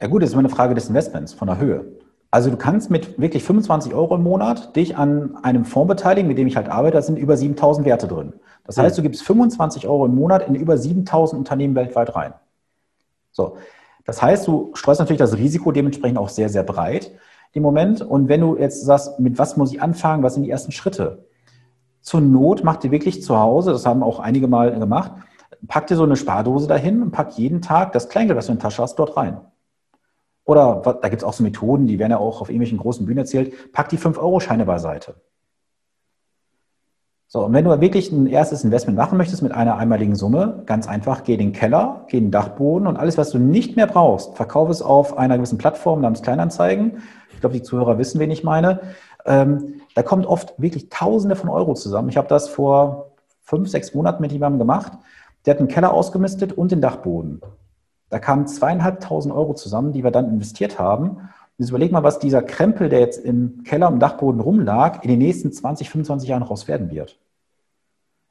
Ja 0.00 0.06
gut, 0.06 0.22
das 0.22 0.28
ist 0.28 0.34
immer 0.34 0.44
eine 0.44 0.50
Frage 0.50 0.76
des 0.76 0.86
Investments, 0.86 1.32
von 1.32 1.48
der 1.48 1.58
Höhe. 1.58 1.98
Also 2.30 2.50
du 2.50 2.56
kannst 2.56 2.90
mit 2.90 3.18
wirklich 3.18 3.42
25 3.42 3.94
Euro 3.94 4.14
im 4.16 4.22
Monat 4.22 4.76
dich 4.76 4.96
an 4.96 5.36
einem 5.42 5.64
Fonds 5.64 5.88
beteiligen, 5.88 6.28
mit 6.28 6.36
dem 6.36 6.46
ich 6.46 6.56
halt 6.56 6.68
arbeite. 6.68 6.96
Da 6.96 7.02
sind 7.02 7.18
über 7.18 7.36
7000 7.36 7.86
Werte 7.86 8.06
drin. 8.06 8.34
Das 8.64 8.76
heißt, 8.76 8.98
du 8.98 9.02
gibst 9.02 9.22
25 9.22 9.86
Euro 9.88 10.04
im 10.04 10.14
Monat 10.14 10.46
in 10.46 10.54
über 10.54 10.76
7000 10.76 11.38
Unternehmen 11.38 11.74
weltweit 11.74 12.14
rein. 12.14 12.34
So. 13.30 13.56
Das 14.04 14.20
heißt, 14.20 14.46
du 14.46 14.70
streust 14.74 15.00
natürlich 15.00 15.18
das 15.18 15.36
Risiko 15.36 15.72
dementsprechend 15.72 16.18
auch 16.18 16.28
sehr, 16.28 16.48
sehr 16.50 16.62
breit 16.62 17.12
im 17.52 17.62
Moment. 17.62 18.02
Und 18.02 18.28
wenn 18.28 18.42
du 18.42 18.58
jetzt 18.58 18.84
sagst, 18.84 19.18
mit 19.20 19.38
was 19.38 19.56
muss 19.56 19.72
ich 19.72 19.80
anfangen, 19.80 20.22
was 20.22 20.34
sind 20.34 20.42
die 20.42 20.50
ersten 20.50 20.72
Schritte? 20.72 21.26
Zur 22.02 22.20
Not 22.20 22.62
mach 22.62 22.76
dir 22.76 22.90
wirklich 22.90 23.22
zu 23.22 23.38
Hause, 23.38 23.72
das 23.72 23.86
haben 23.86 24.02
auch 24.02 24.18
einige 24.18 24.48
Mal 24.48 24.78
gemacht, 24.78 25.12
pack 25.66 25.86
dir 25.86 25.96
so 25.96 26.04
eine 26.04 26.16
Spardose 26.16 26.68
dahin 26.68 27.02
und 27.02 27.10
pack 27.10 27.38
jeden 27.38 27.62
Tag 27.62 27.92
das 27.92 28.08
Kleingeld, 28.08 28.36
was 28.36 28.46
du 28.46 28.52
in 28.52 28.58
der 28.58 28.62
Tasche 28.62 28.82
hast, 28.82 28.96
dort 28.96 29.16
rein. 29.16 29.40
Oder 30.48 30.80
da 31.02 31.10
gibt 31.10 31.20
es 31.20 31.24
auch 31.28 31.34
so 31.34 31.42
Methoden, 31.42 31.86
die 31.86 31.98
werden 31.98 32.12
ja 32.12 32.16
auch 32.16 32.40
auf 32.40 32.48
irgendwelchen 32.48 32.78
großen 32.78 33.04
Bühnen 33.04 33.18
erzählt. 33.18 33.70
Pack 33.74 33.90
die 33.90 33.98
5-Euro-Scheine 33.98 34.64
beiseite. 34.64 35.16
So, 37.26 37.44
und 37.44 37.52
wenn 37.52 37.66
du 37.66 37.80
wirklich 37.82 38.10
ein 38.10 38.26
erstes 38.26 38.64
Investment 38.64 38.96
machen 38.96 39.18
möchtest 39.18 39.42
mit 39.42 39.52
einer 39.52 39.76
einmaligen 39.76 40.14
Summe, 40.14 40.62
ganz 40.64 40.88
einfach, 40.88 41.22
geh 41.22 41.34
in 41.34 41.40
den 41.40 41.52
Keller, 41.52 42.06
geh 42.08 42.16
in 42.16 42.24
den 42.24 42.30
Dachboden 42.30 42.86
und 42.86 42.96
alles, 42.96 43.18
was 43.18 43.28
du 43.28 43.38
nicht 43.38 43.76
mehr 43.76 43.86
brauchst, 43.86 44.38
verkaufe 44.38 44.72
es 44.72 44.80
auf 44.80 45.18
einer 45.18 45.36
gewissen 45.36 45.58
Plattform 45.58 46.00
namens 46.00 46.22
Kleinanzeigen. 46.22 47.02
Ich 47.34 47.40
glaube, 47.40 47.54
die 47.54 47.62
Zuhörer 47.62 47.98
wissen, 47.98 48.18
wen 48.18 48.30
ich 48.30 48.42
meine. 48.42 48.80
Ähm, 49.26 49.82
da 49.94 50.02
kommt 50.02 50.24
oft 50.24 50.54
wirklich 50.56 50.88
Tausende 50.88 51.36
von 51.36 51.50
Euro 51.50 51.74
zusammen. 51.74 52.08
Ich 52.08 52.16
habe 52.16 52.28
das 52.28 52.48
vor 52.48 53.10
fünf, 53.42 53.68
sechs 53.68 53.92
Monaten 53.92 54.22
mit 54.22 54.32
jemandem 54.32 54.60
gemacht. 54.60 54.92
Der 55.44 55.52
hat 55.52 55.58
einen 55.58 55.68
Keller 55.68 55.92
ausgemistet 55.92 56.54
und 56.54 56.72
den 56.72 56.80
Dachboden. 56.80 57.42
Da 58.10 58.18
kamen 58.18 58.46
zweieinhalbtausend 58.46 59.34
Euro 59.34 59.54
zusammen, 59.54 59.92
die 59.92 60.02
wir 60.02 60.10
dann 60.10 60.28
investiert 60.28 60.78
haben. 60.78 61.08
Und 61.10 61.30
jetzt 61.58 61.70
überleg 61.70 61.92
mal, 61.92 62.02
was 62.02 62.18
dieser 62.18 62.42
Krempel, 62.42 62.88
der 62.88 63.00
jetzt 63.00 63.24
im 63.24 63.64
Keller, 63.64 63.88
im 63.88 63.98
Dachboden 63.98 64.40
rumlag, 64.40 65.02
in 65.02 65.10
den 65.10 65.18
nächsten 65.18 65.52
20, 65.52 65.90
25 65.90 66.28
Jahren 66.28 66.42
raus 66.42 66.68
werden 66.68 66.90
wird. 66.90 67.18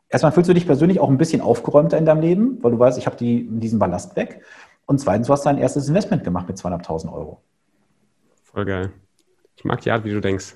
Erstmal 0.10 0.32
fühlst 0.32 0.50
du 0.50 0.54
dich 0.54 0.66
persönlich 0.66 1.00
auch 1.00 1.10
ein 1.10 1.18
bisschen 1.18 1.42
aufgeräumter 1.42 1.98
in 1.98 2.06
deinem 2.06 2.22
Leben, 2.22 2.64
weil 2.64 2.72
du 2.72 2.80
weißt, 2.80 2.98
ich 2.98 3.06
habe 3.06 3.18
die, 3.18 3.48
diesen 3.50 3.78
Ballast 3.78 4.16
weg. 4.16 4.42
Und 4.86 5.00
zweitens, 5.00 5.28
du 5.28 5.34
hast 5.34 5.46
dein 5.46 5.58
erstes 5.58 5.90
Investment 5.90 6.24
gemacht 6.24 6.48
mit 6.48 6.58
zweieinhalbtausend 6.58 7.12
Euro. 7.12 7.42
Voll 8.44 8.66
geil. 8.66 8.92
Ich 9.58 9.66
mag 9.66 9.82
die 9.82 9.92
Art, 9.92 10.06
wie 10.06 10.12
du 10.12 10.22
denkst. 10.22 10.56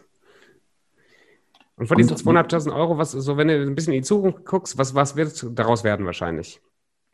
Und 1.75 1.87
von 1.87 1.97
diesen 1.97 2.15
zweieinhalbtausend 2.15 2.73
Euro, 2.73 2.97
was, 2.97 3.11
so 3.11 3.35
wenn 3.35 3.49
du 3.49 3.61
ein 3.61 3.75
bisschen 3.75 3.93
in 3.93 4.01
die 4.01 4.07
Zukunft 4.07 4.45
guckst, 4.45 4.77
was, 4.77 4.95
was 4.95 5.17
wird 5.17 5.45
daraus 5.57 5.83
werden 5.83 6.05
wahrscheinlich? 6.05 6.61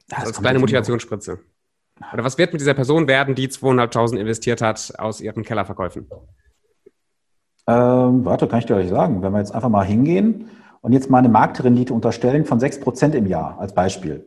Das 0.09 0.25
als 0.25 0.39
kleine 0.39 0.59
Motivationsspritze. 0.59 1.39
Oder 2.13 2.23
was 2.23 2.37
wird 2.37 2.53
mit 2.53 2.61
dieser 2.61 2.73
Person 2.73 3.07
werden, 3.07 3.35
die 3.35 3.47
200.000 3.47 4.17
investiert 4.17 4.61
hat 4.61 4.93
aus 4.97 5.21
ihren 5.21 5.43
Kellerverkäufen? 5.43 6.07
Ähm, 7.67 8.23
warte, 8.23 8.47
kann 8.47 8.59
ich 8.59 8.65
dir 8.65 8.75
euch 8.75 8.89
sagen. 8.89 9.21
Wenn 9.21 9.33
wir 9.33 9.39
jetzt 9.39 9.53
einfach 9.53 9.69
mal 9.69 9.85
hingehen 9.85 10.49
und 10.81 10.93
jetzt 10.93 11.09
mal 11.09 11.19
eine 11.19 11.29
Marktrendite 11.29 11.93
unterstellen 11.93 12.45
von 12.45 12.59
6% 12.59 13.13
im 13.13 13.25
Jahr 13.25 13.59
als 13.59 13.73
Beispiel. 13.73 14.25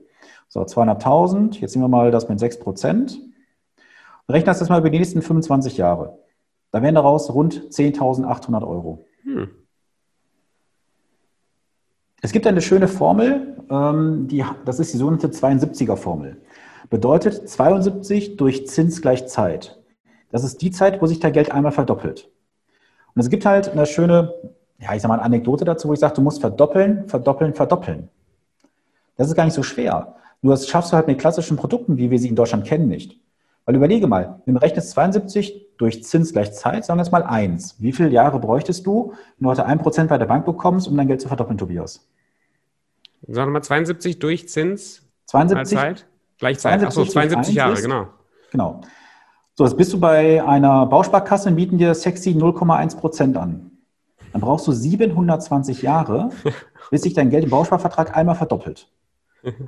So, 0.49 0.61
200.000, 0.63 1.61
jetzt 1.61 1.75
nehmen 1.75 1.85
wir 1.85 1.97
mal 1.97 2.11
das 2.11 2.29
mit 2.29 2.39
6%. 2.39 3.17
Rechnen 4.29 4.47
das 4.47 4.69
mal 4.69 4.81
über 4.81 4.91
die 4.91 4.99
nächsten 4.99 5.23
25 5.23 5.77
Jahre. 5.77 6.19
Da 6.73 6.83
wären 6.83 6.95
daraus 6.95 7.33
rund 7.33 7.55
10.800 7.71 8.67
Euro. 8.67 9.07
Hm. 9.23 9.49
Es 12.23 12.33
gibt 12.33 12.47
eine 12.47 12.61
schöne 12.61 12.87
Formel, 12.87 13.57
ähm, 13.71 14.29
die, 14.29 14.45
das 14.65 14.79
ist 14.79 14.93
die 14.93 14.99
sogenannte 14.99 15.29
72er-Formel. 15.29 16.37
Bedeutet 16.89 17.49
72 17.49 18.37
durch 18.37 18.67
Zins 18.67 19.03
gleich 19.03 19.27
Zeit. 19.27 19.79
Das 20.31 20.45
ist 20.45 20.63
die 20.63 20.71
Zeit, 20.71 21.03
wo 21.03 21.07
sich 21.07 21.21
dein 21.21 21.33
Geld 21.33 21.51
einmal 21.51 21.73
verdoppelt. 21.73 22.31
Und 23.15 23.21
es 23.21 23.29
gibt 23.29 23.45
halt 23.45 23.69
eine 23.71 23.87
schöne, 23.87 24.33
ja, 24.79 24.95
ich 24.95 25.03
sag 25.03 25.09
mal, 25.09 25.15
eine 25.15 25.25
Anekdote 25.25 25.65
dazu, 25.65 25.89
wo 25.89 25.93
ich 25.93 26.01
sage, 26.01 26.15
du 26.15 26.23
musst 26.23 26.41
verdoppeln, 26.41 27.09
verdoppeln, 27.09 27.55
verdoppeln. 27.55 28.09
Das 29.17 29.29
ist 29.29 29.35
gar 29.35 29.45
nicht 29.45 29.55
so 29.55 29.63
schwer. 29.63 30.17
Nur 30.41 30.55
das 30.55 30.69
schaffst 30.69 30.93
du 30.93 30.97
halt 30.97 31.07
mit 31.07 31.19
klassischen 31.19 31.57
Produkten, 31.57 31.99
wie 31.99 32.11
wir 32.11 32.19
sie 32.19 32.29
in 32.29 32.37
Deutschland 32.37 32.65
kennen, 32.65 32.89
nicht. 32.89 33.21
Weil 33.67 33.77
überlege 33.77 34.07
mal, 34.07 34.41
wenn 34.47 34.55
du 34.55 34.63
rechnest 34.63 34.91
72 34.91 35.67
durch 35.77 36.03
Zins 36.05 36.33
gleich 36.33 36.53
Zeit, 36.53 36.85
sagen 36.85 36.99
wir 36.99 37.05
jetzt 37.05 37.13
mal 37.13 37.23
1. 37.23 37.77
Wie 37.79 37.93
viele 37.93 38.09
Jahre 38.09 38.41
bräuchtest 38.41 38.87
du, 38.87 39.13
wenn 39.39 39.45
du 39.45 39.51
heute 39.51 39.69
1% 39.69 40.07
bei 40.07 40.19
der 40.19 40.27
Bank 40.27 40.47
bekommst, 40.47 40.89
um 40.89 40.97
dein 40.97 41.09
Geld 41.09 41.21
zu 41.21 41.29
verdoppeln, 41.29 41.59
Tobias? 41.59 42.09
Sagen 43.27 43.51
wir 43.51 43.53
mal 43.53 43.63
72 43.63 44.19
durch 44.19 44.49
Zins 44.49 45.03
72 45.27 45.79
Zeit 45.79 46.07
gleich 46.41 46.59
Zeit. 46.59 46.83
Achso, 46.85 47.05
72 47.05 47.55
Jahre, 47.55 47.75
ist, 47.75 47.83
genau. 47.83 48.09
Genau. 48.51 48.81
So, 49.55 49.65
jetzt 49.65 49.77
bist 49.77 49.93
du 49.93 50.01
bei 50.01 50.43
einer 50.45 50.87
Bausparkasse 50.87 51.51
und 51.51 51.57
bieten 51.57 51.79
dir 51.79 51.95
sexy 51.95 52.31
0,1% 52.31 53.37
an. 53.37 53.71
Dann 54.33 54.41
brauchst 54.41 54.67
du 54.67 54.73
720 54.73 55.83
Jahre, 55.83 56.31
bis 56.91 57.03
sich 57.03 57.15
dein 57.15 57.31
Geld 57.31 57.45
im 57.45 57.51
Bausparvertrag 57.51 58.17
einmal 58.17 58.35
verdoppelt. 58.35 58.89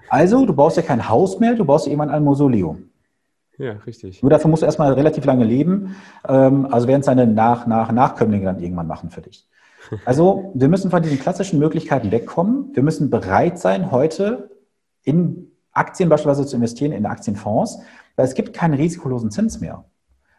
Also, 0.08 0.44
du 0.44 0.52
baust 0.52 0.76
ja 0.76 0.82
kein 0.82 1.08
Haus 1.08 1.38
mehr, 1.38 1.54
du 1.54 1.64
baust 1.64 1.86
irgendwann 1.86 2.10
ein 2.10 2.24
Mausoleum. 2.24 2.90
Ja, 3.58 3.72
richtig. 3.86 4.22
Nur 4.22 4.30
dafür 4.30 4.50
musst 4.50 4.62
du 4.62 4.66
erstmal 4.66 4.92
relativ 4.92 5.24
lange 5.24 5.44
leben. 5.44 5.96
Ähm, 6.26 6.66
also 6.70 6.88
werden 6.88 7.00
es 7.00 7.06
deine 7.06 7.26
Nach, 7.26 7.66
Nach, 7.66 7.92
Nachkömmlinge 7.92 8.46
dann 8.46 8.60
irgendwann 8.60 8.86
machen 8.86 9.10
für 9.10 9.22
dich. 9.22 9.48
Also, 10.04 10.52
wir 10.54 10.68
müssen 10.68 10.90
von 10.90 11.02
diesen 11.02 11.18
klassischen 11.18 11.58
Möglichkeiten 11.58 12.10
wegkommen. 12.12 12.70
Wir 12.72 12.82
müssen 12.82 13.10
bereit 13.10 13.58
sein, 13.58 13.90
heute 13.90 14.50
in 15.02 15.51
Aktien 15.72 16.08
beispielsweise 16.08 16.46
zu 16.46 16.56
investieren, 16.56 16.92
in 16.92 17.06
Aktienfonds, 17.06 17.80
weil 18.16 18.26
es 18.26 18.34
gibt 18.34 18.52
keinen 18.52 18.74
risikolosen 18.74 19.30
Zins 19.30 19.60
mehr. 19.60 19.84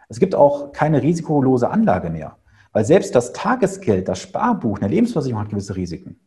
Es 0.09 0.19
gibt 0.19 0.35
auch 0.35 0.71
keine 0.71 1.01
risikolose 1.01 1.69
Anlage 1.69 2.09
mehr. 2.09 2.37
Weil 2.71 2.85
selbst 2.85 3.15
das 3.15 3.33
Tagesgeld, 3.33 4.07
das 4.07 4.19
Sparbuch, 4.19 4.79
eine 4.79 4.87
Lebensversicherung 4.87 5.41
hat 5.41 5.49
gewisse 5.49 5.75
Risiken. 5.75 6.19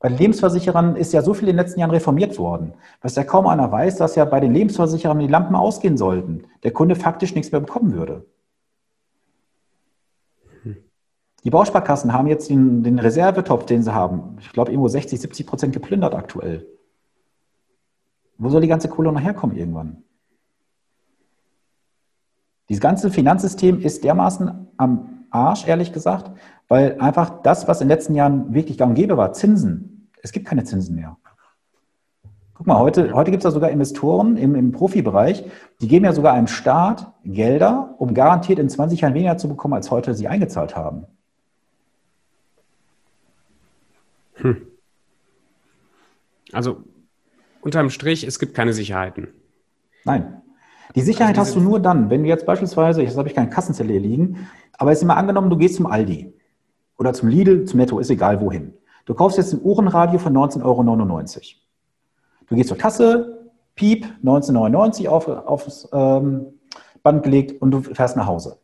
Bei 0.00 0.08
den 0.08 0.18
Lebensversicherern 0.18 0.96
ist 0.96 1.12
ja 1.12 1.22
so 1.22 1.34
viel 1.34 1.48
in 1.48 1.56
den 1.56 1.64
letzten 1.64 1.80
Jahren 1.80 1.90
reformiert 1.90 2.38
worden, 2.38 2.74
was 3.00 3.16
ja 3.16 3.24
kaum 3.24 3.46
einer 3.46 3.70
weiß, 3.70 3.96
dass 3.96 4.14
ja 4.14 4.24
bei 4.24 4.38
den 4.38 4.54
Lebensversicherern 4.54 5.18
die 5.18 5.26
Lampen 5.26 5.56
ausgehen 5.56 5.96
sollten, 5.96 6.44
der 6.62 6.70
Kunde 6.70 6.94
faktisch 6.94 7.34
nichts 7.34 7.50
mehr 7.50 7.60
bekommen 7.60 7.92
würde. 7.92 8.24
Die 11.44 11.50
Bausparkassen 11.50 12.12
haben 12.12 12.28
jetzt 12.28 12.48
den, 12.48 12.82
den 12.82 12.98
Reservetopf, 12.98 13.66
den 13.66 13.82
sie 13.82 13.94
haben, 13.94 14.36
ich 14.40 14.52
glaube 14.52 14.70
irgendwo 14.70 14.88
60, 14.88 15.20
70 15.20 15.46
Prozent 15.46 15.72
geplündert 15.72 16.14
aktuell. 16.14 16.66
Wo 18.38 18.48
soll 18.48 18.60
die 18.60 18.68
ganze 18.68 18.88
Kohle 18.88 19.12
noch 19.12 19.20
herkommen 19.20 19.56
irgendwann? 19.56 20.04
Dieses 22.68 22.80
ganze 22.80 23.10
Finanzsystem 23.10 23.80
ist 23.80 24.04
dermaßen 24.04 24.68
am 24.76 25.24
Arsch, 25.30 25.66
ehrlich 25.66 25.92
gesagt, 25.92 26.30
weil 26.68 26.98
einfach 27.00 27.42
das, 27.42 27.66
was 27.66 27.80
in 27.80 27.88
den 27.88 27.96
letzten 27.96 28.14
Jahren 28.14 28.54
wirklich 28.54 28.78
gang 28.78 28.90
und 28.90 28.94
gäbe 28.94 29.16
war, 29.16 29.32
Zinsen, 29.32 30.10
es 30.22 30.32
gibt 30.32 30.46
keine 30.46 30.64
Zinsen 30.64 30.94
mehr. 30.94 31.16
Guck 32.54 32.66
mal, 32.66 32.78
heute, 32.78 33.12
heute 33.14 33.30
gibt 33.30 33.42
es 33.42 33.44
ja 33.44 33.50
sogar 33.50 33.70
Investoren 33.70 34.36
im, 34.36 34.54
im 34.54 34.72
Profibereich, 34.72 35.44
die 35.80 35.88
geben 35.88 36.04
ja 36.04 36.12
sogar 36.12 36.34
einem 36.34 36.48
Staat 36.48 37.12
Gelder, 37.24 37.94
um 37.98 38.14
garantiert 38.14 38.58
in 38.58 38.68
20 38.68 39.00
Jahren 39.00 39.14
weniger 39.14 39.36
zu 39.36 39.48
bekommen, 39.48 39.74
als 39.74 39.90
heute 39.90 40.14
sie 40.14 40.28
eingezahlt 40.28 40.76
haben. 40.76 41.06
Hm. 44.34 44.66
Also 46.52 46.82
unterm 47.68 47.90
Strich, 47.90 48.24
es 48.24 48.38
gibt 48.38 48.54
keine 48.54 48.72
Sicherheiten. 48.72 49.28
Nein. 50.04 50.42
Die 50.94 51.02
Sicherheit 51.02 51.38
also 51.38 51.50
hast 51.50 51.56
du 51.56 51.60
nur 51.60 51.80
dann, 51.80 52.08
wenn 52.08 52.22
du 52.22 52.28
jetzt 52.28 52.46
beispielsweise, 52.46 53.02
jetzt 53.02 53.16
habe 53.18 53.28
ich 53.28 53.34
keinen 53.34 53.50
Kassenzettel 53.50 53.92
hier 53.92 54.00
liegen, 54.00 54.48
aber 54.72 54.90
jetzt 54.90 55.04
mal 55.04 55.14
angenommen, 55.14 55.50
du 55.50 55.56
gehst 55.58 55.76
zum 55.76 55.86
Aldi 55.86 56.32
oder 56.96 57.12
zum 57.12 57.28
Lidl, 57.28 57.64
zum 57.66 57.78
Netto, 57.78 57.98
ist 57.98 58.10
egal 58.10 58.40
wohin. 58.40 58.72
Du 59.04 59.14
kaufst 59.14 59.36
jetzt 59.36 59.52
ein 59.52 59.60
Uhrenradio 59.62 60.18
von 60.18 60.32
19,99 60.34 60.64
Euro. 60.64 60.82
Du 62.48 62.56
gehst 62.56 62.68
zur 62.68 62.78
Kasse, 62.78 63.50
piep, 63.74 64.06
19,99 64.24 65.08
auf, 65.08 65.28
aufs 65.28 65.88
ähm, 65.92 66.46
Band 67.02 67.22
gelegt 67.22 67.60
und 67.60 67.70
du 67.70 67.82
fährst 67.82 68.16
nach 68.16 68.26
Hause. 68.26 68.58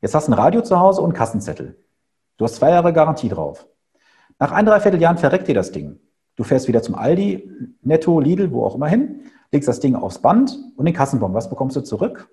Jetzt 0.00 0.14
hast 0.14 0.26
du 0.26 0.32
ein 0.32 0.38
Radio 0.38 0.62
zu 0.62 0.78
Hause 0.78 1.00
und 1.00 1.10
einen 1.10 1.18
Kassenzettel. 1.18 1.76
Du 2.36 2.44
hast 2.44 2.56
zwei 2.56 2.70
Jahre 2.70 2.92
Garantie 2.92 3.28
drauf. 3.28 3.66
Nach 4.38 4.52
ein, 4.52 4.66
dreiviertel 4.66 5.00
Jahren 5.00 5.18
verreckt 5.18 5.48
dir 5.48 5.54
das 5.54 5.72
Ding. 5.72 6.00
Du 6.38 6.44
fährst 6.44 6.68
wieder 6.68 6.82
zum 6.82 6.94
Aldi, 6.94 7.50
Netto, 7.82 8.20
Lidl, 8.20 8.52
wo 8.52 8.64
auch 8.64 8.76
immer 8.76 8.86
hin, 8.86 9.22
legst 9.50 9.68
das 9.68 9.80
Ding 9.80 9.96
aufs 9.96 10.20
Band 10.20 10.56
und 10.76 10.84
den 10.84 10.94
Kassenbon. 10.94 11.34
Was 11.34 11.50
bekommst 11.50 11.74
du 11.74 11.80
zurück? 11.80 12.30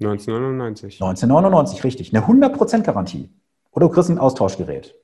1999. 0.00 1.00
1999, 1.00 1.84
richtig. 1.84 2.12
Eine 2.12 2.26
100% 2.26 2.82
Garantie. 2.82 3.30
Oder 3.70 3.86
du 3.86 3.94
kriegst 3.94 4.10
ein 4.10 4.18
Austauschgerät. 4.18 4.96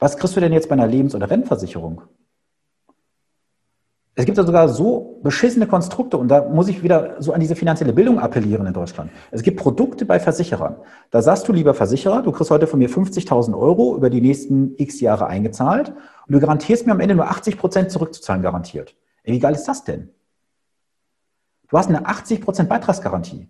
Was 0.00 0.16
kriegst 0.16 0.34
du 0.34 0.40
denn 0.40 0.52
jetzt 0.52 0.68
bei 0.68 0.72
einer 0.72 0.88
Lebens- 0.88 1.14
oder 1.14 1.30
Rentenversicherung? 1.30 2.02
Es 4.16 4.26
gibt 4.26 4.38
ja 4.38 4.44
sogar 4.44 4.68
so 4.68 5.18
beschissene 5.24 5.66
Konstrukte 5.66 6.16
und 6.16 6.28
da 6.28 6.48
muss 6.48 6.68
ich 6.68 6.84
wieder 6.84 7.16
so 7.18 7.32
an 7.32 7.40
diese 7.40 7.56
finanzielle 7.56 7.92
Bildung 7.92 8.20
appellieren 8.20 8.64
in 8.64 8.72
Deutschland. 8.72 9.10
Es 9.32 9.42
gibt 9.42 9.58
Produkte 9.58 10.04
bei 10.04 10.20
Versicherern. 10.20 10.76
Da 11.10 11.20
sagst 11.20 11.48
du, 11.48 11.52
lieber 11.52 11.74
Versicherer, 11.74 12.22
du 12.22 12.30
kriegst 12.30 12.52
heute 12.52 12.68
von 12.68 12.78
mir 12.78 12.88
50.000 12.88 13.58
Euro 13.58 13.96
über 13.96 14.10
die 14.10 14.20
nächsten 14.20 14.74
x 14.76 15.00
Jahre 15.00 15.26
eingezahlt 15.26 15.88
und 15.88 16.32
du 16.32 16.38
garantierst 16.38 16.86
mir 16.86 16.92
am 16.92 17.00
Ende 17.00 17.16
nur 17.16 17.28
80 17.28 17.58
Prozent 17.58 17.90
zurückzuzahlen 17.90 18.42
garantiert. 18.42 18.94
Ey, 19.24 19.34
wie 19.34 19.40
geil 19.40 19.54
ist 19.54 19.66
das 19.66 19.82
denn? 19.82 20.10
Du 21.68 21.76
hast 21.76 21.88
eine 21.88 22.06
80 22.06 22.40
Prozent 22.40 22.68
Beitragsgarantie. 22.68 23.48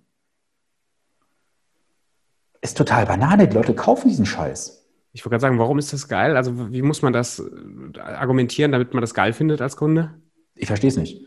Ist 2.63 2.79
total 2.79 3.05
Banane. 3.05 3.49
Die 3.49 3.55
Leute 3.55 3.75
kaufen 3.75 4.09
diesen 4.09 4.25
Scheiß. 4.25 4.83
Ich 5.13 5.23
wollte 5.25 5.35
gerade 5.35 5.43
sagen, 5.43 5.59
warum 5.59 5.79
ist 5.79 5.93
das 5.93 6.09
geil? 6.09 6.39
Also 6.39 6.73
wie 6.73 6.81
muss 6.81 7.03
man 7.03 7.13
das 7.13 7.39
äh, 7.39 8.01
argumentieren, 8.01 8.73
damit 8.73 8.95
man 8.95 9.03
das 9.03 9.13
geil 9.13 9.35
findet 9.35 9.61
als 9.61 9.77
Kunde? 9.77 10.15
Ich 10.55 10.67
verstehe 10.67 10.89
es 10.89 10.97
nicht. 10.97 11.27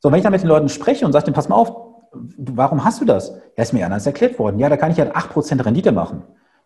so, 0.00 0.10
wenn 0.10 0.18
ich 0.18 0.22
dann 0.22 0.32
mit 0.32 0.42
den 0.42 0.48
Leuten 0.48 0.68
spreche 0.68 1.06
und 1.06 1.12
sage, 1.12 1.32
pass 1.32 1.48
mal 1.48 1.56
auf, 1.56 1.74
warum 2.12 2.84
hast 2.84 3.00
du 3.00 3.04
das? 3.04 3.34
Ja, 3.56 3.62
ist 3.62 3.72
mir 3.72 3.84
anders 3.84 4.06
erklärt 4.06 4.38
worden. 4.38 4.58
Ja, 4.58 4.68
da 4.68 4.76
kann 4.76 4.90
ich 4.90 4.96
ja 4.96 5.04
8% 5.12 5.64
Rendite 5.64 5.92
machen. 5.92 6.22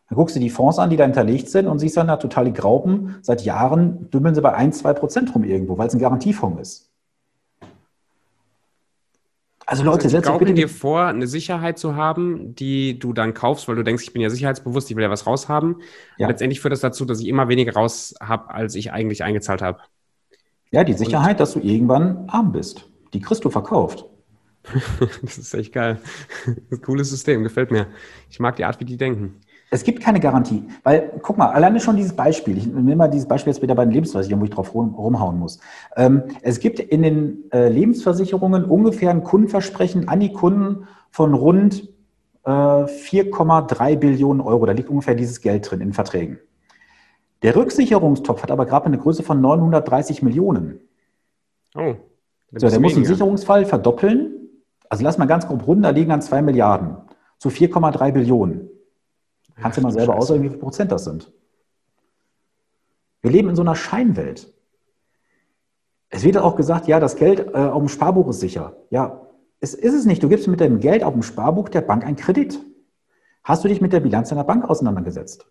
Dann 0.08 0.16
guckst 0.16 0.36
du 0.36 0.40
die 0.40 0.50
Fonds 0.50 0.78
an, 0.78 0.90
die 0.90 0.96
da 0.96 1.04
hinterlegt 1.04 1.50
sind 1.50 1.66
und 1.66 1.78
siehst 1.78 1.96
dann, 1.96 2.06
na, 2.06 2.16
total 2.16 2.46
die 2.46 2.52
Graupen, 2.52 3.16
seit 3.20 3.42
Jahren 3.42 4.10
dümmeln 4.10 4.34
sie 4.34 4.40
bei 4.40 4.54
1, 4.54 4.82
2% 4.82 5.32
rum 5.32 5.44
irgendwo, 5.44 5.76
weil 5.76 5.88
es 5.88 5.94
ein 5.94 6.00
Garantiefonds 6.00 6.60
ist. 6.60 6.88
Also 9.66 9.84
Leute, 9.84 10.04
also 10.04 10.08
setzt 10.08 10.30
euch 10.30 10.38
bitte 10.38 10.54
dir 10.54 10.70
vor, 10.70 11.04
eine 11.04 11.26
Sicherheit 11.26 11.78
zu 11.78 11.94
haben, 11.94 12.54
die 12.54 12.98
du 12.98 13.12
dann 13.12 13.34
kaufst, 13.34 13.68
weil 13.68 13.76
du 13.76 13.84
denkst, 13.84 14.02
ich 14.02 14.14
bin 14.14 14.22
ja 14.22 14.30
sicherheitsbewusst, 14.30 14.90
ich 14.90 14.96
will 14.96 15.02
ja 15.02 15.10
was 15.10 15.26
raushaben. 15.26 15.82
Ja. 16.16 16.26
letztendlich 16.26 16.62
führt 16.62 16.72
das 16.72 16.80
dazu, 16.80 17.04
dass 17.04 17.20
ich 17.20 17.28
immer 17.28 17.48
weniger 17.48 17.74
raus 17.74 18.14
habe, 18.18 18.48
als 18.48 18.74
ich 18.76 18.92
eigentlich 18.92 19.24
eingezahlt 19.24 19.60
habe. 19.60 19.80
Ja, 20.70 20.84
die 20.84 20.92
Sicherheit, 20.92 21.32
Und, 21.32 21.40
dass 21.40 21.52
du 21.52 21.60
irgendwann 21.60 22.24
arm 22.28 22.52
bist. 22.52 22.88
Die 23.14 23.20
kriegst 23.20 23.44
du 23.44 23.50
verkauft. 23.50 24.04
das 25.22 25.38
ist 25.38 25.54
echt 25.54 25.72
geil. 25.72 25.98
Cooles 26.84 27.10
System, 27.10 27.42
gefällt 27.42 27.70
mir. 27.70 27.86
Ich 28.28 28.38
mag 28.38 28.56
die 28.56 28.64
Art, 28.64 28.78
wie 28.80 28.84
die 28.84 28.96
denken. 28.96 29.40
Es 29.70 29.84
gibt 29.84 30.02
keine 30.02 30.18
Garantie, 30.18 30.64
weil, 30.82 31.12
guck 31.22 31.36
mal, 31.36 31.50
alleine 31.50 31.78
schon 31.78 31.96
dieses 31.96 32.14
Beispiel, 32.14 32.56
ich 32.56 32.66
nehme 32.66 32.96
mal 32.96 33.08
dieses 33.08 33.28
Beispiel 33.28 33.52
jetzt 33.52 33.60
wieder 33.60 33.74
bei 33.74 33.84
den 33.84 33.92
Lebensversicherungen, 33.92 34.40
wo 34.40 34.44
ich 34.44 34.50
drauf 34.50 34.74
rum, 34.74 34.94
rumhauen 34.94 35.38
muss. 35.38 35.60
Ähm, 35.94 36.22
es 36.40 36.58
gibt 36.58 36.80
in 36.80 37.02
den 37.02 37.50
äh, 37.52 37.68
Lebensversicherungen 37.68 38.64
ungefähr 38.64 39.10
ein 39.10 39.24
Kundenversprechen 39.24 40.08
an 40.08 40.20
die 40.20 40.32
Kunden 40.32 40.86
von 41.10 41.34
rund 41.34 41.86
äh, 42.44 42.50
4,3 42.50 43.96
Billionen 43.96 44.40
Euro. 44.40 44.64
Da 44.64 44.72
liegt 44.72 44.88
ungefähr 44.88 45.14
dieses 45.14 45.42
Geld 45.42 45.70
drin 45.70 45.82
in 45.82 45.92
Verträgen. 45.92 46.38
Der 47.42 47.54
Rücksicherungstopf 47.54 48.42
hat 48.42 48.50
aber 48.50 48.66
gerade 48.66 48.86
eine 48.86 48.98
Größe 48.98 49.22
von 49.22 49.40
930 49.40 50.22
Millionen. 50.22 50.80
Oh. 51.74 51.94
So, 52.52 52.68
der 52.68 52.80
muss 52.80 52.96
einen 52.96 53.04
Sicherungsfall 53.04 53.64
verdoppeln. 53.66 54.34
Also 54.88 55.04
lass 55.04 55.18
mal 55.18 55.26
ganz 55.26 55.46
grob 55.46 55.66
runter, 55.66 55.92
liegen 55.92 56.10
an 56.10 56.22
2 56.22 56.42
Milliarden 56.42 56.96
zu 57.38 57.50
4,3 57.50 58.12
Billionen. 58.12 58.68
Kannst 59.56 59.78
du 59.78 59.82
mal 59.82 59.92
selber 59.92 60.16
ausrechnen, 60.16 60.44
wie 60.44 60.50
viel 60.50 60.58
Prozent 60.58 60.92
das 60.92 61.04
sind. 61.04 61.32
Wir 63.20 63.30
leben 63.30 63.48
in 63.48 63.56
so 63.56 63.62
einer 63.62 63.74
Scheinwelt. 63.74 64.52
Es 66.10 66.24
wird 66.24 66.38
auch 66.38 66.56
gesagt, 66.56 66.86
ja, 66.86 67.00
das 67.00 67.16
Geld 67.16 67.40
äh, 67.54 67.58
auf 67.58 67.80
dem 67.80 67.88
Sparbuch 67.88 68.28
ist 68.28 68.40
sicher. 68.40 68.76
Ja, 68.90 69.26
es 69.60 69.74
ist 69.74 69.94
es 69.94 70.06
nicht. 70.06 70.22
Du 70.22 70.28
gibst 70.28 70.48
mit 70.48 70.60
dem 70.60 70.78
Geld 70.78 71.02
auf 71.04 71.12
dem 71.12 71.22
Sparbuch 71.22 71.68
der 71.68 71.82
Bank 71.82 72.04
einen 72.04 72.16
Kredit. 72.16 72.60
Hast 73.44 73.64
du 73.64 73.68
dich 73.68 73.80
mit 73.80 73.92
der 73.92 74.00
Bilanz 74.00 74.30
deiner 74.30 74.44
Bank 74.44 74.68
auseinandergesetzt? 74.68 75.50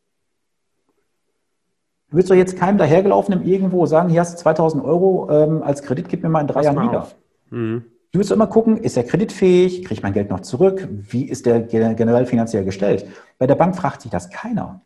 Du 2.10 2.18
willst 2.18 2.30
doch 2.30 2.36
jetzt 2.36 2.58
keinem 2.58 2.78
dahergelaufen 2.78 3.46
irgendwo 3.46 3.86
sagen, 3.86 4.10
hier 4.10 4.22
hast 4.22 4.34
du 4.36 4.44
2000 4.44 4.84
Euro 4.84 5.30
ähm, 5.30 5.62
als 5.62 5.84
Kredit, 5.84 6.08
gib 6.08 6.24
mir 6.24 6.30
mal 6.30 6.42
in 6.42 6.48
drei 6.48 6.62
Pass 6.62 6.66
Jahren 6.66 6.88
wieder. 6.88 7.08
Mhm. 7.50 7.84
Du 8.12 8.20
musst 8.20 8.32
immer 8.32 8.48
gucken, 8.48 8.78
ist 8.78 8.96
er 8.96 9.04
kreditfähig, 9.04 9.82
kriege 9.82 9.94
ich 9.94 10.04
mein 10.04 10.14
Geld 10.14 10.30
noch 10.30 10.40
zurück, 10.40 10.88
wie 10.90 11.26
ist 11.26 11.46
der 11.46 11.62
generell 11.62 12.26
finanziell 12.26 12.64
gestellt? 12.64 13.06
Bei 13.38 13.46
der 13.46 13.56
Bank 13.56 13.76
fragt 13.76 14.02
sich 14.02 14.12
das 14.12 14.30
keiner. 14.30 14.82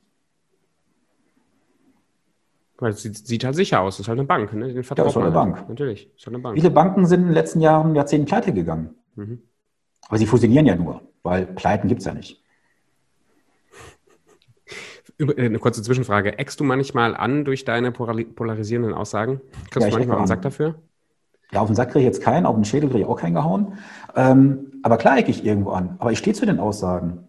Weil 2.80 2.94
es 2.94 3.04
sieht, 3.04 3.16
sieht 3.16 3.44
halt 3.44 3.56
sicher 3.56 3.80
aus. 3.82 3.98
Das 3.98 4.06
ist 4.06 4.08
halt 4.08 4.18
eine 4.18 4.28
Bank. 4.28 4.52
Ne? 4.54 4.68
Den 4.68 4.76
ja, 4.76 4.82
ist 4.82 4.90
halt 4.90 5.18
eine 5.18 5.32
Bank. 5.32 5.58
Halt. 5.58 5.70
Natürlich. 5.70 6.10
Ist 6.16 6.26
halt 6.26 6.34
eine 6.34 6.42
Bank. 6.42 6.58
Viele 6.58 6.72
Banken 6.72 7.06
sind 7.06 7.22
in 7.22 7.28
den 7.28 7.36
letzten 7.36 7.62
Jahren, 7.62 7.94
Jahrzehnten 7.94 8.26
pleite 8.26 8.52
gegangen. 8.54 8.96
Mhm. 9.16 9.44
Aber 10.08 10.18
sie 10.18 10.26
fusionieren 10.26 10.66
ja 10.66 10.76
nur, 10.76 11.02
weil 11.22 11.46
Pleiten 11.46 11.88
gibt 11.88 12.00
es 12.00 12.06
ja 12.06 12.16
nicht. 12.16 12.41
Äh, 15.22 15.46
eine 15.46 15.60
kurze 15.60 15.84
Zwischenfrage. 15.84 16.40
Eckst 16.40 16.60
du 16.60 16.64
manchmal 16.64 17.16
an 17.16 17.46
durch 17.46 17.66
deine 17.66 17.92
polarisierenden 17.92 18.94
Aussagen? 18.94 19.42
Kriegst 19.70 19.88
ja, 19.88 19.90
du 19.90 19.98
manchmal 19.98 20.18
einen 20.18 20.28
Sack 20.28 20.42
dafür? 20.42 20.76
Ja, 21.52 21.62
auf 21.62 21.68
den 21.68 21.76
Sack 21.76 21.90
kriege 21.90 22.00
ich 22.00 22.06
jetzt 22.06 22.22
keinen, 22.22 22.46
auf 22.46 22.56
den 22.56 22.66
Schädel 22.66 22.90
kriege 22.90 23.04
ich 23.04 23.10
auch 23.10 23.20
keinen 23.20 23.34
gehauen. 23.34 23.74
Ähm, 24.16 24.80
aber 24.84 24.98
klar 24.98 25.18
ecke 25.18 25.32
ich 25.32 25.46
irgendwo 25.46 25.72
an. 25.72 25.96
Aber 26.00 26.12
ich 26.12 26.20
stehe 26.20 26.34
zu 26.34 26.46
den 26.46 26.60
Aussagen. 26.60 27.28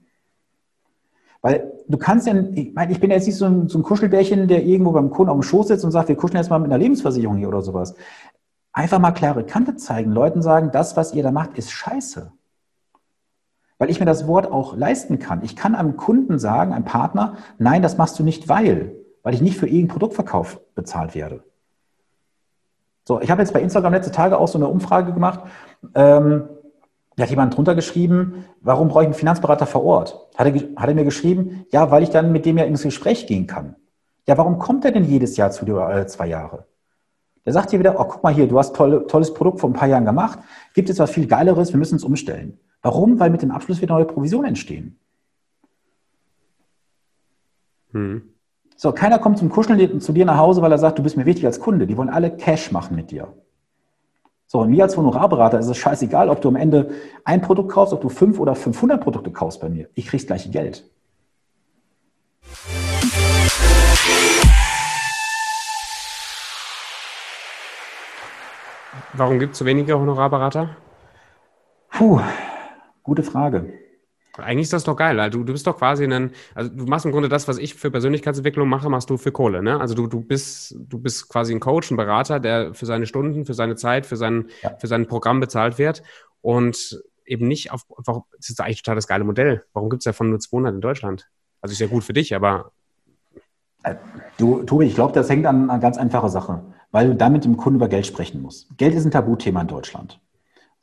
Weil 1.40 1.72
du 1.88 1.98
kannst 1.98 2.28
ja, 2.28 2.35
ich 2.55 2.72
meine, 2.72 2.92
ich 2.92 3.00
bin 3.00 3.11
jetzt 3.11 3.26
nicht 3.26 3.37
so 3.37 3.46
ein, 3.46 3.68
so 3.68 3.78
ein 3.78 3.83
Kuschelbärchen, 3.83 4.46
der 4.46 4.62
irgendwo 4.64 4.92
beim 4.92 5.11
Kunden 5.11 5.31
auf 5.31 5.38
dem 5.38 5.42
Schoß 5.42 5.68
sitzt 5.68 5.85
und 5.85 5.90
sagt, 5.90 6.09
wir 6.09 6.16
kuscheln 6.16 6.40
jetzt 6.40 6.50
mal 6.50 6.61
mit 6.61 6.70
einer 6.70 6.78
Lebensversicherung 6.78 7.37
hier 7.37 7.48
oder 7.48 7.62
sowas. 7.62 7.96
Einfach 8.72 9.00
mal 9.00 9.11
klare 9.11 9.44
Kante 9.44 9.74
zeigen, 9.74 10.12
Leuten 10.12 10.40
sagen, 10.40 10.70
das, 10.72 10.96
was 10.96 11.12
ihr 11.14 11.24
da 11.24 11.33
macht, 11.33 11.59
ist 11.59 11.72
scheiße. 11.72 12.33
Weil 13.83 13.90
ich 13.90 13.99
mir 13.99 14.07
das 14.07 14.29
Wort 14.29 14.49
auch 14.49 14.77
leisten 14.77 15.18
kann. 15.18 15.42
Ich 15.42 15.57
kann 15.57 15.75
einem 15.75 15.97
Kunden 15.97 16.38
sagen, 16.38 16.73
einem 16.73 16.85
Partner, 16.85 17.38
nein, 17.59 17.83
das 17.83 17.99
machst 17.99 18.16
du 18.16 18.23
nicht, 18.23 18.49
weil, 18.49 18.95
weil 19.25 19.35
ich 19.35 19.40
nicht 19.40 19.59
für 19.59 19.66
irgendeinen 19.66 19.88
Produktverkauf 19.88 20.61
bezahlt 20.77 21.16
werde. 21.16 21.42
So, 23.05 23.21
ich 23.21 23.29
habe 23.29 23.42
jetzt 23.42 23.53
bei 23.53 23.61
Instagram 23.61 23.92
letzte 23.92 24.12
Tage 24.12 24.38
auch 24.38 24.47
so 24.47 24.57
eine 24.57 24.68
Umfrage 24.68 25.12
gemacht. 25.12 25.40
Ähm, 25.97 26.45
da 27.16 27.25
hat 27.25 27.31
jemand 27.31 27.57
drunter 27.57 27.75
geschrieben, 27.75 28.45
warum 28.61 28.87
brauche 28.87 29.03
ich 29.03 29.07
einen 29.07 29.14
Finanzberater 29.14 29.66
vor 29.66 29.83
Ort? 29.83 30.29
Hat 30.37 30.47
er, 30.47 30.55
hat 30.77 30.88
er 30.88 30.95
mir 30.95 31.05
geschrieben, 31.05 31.66
ja, 31.73 31.90
weil 31.90 32.05
ich 32.05 32.11
dann 32.11 32.31
mit 32.31 32.47
dem 32.47 32.59
ja 32.59 32.64
ins 32.64 32.85
Gespräch 32.85 33.27
gehen 33.27 33.49
kann. 33.49 33.75
Ja, 34.29 34.38
warum 34.38 34.61
kommt 34.61 34.85
er 34.85 34.92
denn 34.92 35.03
jedes 35.03 35.37
Jahr 35.37 35.51
zu 35.51 35.64
dir 35.64 35.79
alle 35.79 36.07
zwei 36.07 36.29
Jahre? 36.29 36.66
Der 37.45 37.53
sagt 37.53 37.73
dir 37.73 37.81
wieder, 37.81 37.99
oh, 37.99 38.05
guck 38.05 38.23
mal 38.23 38.33
hier, 38.33 38.47
du 38.47 38.61
hast 38.61 38.77
tolle, 38.77 39.09
tolles 39.09 39.35
Produkt 39.35 39.59
vor 39.59 39.68
ein 39.71 39.73
paar 39.73 39.88
Jahren 39.88 40.05
gemacht, 40.05 40.38
gibt 40.73 40.88
es 40.88 41.01
was 41.01 41.11
viel 41.11 41.27
Geileres, 41.27 41.73
wir 41.73 41.79
müssen 41.79 41.97
es 41.97 42.05
umstellen. 42.05 42.61
Warum? 42.83 43.21
Weil 43.21 43.31
mit 43.31 43.42
dem 43.42 43.53
Abschluss 43.53 43.81
wieder 43.81 43.95
neue 43.95 44.05
Provisionen 44.05 44.49
entstehen. 44.49 44.99
Hm. 47.92 48.23
So, 48.77 48.90
keiner 48.90 49.21
kommt 49.21 49.38
zum 49.38 49.49
Kuscheln 49.49 50.01
zu 50.01 50.12
dir 50.12 50.25
nach 50.25 50.38
Hause, 50.38 50.61
weil 50.61 50.73
er 50.73 50.79
sagt, 50.79 50.99
du 50.99 51.03
bist 51.03 51.16
mir 51.16 51.27
wichtig 51.27 51.47
als 51.47 51.61
Kunde. 51.61 51.87
Die 51.87 51.97
wollen 51.97 52.09
alle 52.09 52.37
Cash 52.37 52.73
machen 52.73 52.97
mit 52.97 53.12
dir. 53.12 53.33
So, 54.47 54.61
und 54.61 54.71
mir 54.71 54.83
als 54.83 54.97
Honorarberater 54.97 55.61
ist 55.61 55.68
es 55.68 55.79
scheißegal, 55.79 56.29
ob 56.29 56.40
du 56.40 56.49
am 56.49 56.57
Ende 56.57 56.90
ein 57.25 57.40
Produkt 57.40 57.71
kaufst, 57.71 57.95
ob 57.95 58.01
du 58.01 58.09
fünf 58.09 58.40
oder 58.40 58.55
500 58.55 59.01
Produkte 59.01 59.31
kaufst 59.31 59.61
bei 59.61 59.68
mir. 59.68 59.88
Ich 59.95 60.07
krieg's 60.09 60.27
gleiche 60.27 60.51
Geld. 60.51 60.85
Warum 69.14 69.38
gibt 69.38 69.53
es 69.53 69.59
so 69.59 69.64
wenige 69.64 69.99
Honorarberater? 69.99 70.77
Puh, 71.90 72.21
gute 73.03 73.23
Frage. 73.23 73.73
Eigentlich 74.38 74.62
ist 74.62 74.73
das 74.73 74.85
doch 74.85 74.97
geil. 74.97 75.21
Also 75.21 75.43
du, 75.43 75.53
bist 75.53 75.67
doch 75.67 75.77
quasi 75.77 76.05
ein, 76.05 76.31
also 76.55 76.71
du 76.71 76.87
machst 76.87 77.05
im 77.05 77.12
Grunde 77.12 77.29
das, 77.29 77.49
was 77.49 77.59
ich 77.59 77.75
für 77.75 77.91
Persönlichkeitsentwicklung 77.91 78.67
mache, 78.67 78.88
machst 78.88 79.11
du 79.11 79.19
für 79.19 79.31
Kohle. 79.31 79.62
Ne? 79.62 79.79
Also 79.79 79.95
du, 79.95 80.07
du 80.07 80.23
bist, 80.23 80.75
du 80.79 80.99
bist 80.99 81.29
quasi 81.29 81.55
ein 81.55 81.61
Coach, 81.61 81.91
ein 81.91 81.99
Berater, 81.99 82.41
der 82.41 82.73
für 82.73 82.87
seine 82.87 83.07
Stunden, 83.07 83.45
für 83.45 83.53
seine 83.53 83.77
Zeit, 83.77 84.07
für 84.07 84.17
sein, 84.17 84.47
ja. 84.62 84.75
für 84.79 84.87
sein 84.87 85.07
Programm 85.07 85.41
bezahlt 85.41 85.79
wird 85.79 86.03
und 86.41 87.03
eben 87.27 87.47
nicht 87.47 87.73
auf, 87.73 87.83
auf 87.88 88.25
das 88.37 88.49
ist 88.49 88.61
eigentlich 88.61 88.83
total 88.83 88.97
das 88.97 89.07
geile 89.07 89.25
Modell. 89.25 89.65
Warum 89.75 89.91
gibt 89.91 90.01
es 90.01 90.05
davon 90.05 90.31
nur 90.31 90.41
200 90.41 90.75
in 90.75 90.81
Deutschland? 90.81 91.29
Also 91.61 91.73
ist 91.73 91.81
ja 91.81 91.87
gut 91.87 92.03
für 92.05 92.15
dich, 92.15 92.35
aber. 92.35 92.73
Äh, 93.83 93.97
du, 94.38 94.62
Tobi, 94.62 94.87
ich 94.87 94.95
glaube, 94.95 95.12
das 95.12 95.29
hängt 95.29 95.47
an 95.47 95.69
einer 95.69 95.79
ganz 95.79 95.99
einfachen 95.99 96.31
Sache, 96.31 96.62
weil 96.91 97.09
du 97.09 97.15
damit 97.15 97.45
dem 97.45 97.57
Kunden 97.57 97.77
über 97.77 97.88
Geld 97.88 98.07
sprechen 98.07 98.41
musst. 98.41 98.69
Geld 98.79 98.95
ist 98.95 99.05
ein 99.05 99.11
Tabuthema 99.11 99.61
in 99.61 99.69
Deutschland. 99.69 100.21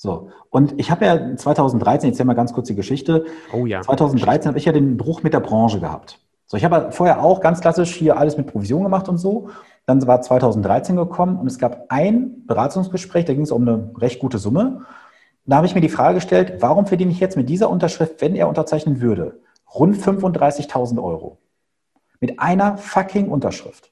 So, 0.01 0.29
und 0.49 0.79
ich 0.79 0.91
habe 0.91 1.03
ja 1.03 1.35
2013, 1.35 2.11
jetzt 2.11 2.23
mal 2.23 2.33
ganz 2.33 2.53
kurz 2.53 2.69
die 2.69 2.75
Geschichte. 2.75 3.25
Oh 3.51 3.65
ja. 3.65 3.81
2013 3.81 4.47
habe 4.47 4.57
ich 4.57 4.63
ja 4.63 4.71
den 4.71 4.95
Bruch 4.95 5.23
mit 5.23 5.33
der 5.33 5.41
Branche 5.41 5.81
gehabt. 5.81 6.19
So, 6.45 6.55
ich 6.55 6.63
habe 6.63 6.93
vorher 6.93 7.21
auch 7.21 7.41
ganz 7.41 7.59
klassisch 7.59 7.95
hier 7.95 8.17
alles 8.17 8.37
mit 8.37 8.47
Provision 8.47 8.83
gemacht 8.83 9.09
und 9.09 9.17
so. 9.17 9.49
Dann 9.85 10.07
war 10.07 10.21
2013 10.21 10.95
gekommen 10.95 11.37
und 11.37 11.47
es 11.47 11.59
gab 11.59 11.87
ein 11.89 12.45
Beratungsgespräch, 12.47 13.25
da 13.25 13.33
ging 13.33 13.43
es 13.43 13.51
um 13.51 13.67
eine 13.67 13.91
recht 13.97 14.21
gute 14.21 14.37
Summe. 14.37 14.85
Da 15.45 15.57
habe 15.57 15.67
ich 15.67 15.75
mir 15.75 15.81
die 15.81 15.89
Frage 15.89 16.15
gestellt, 16.15 16.61
warum 16.61 16.85
verdiene 16.85 17.11
ich 17.11 17.19
jetzt 17.19 17.35
mit 17.35 17.49
dieser 17.49 17.69
Unterschrift, 17.69 18.21
wenn 18.21 18.35
er 18.35 18.47
unterzeichnen 18.47 19.01
würde, 19.01 19.41
rund 19.75 19.97
35.000 19.97 21.03
Euro? 21.03 21.39
Mit 22.21 22.39
einer 22.39 22.77
fucking 22.77 23.27
Unterschrift. 23.27 23.91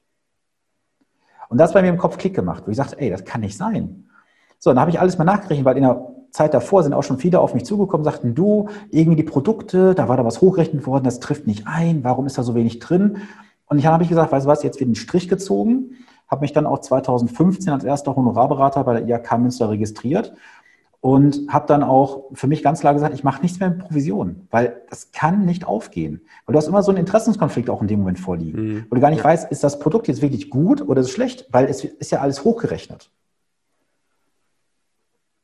Und 1.50 1.58
das 1.58 1.74
bei 1.74 1.82
mir 1.82 1.88
im 1.88 1.98
Kopf 1.98 2.16
Klick 2.16 2.34
gemacht, 2.34 2.62
wo 2.64 2.70
ich 2.70 2.78
sagte, 2.78 2.98
ey, 2.98 3.10
das 3.10 3.26
kann 3.26 3.42
nicht 3.42 3.58
sein. 3.58 4.07
So, 4.58 4.70
dann 4.70 4.80
habe 4.80 4.90
ich 4.90 5.00
alles 5.00 5.18
mal 5.18 5.24
nachgerechnet, 5.24 5.64
weil 5.64 5.76
in 5.76 5.84
der 5.84 6.08
Zeit 6.30 6.54
davor 6.54 6.82
sind 6.82 6.92
auch 6.92 7.02
schon 7.02 7.18
viele 7.18 7.40
auf 7.40 7.54
mich 7.54 7.64
zugekommen, 7.64 8.04
sagten, 8.04 8.34
du, 8.34 8.68
irgendwie 8.90 9.16
die 9.16 9.22
Produkte, 9.22 9.94
da 9.94 10.08
war 10.08 10.16
da 10.16 10.24
was 10.24 10.40
hochrechnet 10.40 10.86
worden, 10.86 11.04
das 11.04 11.20
trifft 11.20 11.46
nicht 11.46 11.66
ein, 11.66 12.04
warum 12.04 12.26
ist 12.26 12.38
da 12.38 12.42
so 12.42 12.54
wenig 12.54 12.78
drin? 12.80 13.18
Und 13.66 13.82
dann 13.82 13.92
habe 13.92 14.02
ich 14.02 14.08
gesagt, 14.08 14.32
weißt 14.32 14.46
du 14.46 14.50
was, 14.50 14.62
jetzt 14.62 14.80
wird 14.80 14.90
ein 14.90 14.94
Strich 14.94 15.28
gezogen, 15.28 15.92
habe 16.28 16.42
mich 16.42 16.52
dann 16.52 16.66
auch 16.66 16.80
2015 16.80 17.72
als 17.72 17.84
erster 17.84 18.14
Honorarberater 18.14 18.84
bei 18.84 19.00
der 19.00 19.08
IHK 19.08 19.38
Münster 19.38 19.70
registriert 19.70 20.34
und 21.00 21.46
habe 21.48 21.66
dann 21.66 21.82
auch 21.82 22.24
für 22.32 22.48
mich 22.48 22.62
ganz 22.62 22.80
klar 22.80 22.92
gesagt, 22.92 23.14
ich 23.14 23.24
mache 23.24 23.40
nichts 23.40 23.60
mehr 23.60 23.70
mit 23.70 23.78
Provision, 23.78 24.48
weil 24.50 24.82
das 24.90 25.12
kann 25.12 25.44
nicht 25.44 25.66
aufgehen. 25.66 26.22
Weil 26.44 26.54
du 26.54 26.58
hast 26.58 26.66
immer 26.66 26.82
so 26.82 26.90
einen 26.90 26.98
Interessenskonflikt 26.98 27.70
auch 27.70 27.80
in 27.82 27.88
dem 27.88 28.00
Moment 28.00 28.18
vorliegen, 28.18 28.60
mhm. 28.62 28.86
wo 28.90 28.96
du 28.96 29.00
gar 29.00 29.10
nicht 29.10 29.20
ja. 29.20 29.24
weißt, 29.24 29.50
ist 29.50 29.62
das 29.62 29.78
Produkt 29.78 30.08
jetzt 30.08 30.22
wirklich 30.22 30.50
gut 30.50 30.82
oder 30.82 31.00
ist 31.00 31.08
es 31.08 31.12
schlecht, 31.12 31.46
weil 31.52 31.66
es 31.66 31.84
ist 31.84 32.10
ja 32.10 32.20
alles 32.20 32.44
hochgerechnet. 32.44 33.10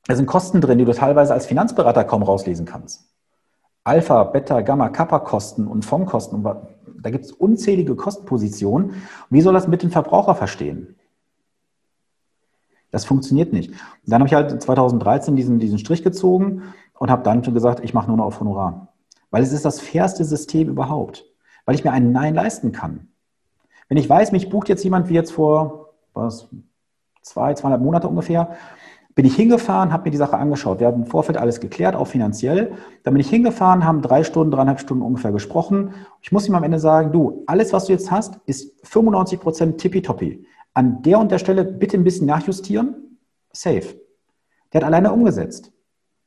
Da 0.06 0.16
sind 0.16 0.26
Kosten 0.26 0.60
drin, 0.60 0.78
die 0.78 0.84
du 0.84 0.92
teilweise 0.92 1.32
als 1.32 1.46
Finanzberater 1.46 2.04
kaum 2.04 2.22
rauslesen 2.22 2.66
kannst. 2.66 3.08
Alpha, 3.84 4.24
Beta, 4.24 4.60
Gamma, 4.62 4.88
Kappa-Kosten 4.88 5.66
und 5.66 5.84
Fondkosten. 5.84 6.42
Da 6.42 7.10
gibt 7.10 7.26
es 7.26 7.32
unzählige 7.32 7.96
Kostenpositionen. 7.96 9.02
wie 9.30 9.40
soll 9.40 9.54
das 9.54 9.68
mit 9.68 9.82
dem 9.82 9.90
Verbraucher 9.90 10.34
verstehen? 10.34 10.96
Das 12.90 13.04
funktioniert 13.04 13.52
nicht. 13.52 13.70
Und 13.70 13.78
dann 14.06 14.20
habe 14.20 14.28
ich 14.28 14.34
halt 14.34 14.62
2013 14.62 15.36
diesen, 15.36 15.58
diesen 15.58 15.78
Strich 15.78 16.02
gezogen 16.02 16.62
und 16.98 17.10
habe 17.10 17.22
dann 17.22 17.44
schon 17.44 17.52
gesagt, 17.52 17.80
ich 17.82 17.92
mache 17.92 18.08
nur 18.08 18.16
noch 18.16 18.26
auf 18.26 18.40
Honorar. 18.40 18.94
Weil 19.30 19.42
es 19.42 19.52
ist 19.52 19.64
das 19.64 19.80
fairste 19.80 20.24
System 20.24 20.68
überhaupt. 20.68 21.24
Weil 21.66 21.74
ich 21.74 21.84
mir 21.84 21.92
einen 21.92 22.12
Nein 22.12 22.34
leisten 22.34 22.72
kann. 22.72 23.08
Wenn 23.88 23.98
ich 23.98 24.08
weiß, 24.08 24.32
mich 24.32 24.48
bucht 24.48 24.68
jetzt 24.68 24.84
jemand 24.84 25.08
wie 25.08 25.14
jetzt 25.14 25.32
vor 25.32 25.94
was, 26.14 26.48
zwei, 27.20 27.54
zweieinhalb 27.54 27.82
Monate 27.82 28.08
ungefähr, 28.08 28.56
bin 29.14 29.24
ich 29.24 29.36
hingefahren, 29.36 29.92
habe 29.92 30.04
mir 30.04 30.10
die 30.10 30.16
Sache 30.16 30.36
angeschaut. 30.36 30.80
Wir 30.80 30.88
haben 30.88 31.02
im 31.02 31.06
Vorfeld 31.06 31.38
alles 31.38 31.60
geklärt, 31.60 31.94
auch 31.94 32.06
finanziell. 32.06 32.72
Dann 33.04 33.14
bin 33.14 33.20
ich 33.20 33.30
hingefahren, 33.30 33.84
haben 33.84 34.02
drei 34.02 34.24
Stunden, 34.24 34.50
dreieinhalb 34.50 34.80
Stunden 34.80 35.04
ungefähr 35.04 35.30
gesprochen. 35.30 35.94
Ich 36.20 36.32
muss 36.32 36.48
ihm 36.48 36.54
am 36.54 36.64
Ende 36.64 36.80
sagen, 36.80 37.12
du, 37.12 37.44
alles, 37.46 37.72
was 37.72 37.84
du 37.84 37.92
jetzt 37.92 38.10
hast, 38.10 38.40
ist 38.46 38.86
95 38.86 39.40
Prozent 39.40 39.78
tippitoppi. 39.78 40.44
An 40.72 41.02
der 41.02 41.20
und 41.20 41.30
der 41.30 41.38
Stelle 41.38 41.64
bitte 41.64 41.96
ein 41.96 42.02
bisschen 42.02 42.26
nachjustieren. 42.26 43.18
Safe. 43.52 44.00
Der 44.72 44.80
hat 44.80 44.86
alleine 44.86 45.12
umgesetzt. 45.12 45.70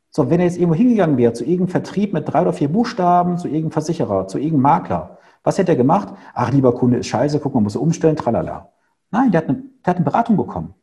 So, 0.10 0.30
wenn 0.30 0.40
er 0.40 0.46
jetzt 0.46 0.58
irgendwo 0.58 0.76
hingegangen 0.76 1.18
wäre, 1.18 1.34
zu 1.34 1.44
irgendeinem 1.44 1.84
Vertrieb 1.84 2.14
mit 2.14 2.32
drei 2.32 2.42
oder 2.42 2.54
vier 2.54 2.70
Buchstaben, 2.70 3.38
zu 3.38 3.48
irgendeinem 3.48 3.72
Versicherer, 3.72 4.28
zu 4.28 4.38
irgendeinem 4.38 4.62
Makler, 4.62 5.18
was 5.44 5.58
hätte 5.58 5.74
er 5.74 5.76
gemacht? 5.76 6.14
Ach, 6.34 6.52
lieber 6.52 6.74
Kunde, 6.74 6.98
ist 6.98 7.08
scheiße, 7.08 7.40
guck 7.40 7.54
mal, 7.54 7.62
muss 7.62 7.76
er 7.76 7.82
umstellen, 7.82 8.16
tralala. 8.16 8.70
Nein, 9.12 9.32
der 9.32 9.42
hat, 9.42 9.50
eine, 9.50 9.64
der 9.86 9.92
hat 9.92 9.98
eine 9.98 10.06
Beratung 10.06 10.38
bekommen. 10.38 10.74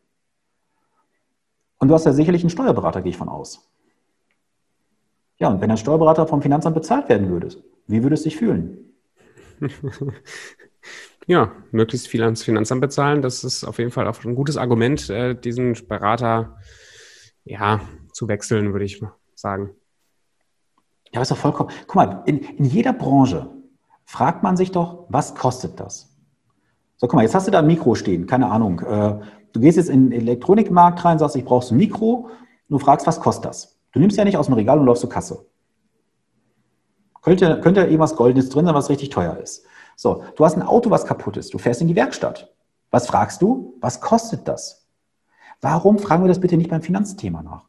Und 1.84 1.88
du 1.88 1.94
hast 1.94 2.06
ja 2.06 2.14
sicherlich 2.14 2.40
einen 2.40 2.48
Steuerberater, 2.48 3.02
gehe 3.02 3.10
ich 3.10 3.18
von 3.18 3.28
aus. 3.28 3.70
Ja, 5.36 5.48
und 5.48 5.60
wenn 5.60 5.70
ein 5.70 5.76
Steuerberater 5.76 6.26
vom 6.26 6.40
Finanzamt 6.40 6.74
bezahlt 6.74 7.10
werden 7.10 7.28
würde, 7.28 7.50
wie 7.86 8.02
würde 8.02 8.14
es 8.14 8.22
sich 8.22 8.38
fühlen? 8.38 8.94
ja, 11.26 11.52
möglichst 11.72 12.08
viel 12.08 12.22
ans 12.22 12.42
Finanzamt 12.42 12.80
bezahlen, 12.80 13.20
das 13.20 13.44
ist 13.44 13.64
auf 13.64 13.78
jeden 13.78 13.90
Fall 13.90 14.08
auch 14.08 14.24
ein 14.24 14.34
gutes 14.34 14.56
Argument, 14.56 15.10
äh, 15.10 15.34
diesen 15.34 15.74
Berater 15.86 16.56
ja, 17.44 17.82
zu 18.14 18.28
wechseln, 18.28 18.72
würde 18.72 18.86
ich 18.86 19.02
sagen. 19.34 19.68
Ja, 21.12 21.20
ist 21.20 21.32
doch 21.32 21.36
vollkommen. 21.36 21.68
Guck 21.86 21.96
mal, 21.96 22.22
in, 22.24 22.38
in 22.38 22.64
jeder 22.64 22.94
Branche 22.94 23.50
fragt 24.06 24.42
man 24.42 24.56
sich 24.56 24.72
doch, 24.72 25.04
was 25.10 25.34
kostet 25.34 25.78
das? 25.80 26.16
So, 26.96 27.08
guck 27.08 27.16
mal, 27.16 27.24
jetzt 27.24 27.34
hast 27.34 27.46
du 27.46 27.50
da 27.50 27.58
ein 27.58 27.66
Mikro 27.66 27.94
stehen, 27.94 28.26
keine 28.26 28.50
Ahnung. 28.50 28.80
Äh, 28.80 29.20
Du 29.54 29.60
gehst 29.60 29.76
jetzt 29.76 29.88
in 29.88 30.10
den 30.10 30.20
Elektronikmarkt 30.20 31.04
rein, 31.04 31.18
sagst, 31.18 31.36
ich 31.36 31.44
brauche 31.44 31.72
ein 31.72 31.78
Mikro, 31.78 32.28
du 32.68 32.78
fragst, 32.78 33.06
was 33.06 33.20
kostet 33.20 33.46
das? 33.46 33.78
Du 33.92 34.00
nimmst 34.00 34.18
ja 34.18 34.24
nicht 34.24 34.36
aus 34.36 34.46
dem 34.46 34.54
Regal 34.54 34.80
und 34.80 34.84
läufst 34.84 35.02
zur 35.02 35.10
Kasse. 35.10 35.46
Könnte, 37.22 37.60
könnte 37.60 37.82
irgendwas 37.82 38.16
Goldenes 38.16 38.50
drin 38.50 38.66
sein, 38.66 38.74
was 38.74 38.90
richtig 38.90 39.10
teuer 39.10 39.38
ist. 39.38 39.64
So, 39.96 40.24
du 40.34 40.44
hast 40.44 40.56
ein 40.56 40.62
Auto, 40.62 40.90
was 40.90 41.06
kaputt 41.06 41.36
ist. 41.36 41.54
Du 41.54 41.58
fährst 41.58 41.80
in 41.80 41.86
die 41.86 41.94
Werkstatt. 41.94 42.52
Was 42.90 43.06
fragst 43.06 43.40
du? 43.42 43.76
Was 43.80 44.00
kostet 44.00 44.48
das? 44.48 44.88
Warum 45.60 45.98
fragen 46.00 46.24
wir 46.24 46.28
das 46.28 46.40
bitte 46.40 46.56
nicht 46.56 46.70
beim 46.70 46.82
Finanzthema 46.82 47.42
nach? 47.42 47.64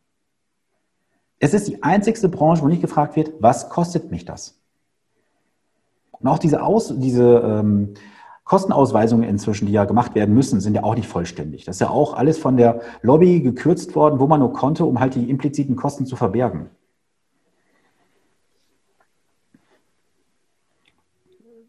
Es 1.38 1.54
ist 1.54 1.68
die 1.68 1.84
einzigste 1.84 2.30
Branche, 2.30 2.64
wo 2.64 2.68
nicht 2.68 2.82
gefragt 2.82 3.16
wird, 3.16 3.34
was 3.40 3.70
kostet 3.70 4.10
mich 4.10 4.26
das? 4.26 4.60
Und 6.12 6.28
auch 6.28 6.40
diese, 6.40 6.64
Aus, 6.64 6.92
diese 6.98 7.24
ähm, 7.24 7.94
Kostenausweisungen 8.46 9.28
inzwischen, 9.28 9.66
die 9.66 9.74
ja 9.74 9.86
gemacht 9.86 10.14
werden 10.14 10.34
müssen, 10.34 10.62
sind 10.62 10.76
ja 10.76 10.84
auch 10.84 10.96
nicht 10.96 11.08
vollständig. 11.08 11.66
Das 11.66 11.78
ist 11.78 11.80
ja 11.80 11.90
auch 11.90 12.14
alles 12.14 12.38
von 12.38 12.58
der 12.58 12.82
Lobby 13.02 13.42
gekürzt 13.42 13.96
worden, 13.96 14.20
wo 14.20 14.28
man 14.28 14.40
nur 14.40 14.54
konnte, 14.54 14.86
um 14.86 15.00
halt 15.00 15.16
die 15.16 15.30
impliziten 15.30 15.76
Kosten 15.76 16.06
zu 16.06 16.16
verbergen. 16.16 16.70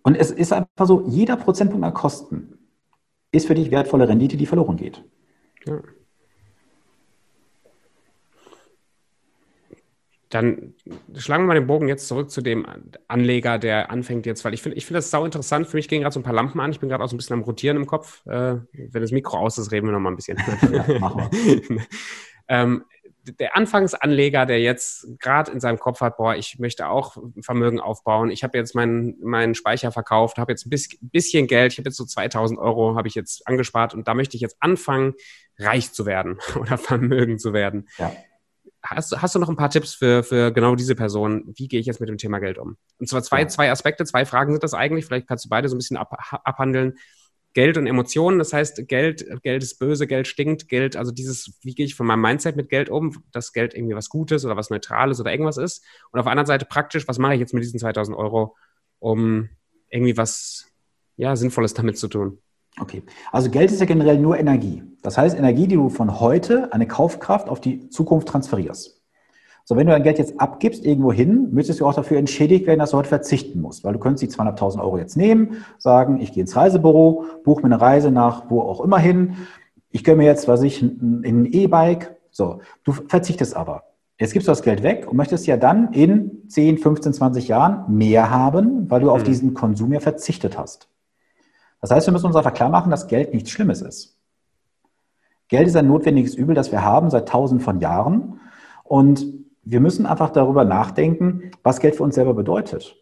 Und 0.03 0.15
es 0.15 0.31
ist 0.31 0.53
einfach 0.53 0.87
so, 0.87 1.03
jeder 1.07 1.37
Prozentpunkt 1.37 1.85
an 1.85 1.95
Kosten 1.95 2.59
ist 3.33 3.47
für 3.47 3.55
dich 3.55 3.71
wertvolle 3.71 4.09
Rendite, 4.09 4.37
die 4.37 4.47
verloren 4.47 4.77
geht. 4.77 5.03
Ja. 5.67 5.81
Dann 10.29 10.75
schlagen 11.15 11.45
wir 11.45 11.49
mal 11.49 11.55
den 11.55 11.67
Bogen 11.67 11.89
jetzt 11.89 12.09
zurück 12.09 12.31
zu 12.31 12.41
dem 12.41 12.67
Anleger, 13.07 13.59
der 13.59 13.91
anfängt 13.91 14.27
jetzt, 14.27 14.45
weil 14.45 14.55
ich 14.55 14.63
finde 14.63 14.77
ich 14.77 14.85
finde 14.85 14.99
das 14.99 15.11
sau 15.11 15.25
interessant. 15.25 15.69
Für 15.69 15.77
mich 15.77 15.89
gehen 15.89 16.03
gerade 16.03 16.13
so 16.13 16.21
ein 16.21 16.25
paar 16.25 16.33
Lampen 16.33 16.61
an. 16.61 16.71
Ich 16.71 16.81
bin 16.81 16.89
gerade 16.89 17.05
auch 17.05 17.09
so 17.09 17.15
ein 17.15 17.19
bisschen 17.19 17.35
am 17.35 17.43
Rotieren 17.43 17.77
im 17.77 17.87
Kopf. 17.87 18.27
Äh, 18.27 18.57
wenn 18.73 19.03
das 19.03 19.13
Mikro 19.13 19.39
aus 19.39 19.57
ist, 19.59 19.71
reden 19.71 19.87
wir 19.87 19.93
noch 19.93 20.01
mal 20.01 20.11
ein 20.11 20.17
bisschen. 20.17 20.39
Ja, 20.73 20.99
machen 20.99 21.29
wir. 21.31 21.87
ähm, 22.49 22.85
der 23.39 23.57
Anfangsanleger, 23.57 24.47
der 24.47 24.61
jetzt 24.61 25.07
gerade 25.19 25.51
in 25.51 25.61
seinem 25.61 25.79
Kopf 25.79 26.01
hat, 26.01 26.17
boah, 26.17 26.35
ich 26.35 26.59
möchte 26.59 26.89
auch 26.89 27.17
Vermögen 27.41 27.81
aufbauen. 27.81 28.31
Ich 28.31 28.45
habe 28.45 28.57
jetzt 28.57 28.75
meinen, 28.75 29.17
meinen 29.21 29.55
Speicher 29.55 29.93
verkauft, 29.93 30.39
habe 30.39 30.53
jetzt 30.53 30.67
ein 30.67 30.71
bisschen 30.71 31.47
Geld. 31.47 31.73
Ich 31.73 31.79
habe 31.79 31.89
jetzt 31.89 31.97
so 31.97 32.05
2000 32.05 32.59
Euro, 32.59 32.97
habe 32.97 33.09
ich 33.09 33.15
jetzt 33.15 33.47
angespart 33.47 33.95
und 33.95 34.07
da 34.09 34.15
möchte 34.15 34.37
ich 34.37 34.41
jetzt 34.41 34.57
anfangen, 34.61 35.15
reich 35.59 35.93
zu 35.93 36.07
werden 36.07 36.39
oder 36.61 36.79
Vermögen 36.79 37.39
zu 37.39 37.53
werden. 37.53 37.89
Ja. 37.99 38.13
Hast, 38.89 39.21
hast 39.21 39.35
du 39.35 39.39
noch 39.39 39.49
ein 39.49 39.57
paar 39.57 39.71
Tipps 39.71 39.95
für, 39.95 40.23
für 40.23 40.53
genau 40.53 40.77
diese 40.77 40.95
Person? 40.95 41.45
Wie 41.57 41.69
gehe 41.69 41.81
ich 41.81 41.87
jetzt 41.87 42.01
mit 42.01 42.09
dem 42.09 42.19
Thema 42.19 42.39
Geld 42.39 42.59
um? 42.59 42.77
Und 42.99 43.09
zwar 43.09 43.23
zwei, 43.23 43.45
zwei 43.47 43.71
Aspekte, 43.71 44.05
zwei 44.05 44.25
Fragen 44.25 44.53
sind 44.53 44.63
das 44.63 44.75
eigentlich. 44.75 45.07
Vielleicht 45.07 45.27
kannst 45.27 45.45
du 45.45 45.49
beide 45.49 45.69
so 45.69 45.75
ein 45.75 45.79
bisschen 45.79 45.97
ab, 45.97 46.17
abhandeln. 46.45 46.95
Geld 47.53 47.79
und 47.79 47.87
Emotionen, 47.87 48.39
das 48.39 48.53
heißt, 48.53 48.87
Geld, 48.87 49.25
Geld 49.43 49.63
ist 49.63 49.79
böse, 49.79 50.07
Geld 50.07 50.29
stinkt, 50.29 50.69
Geld, 50.69 50.95
also 50.95 51.11
dieses, 51.11 51.59
wie 51.63 51.75
gehe 51.75 51.87
ich 51.87 51.95
von 51.95 52.07
meinem 52.07 52.21
Mindset 52.21 52.55
mit 52.55 52.69
Geld 52.69 52.91
um, 52.91 53.25
dass 53.33 53.55
Geld 53.55 53.73
irgendwie 53.73 53.97
was 53.97 54.11
Gutes 54.11 54.45
oder 54.45 54.59
was 54.59 54.69
Neutrales 54.69 55.21
oder 55.21 55.31
irgendwas 55.31 55.57
ist. 55.57 55.83
Und 56.11 56.21
auf 56.21 56.27
der 56.27 56.33
anderen 56.33 56.47
Seite 56.47 56.67
praktisch, 56.67 57.09
was 57.09 57.17
mache 57.17 57.33
ich 57.33 57.41
jetzt 57.41 57.55
mit 57.55 57.65
diesen 57.65 57.81
2000 57.81 58.15
Euro, 58.15 58.55
um 58.99 59.49
irgendwie 59.89 60.19
was, 60.19 60.67
ja, 61.17 61.35
Sinnvolles 61.35 61.73
damit 61.73 61.97
zu 61.97 62.09
tun? 62.09 62.43
Okay, 62.81 63.03
also 63.33 63.51
Geld 63.51 63.71
ist 63.73 63.81
ja 63.81 63.87
generell 63.87 64.19
nur 64.19 64.39
Energie. 64.39 64.83
Das 65.03 65.17
heißt, 65.17 65.39
Energie, 65.39 65.67
die 65.67 65.77
du 65.77 65.89
von 65.89 66.21
heute, 66.21 66.73
eine 66.73 66.87
Kaufkraft 66.87 67.49
auf 67.49 67.61
die 67.61 67.89
Zukunft 67.89 68.29
transferierst. 68.29 69.01
So, 69.65 69.77
wenn 69.77 69.87
du 69.87 69.93
dein 69.93 70.05
Geld 70.05 70.19
jetzt 70.19 70.41
abgibst 70.41 70.85
irgendwo 70.85 71.13
hin, 71.13 71.49
müsstest 71.51 71.81
du 71.81 71.87
auch 71.87 71.95
dafür 71.95 72.19
entschädigt 72.19 72.69
werden, 72.69 72.79
dass 72.79 72.91
du 72.91 72.99
heute 72.99 73.09
verzichten 73.09 73.61
musst. 73.61 73.83
Weil 73.83 73.95
du 73.95 73.99
könntest 73.99 74.23
die 74.23 74.29
200.000 74.29 74.81
Euro 74.81 74.97
jetzt 74.99 75.17
nehmen, 75.17 75.65
sagen, 75.79 76.21
ich 76.21 76.33
gehe 76.33 76.43
ins 76.43 76.55
Reisebüro, 76.55 77.25
buche 77.43 77.63
mir 77.63 77.67
eine 77.67 77.81
Reise 77.81 78.13
nach 78.13 78.49
wo 78.49 78.61
auch 78.61 78.81
immer 78.81 78.99
hin. 78.99 79.37
Ich 79.91 80.05
gönne 80.05 80.19
mir 80.19 80.27
jetzt, 80.27 80.47
was 80.47 80.63
ich, 80.63 80.83
in 80.83 81.23
ein 81.25 81.47
E-Bike. 81.47 82.17
So, 82.31 82.61
du 82.85 82.93
verzichtest 82.93 83.57
aber. 83.57 83.83
Jetzt 84.21 84.35
gibst 84.35 84.47
du 84.47 84.53
das 84.53 84.63
Geld 84.63 84.83
weg 84.85 85.07
und 85.11 85.17
möchtest 85.17 85.47
ja 85.49 85.57
dann 85.57 85.93
in 85.93 86.49
10, 86.49 86.79
15, 86.79 87.15
20 87.15 87.49
Jahren 87.49 87.97
mehr 87.97 88.31
haben, 88.31 88.89
weil 88.89 89.01
du 89.01 89.11
auf 89.11 89.23
mhm. 89.23 89.25
diesen 89.25 89.55
Konsum 89.55 89.93
ja 89.93 90.01
verzichtet 90.01 90.57
hast. 90.57 90.89
Das 91.81 91.91
heißt, 91.91 92.07
wir 92.07 92.13
müssen 92.13 92.27
uns 92.27 92.37
einfach 92.37 92.55
klar 92.55 92.71
machen, 92.71 92.91
dass 92.91 93.09
Geld 93.09 93.33
nichts 93.33 93.51
Schlimmes 93.51 93.83
ist. 93.83 94.19
Geld 95.49 95.69
ist 95.69 95.77
ein 95.77 95.87
notwendiges 95.87 96.35
Übel, 96.35 96.55
das 96.55 96.73
wir 96.73 96.83
haben 96.83 97.11
seit 97.11 97.29
tausenden 97.29 97.65
von 97.65 97.81
Jahren. 97.81 98.41
Und 98.83 99.25
wir 99.63 99.81
müssen 99.81 100.07
einfach 100.07 100.31
darüber 100.31 100.65
nachdenken, 100.65 101.51
was 101.63 101.81
Geld 101.81 101.97
für 101.97 102.03
uns 102.03 102.15
selber 102.15 102.35
bedeutet. 102.35 102.97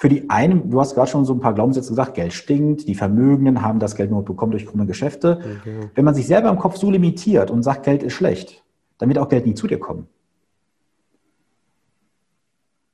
Für 0.00 0.08
die 0.08 0.30
einen, 0.30 0.70
du 0.70 0.80
hast 0.80 0.94
gerade 0.94 1.10
schon 1.10 1.24
so 1.24 1.34
ein 1.34 1.40
paar 1.40 1.54
Glaubenssätze 1.54 1.88
gesagt, 1.88 2.14
Geld 2.14 2.32
stinkt, 2.32 2.86
die 2.86 2.94
Vermögenden 2.94 3.62
haben 3.62 3.80
das 3.80 3.96
Geld 3.96 4.12
nur 4.12 4.24
bekommen 4.24 4.52
durch 4.52 4.64
krumme 4.64 4.86
Geschäfte. 4.86 5.40
Okay. 5.60 5.90
Wenn 5.94 6.04
man 6.04 6.14
sich 6.14 6.28
selber 6.28 6.48
im 6.50 6.58
Kopf 6.58 6.76
so 6.76 6.88
limitiert 6.90 7.50
und 7.50 7.64
sagt, 7.64 7.84
Geld 7.84 8.04
ist 8.04 8.12
schlecht, 8.12 8.62
dann 8.98 9.08
wird 9.08 9.18
auch 9.18 9.28
Geld 9.28 9.46
nie 9.46 9.54
zu 9.54 9.66
dir 9.66 9.80
kommen. 9.80 10.06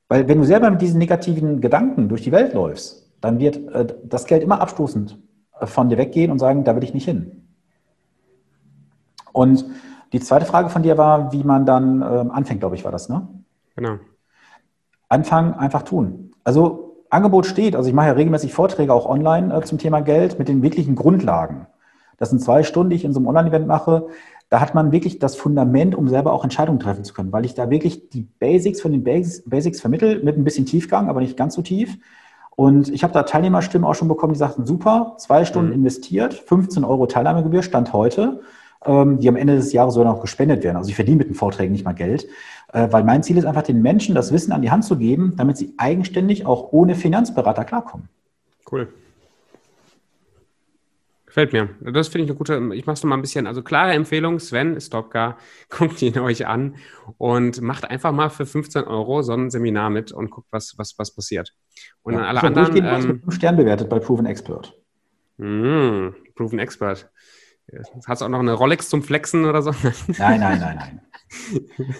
Weil 0.08 0.28
wenn 0.28 0.38
du 0.38 0.44
selber 0.44 0.70
mit 0.70 0.80
diesen 0.80 0.98
negativen 0.98 1.60
Gedanken 1.60 2.08
durch 2.08 2.22
die 2.22 2.32
Welt 2.32 2.54
läufst, 2.54 3.03
dann 3.24 3.38
wird 3.38 3.56
äh, 3.68 3.86
das 4.04 4.26
Geld 4.26 4.42
immer 4.42 4.60
abstoßend 4.60 5.18
äh, 5.58 5.66
von 5.66 5.88
dir 5.88 5.96
weggehen 5.96 6.30
und 6.30 6.38
sagen, 6.38 6.64
da 6.64 6.76
will 6.76 6.84
ich 6.84 6.92
nicht 6.92 7.06
hin. 7.06 7.48
Und 9.32 9.64
die 10.12 10.20
zweite 10.20 10.44
Frage 10.44 10.68
von 10.68 10.82
dir 10.82 10.98
war, 10.98 11.32
wie 11.32 11.42
man 11.42 11.64
dann 11.64 12.02
ähm, 12.02 12.30
anfängt, 12.30 12.60
glaube 12.60 12.76
ich, 12.76 12.84
war 12.84 12.92
das, 12.92 13.08
ne? 13.08 13.26
Genau. 13.74 13.96
Anfangen, 15.08 15.54
einfach 15.54 15.82
tun. 15.82 16.32
Also 16.44 17.04
Angebot 17.10 17.46
steht, 17.46 17.74
also 17.74 17.88
ich 17.88 17.94
mache 17.94 18.08
ja 18.08 18.12
regelmäßig 18.12 18.52
Vorträge 18.52 18.92
auch 18.92 19.06
online 19.06 19.56
äh, 19.56 19.62
zum 19.62 19.78
Thema 19.78 20.00
Geld 20.00 20.38
mit 20.38 20.48
den 20.48 20.62
wirklichen 20.62 20.94
Grundlagen. 20.94 21.66
Das 22.18 22.30
sind 22.30 22.40
zwei 22.40 22.62
Stunden, 22.62 22.90
die 22.90 22.96
ich 22.96 23.04
in 23.04 23.12
so 23.12 23.20
einem 23.20 23.26
Online-Event 23.26 23.66
mache. 23.66 24.08
Da 24.50 24.60
hat 24.60 24.74
man 24.74 24.92
wirklich 24.92 25.18
das 25.18 25.34
Fundament, 25.34 25.94
um 25.94 26.08
selber 26.08 26.32
auch 26.32 26.44
Entscheidungen 26.44 26.78
treffen 26.78 27.04
zu 27.04 27.14
können, 27.14 27.32
weil 27.32 27.46
ich 27.46 27.54
da 27.54 27.70
wirklich 27.70 28.10
die 28.10 28.20
Basics 28.20 28.82
von 28.82 28.92
den 28.92 29.02
Basics, 29.02 29.48
Basics 29.48 29.80
vermittel, 29.80 30.22
mit 30.22 30.36
ein 30.36 30.44
bisschen 30.44 30.66
Tiefgang, 30.66 31.08
aber 31.08 31.20
nicht 31.20 31.36
ganz 31.36 31.54
so 31.54 31.62
tief. 31.62 31.96
Und 32.56 32.88
ich 32.88 33.02
habe 33.02 33.12
da 33.12 33.24
Teilnehmerstimmen 33.24 33.86
auch 33.86 33.94
schon 33.94 34.08
bekommen, 34.08 34.32
die 34.32 34.38
sagten, 34.38 34.64
super, 34.64 35.14
zwei 35.18 35.44
Stunden 35.44 35.70
mhm. 35.70 35.76
investiert, 35.76 36.34
15 36.34 36.84
Euro 36.84 37.06
Teilnahmegebühr, 37.06 37.62
Stand 37.62 37.92
heute, 37.92 38.40
ähm, 38.84 39.18
die 39.18 39.28
am 39.28 39.36
Ende 39.36 39.56
des 39.56 39.72
Jahres 39.72 39.94
sogar 39.94 40.12
noch 40.12 40.20
gespendet 40.20 40.62
werden. 40.62 40.76
Also 40.76 40.88
ich 40.88 40.94
verdiene 40.94 41.18
mit 41.18 41.28
den 41.28 41.34
Vorträgen 41.34 41.72
nicht 41.72 41.84
mal 41.84 41.92
Geld, 41.92 42.26
äh, 42.72 42.88
weil 42.90 43.04
mein 43.04 43.22
Ziel 43.22 43.38
ist 43.38 43.44
einfach, 43.44 43.62
den 43.62 43.82
Menschen 43.82 44.14
das 44.14 44.32
Wissen 44.32 44.52
an 44.52 44.62
die 44.62 44.70
Hand 44.70 44.84
zu 44.84 44.96
geben, 44.96 45.34
damit 45.36 45.56
sie 45.56 45.74
eigenständig 45.78 46.46
auch 46.46 46.72
ohne 46.72 46.94
Finanzberater 46.94 47.64
klarkommen. 47.64 48.08
Cool. 48.70 48.88
Gefällt 51.26 51.52
mir. 51.52 51.70
Das 51.80 52.06
finde 52.06 52.26
ich 52.26 52.30
eine 52.30 52.38
gute, 52.38 52.70
ich 52.74 52.86
mache 52.86 52.94
es 52.94 53.02
nochmal 53.02 53.18
ein 53.18 53.22
bisschen, 53.22 53.48
also 53.48 53.62
klare 53.62 53.92
Empfehlung, 53.92 54.38
Sven 54.38 54.80
Stopka, 54.80 55.36
guckt 55.68 56.00
ihn 56.00 56.16
euch 56.20 56.46
an 56.46 56.76
und 57.18 57.60
macht 57.60 57.90
einfach 57.90 58.12
mal 58.12 58.30
für 58.30 58.46
15 58.46 58.84
Euro 58.84 59.22
so 59.22 59.32
ein 59.32 59.50
Seminar 59.50 59.90
mit 59.90 60.12
und 60.12 60.30
guckt, 60.30 60.46
was, 60.52 60.74
was, 60.76 60.94
was 60.96 61.12
passiert. 61.12 61.52
Und 62.02 62.14
ja, 62.14 62.20
alle 62.20 62.42
anderen. 62.42 62.76
Ähm, 62.76 63.08
mit 63.08 63.22
fünf 63.22 63.34
Stern 63.34 63.56
bewertet 63.56 63.88
bei 63.88 63.98
Proven 63.98 64.26
Expert. 64.26 64.78
Mh, 65.38 66.12
Proven 66.34 66.58
Expert. 66.58 67.10
Hast 68.06 68.20
du 68.20 68.26
auch 68.26 68.28
noch 68.28 68.40
eine 68.40 68.52
Rolex 68.52 68.88
zum 68.88 69.02
Flexen 69.02 69.46
oder 69.46 69.62
so? 69.62 69.70
Nein, 70.18 70.40
nein, 70.40 70.60
nein, 70.60 70.76
nein. 70.76 71.00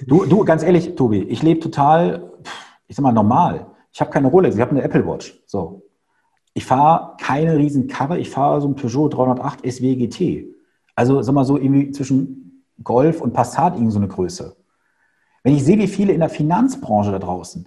Du, 0.06 0.26
du 0.26 0.44
ganz 0.44 0.62
ehrlich, 0.62 0.94
Tobi, 0.94 1.22
ich 1.22 1.42
lebe 1.42 1.58
total, 1.58 2.32
ich 2.86 2.96
sag 2.96 3.02
mal, 3.02 3.12
normal. 3.12 3.66
Ich 3.90 4.00
habe 4.00 4.10
keine 4.10 4.28
Rolex, 4.28 4.54
ich 4.54 4.60
habe 4.60 4.72
eine 4.72 4.82
Apple 4.82 5.06
Watch. 5.06 5.42
So. 5.46 5.82
Ich 6.52 6.66
fahre 6.66 7.16
keine 7.18 7.56
riesen 7.56 7.88
Karre, 7.88 8.18
ich 8.18 8.30
fahre 8.30 8.60
so 8.60 8.68
ein 8.68 8.76
Peugeot 8.76 9.08
308 9.08 9.60
SW 9.66 9.96
GT. 9.96 10.54
Also, 10.94 11.22
sag 11.22 11.34
mal 11.34 11.44
so, 11.44 11.56
irgendwie 11.56 11.90
zwischen 11.90 12.64
Golf 12.82 13.20
und 13.20 13.32
Passat 13.32 13.74
irgendwie 13.74 13.92
so 13.92 13.98
eine 13.98 14.08
Größe. 14.08 14.54
Wenn 15.42 15.54
ich 15.54 15.64
sehe, 15.64 15.78
wie 15.78 15.88
viele 15.88 16.12
in 16.12 16.20
der 16.20 16.28
Finanzbranche 16.28 17.10
da 17.10 17.18
draußen 17.18 17.66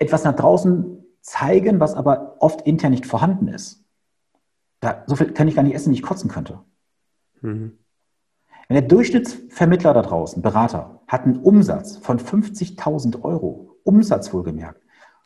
etwas 0.00 0.24
nach 0.24 0.34
draußen 0.34 0.98
zeigen, 1.20 1.80
was 1.80 1.94
aber 1.94 2.36
oft 2.40 2.62
intern 2.62 2.92
nicht 2.92 3.06
vorhanden 3.06 3.48
ist. 3.48 3.84
Da, 4.80 5.04
so 5.06 5.16
viel 5.16 5.32
kann 5.32 5.48
ich 5.48 5.56
gar 5.56 5.62
nicht 5.62 5.74
essen, 5.74 5.90
wie 5.90 5.96
ich 5.96 6.02
kotzen 6.02 6.30
könnte. 6.30 6.60
Mhm. 7.42 7.78
Wenn 8.68 8.74
der 8.74 8.88
Durchschnittsvermittler 8.88 9.92
da 9.92 10.02
draußen, 10.02 10.42
Berater, 10.42 11.00
hat 11.08 11.24
einen 11.24 11.40
Umsatz 11.40 11.96
von 11.96 12.18
50.000 12.18 13.22
Euro, 13.24 13.76
Umsatz 13.82 14.32
wohlgemerkt, 14.32 14.80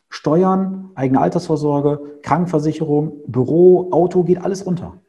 Steuern, 0.09 0.91
eigene 0.95 1.21
Altersvorsorge, 1.21 2.19
Krankenversicherung, 2.23 3.21
Büro, 3.27 3.91
Auto, 3.91 4.23
geht 4.23 4.41
alles 4.41 4.65
runter. 4.65 5.01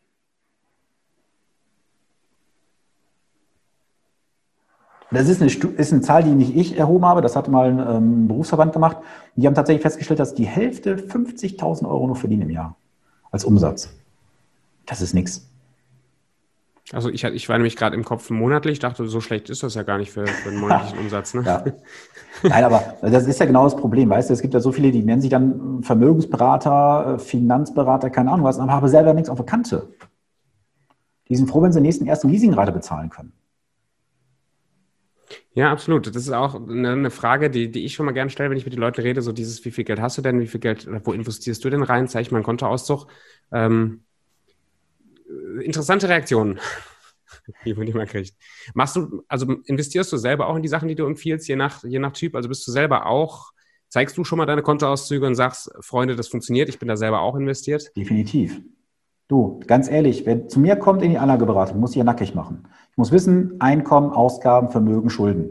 Das 5.10 5.28
ist 5.28 5.40
eine, 5.40 5.50
ist 5.50 5.92
eine, 5.92 6.02
Zahl, 6.02 6.24
die 6.24 6.30
nicht 6.30 6.56
ich 6.56 6.76
erhoben 6.76 7.04
habe, 7.04 7.20
das 7.20 7.36
hat 7.36 7.48
mal 7.48 7.70
ein 7.70 7.96
ähm, 7.96 8.28
Berufsverband 8.28 8.72
gemacht. 8.72 8.98
Die 9.36 9.46
haben 9.46 9.54
tatsächlich 9.54 9.82
festgestellt, 9.82 10.18
dass 10.18 10.34
die 10.34 10.46
Hälfte 10.46 10.96
50.000 10.96 11.88
Euro 11.88 12.06
nur 12.06 12.16
verdienen 12.16 12.42
im 12.42 12.50
Jahr 12.50 12.76
als 13.30 13.44
Umsatz. 13.44 13.90
Das 14.84 15.00
ist 15.00 15.14
nichts. 15.14 15.48
Also 16.92 17.08
ich, 17.08 17.24
ich 17.24 17.48
war 17.48 17.56
nämlich 17.56 17.76
gerade 17.76 17.96
im 17.96 18.04
Kopf 18.04 18.30
monatlich, 18.30 18.78
dachte, 18.78 19.06
so 19.08 19.20
schlecht 19.20 19.50
ist 19.50 19.64
das 19.64 19.74
ja 19.74 19.82
gar 19.82 19.98
nicht 19.98 20.12
für, 20.12 20.26
für 20.26 20.50
einen 20.50 20.60
monatlichen 20.60 20.98
Umsatz. 21.00 21.34
Ne? 21.34 21.42
Ja. 21.44 21.64
Nein, 22.44 22.64
aber 22.64 22.96
das 23.02 23.26
ist 23.26 23.40
ja 23.40 23.46
genau 23.46 23.64
das 23.64 23.76
Problem, 23.76 24.08
weißt 24.08 24.30
du, 24.30 24.34
es 24.34 24.40
gibt 24.40 24.54
ja 24.54 24.60
so 24.60 24.70
viele, 24.70 24.92
die 24.92 25.02
nennen 25.02 25.20
sich 25.20 25.30
dann 25.30 25.82
Vermögensberater, 25.82 27.14
äh, 27.14 27.18
Finanzberater, 27.18 28.10
keine 28.10 28.30
Ahnung 28.30 28.44
was, 28.44 28.58
aber 28.58 28.72
haben 28.72 28.88
selber 28.88 29.14
nichts 29.14 29.28
auf 29.28 29.38
der 29.38 29.46
Kante. 29.46 29.88
Die 31.28 31.34
sind 31.34 31.50
froh, 31.50 31.60
wenn 31.62 31.72
sie 31.72 31.80
den 31.80 31.84
nächsten 31.84 32.06
ersten 32.06 32.28
Leasingrate 32.28 32.70
bezahlen 32.70 33.10
können. 33.10 33.32
Ja, 35.56 35.72
absolut. 35.72 36.06
Das 36.06 36.16
ist 36.16 36.30
auch 36.32 36.54
eine, 36.54 37.10
Frage, 37.10 37.48
die, 37.48 37.70
die 37.70 37.86
ich 37.86 37.94
schon 37.94 38.04
mal 38.04 38.12
gerne 38.12 38.30
stelle, 38.30 38.50
wenn 38.50 38.58
ich 38.58 38.66
mit 38.66 38.74
den 38.74 38.80
Leuten 38.80 39.00
rede, 39.00 39.22
so 39.22 39.32
dieses, 39.32 39.64
wie 39.64 39.70
viel 39.70 39.84
Geld 39.84 39.98
hast 40.02 40.18
du 40.18 40.22
denn, 40.22 40.38
wie 40.38 40.46
viel 40.46 40.60
Geld, 40.60 40.86
wo 41.04 41.14
investierst 41.14 41.64
du 41.64 41.70
denn 41.70 41.82
rein, 41.82 42.08
zeige 42.08 42.22
ich 42.22 42.30
mal 42.30 42.38
einen 42.38 42.44
Kontoauszug. 42.44 43.06
Ähm, 43.50 44.02
interessante 45.62 46.10
Reaktionen, 46.10 46.60
die 47.64 47.72
man 47.72 47.86
immer 47.86 48.04
kriegt. 48.04 48.34
Machst 48.74 48.96
du, 48.96 49.24
also 49.28 49.50
investierst 49.64 50.12
du 50.12 50.18
selber 50.18 50.46
auch 50.46 50.56
in 50.56 50.62
die 50.62 50.68
Sachen, 50.68 50.88
die 50.88 50.94
du 50.94 51.06
empfiehlst, 51.06 51.48
je 51.48 51.56
nach, 51.56 51.82
je 51.84 52.00
nach 52.00 52.12
Typ? 52.12 52.36
Also 52.36 52.50
bist 52.50 52.66
du 52.66 52.70
selber 52.70 53.06
auch, 53.06 53.52
zeigst 53.88 54.18
du 54.18 54.24
schon 54.24 54.36
mal 54.36 54.44
deine 54.44 54.60
Kontoauszüge 54.60 55.26
und 55.26 55.36
sagst, 55.36 55.70
Freunde, 55.80 56.16
das 56.16 56.28
funktioniert, 56.28 56.68
ich 56.68 56.78
bin 56.78 56.88
da 56.88 56.98
selber 56.98 57.20
auch 57.20 57.34
investiert? 57.34 57.96
Definitiv. 57.96 58.60
Du, 59.28 59.60
ganz 59.66 59.90
ehrlich, 59.90 60.26
wer 60.26 60.48
zu 60.48 60.60
mir 60.60 60.76
kommt 60.76 61.02
in 61.02 61.10
die 61.10 61.18
Anlageberatung, 61.18 61.80
muss 61.80 61.92
ich 61.92 61.96
ja 61.96 62.04
nackig 62.04 62.34
machen. 62.34 62.68
Ich 62.96 62.98
muss 62.98 63.12
wissen, 63.12 63.60
Einkommen, 63.60 64.10
Ausgaben, 64.10 64.70
Vermögen, 64.70 65.10
Schulden. 65.10 65.50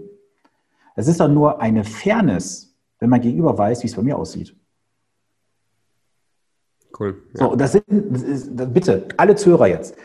Es 0.95 1.07
ist 1.07 1.19
dann 1.19 1.35
nur 1.35 1.61
eine 1.61 1.83
Fairness, 1.83 2.75
wenn 2.97 3.11
man 3.11 3.21
gegenüber 3.21 3.55
weiß, 3.55 3.83
wie 3.83 3.87
es 3.87 3.93
bei 3.93 4.01
mir 4.01 4.17
aussieht. 4.17 4.55
Cool. 6.99 7.21
Ja. 7.35 7.39
So, 7.39 7.55
das 7.55 7.73
sind, 7.73 7.85
das 7.87 8.23
ist, 8.23 8.73
bitte, 8.73 9.09
alle 9.17 9.35
Zuhörer 9.35 9.67
jetzt. 9.67 9.95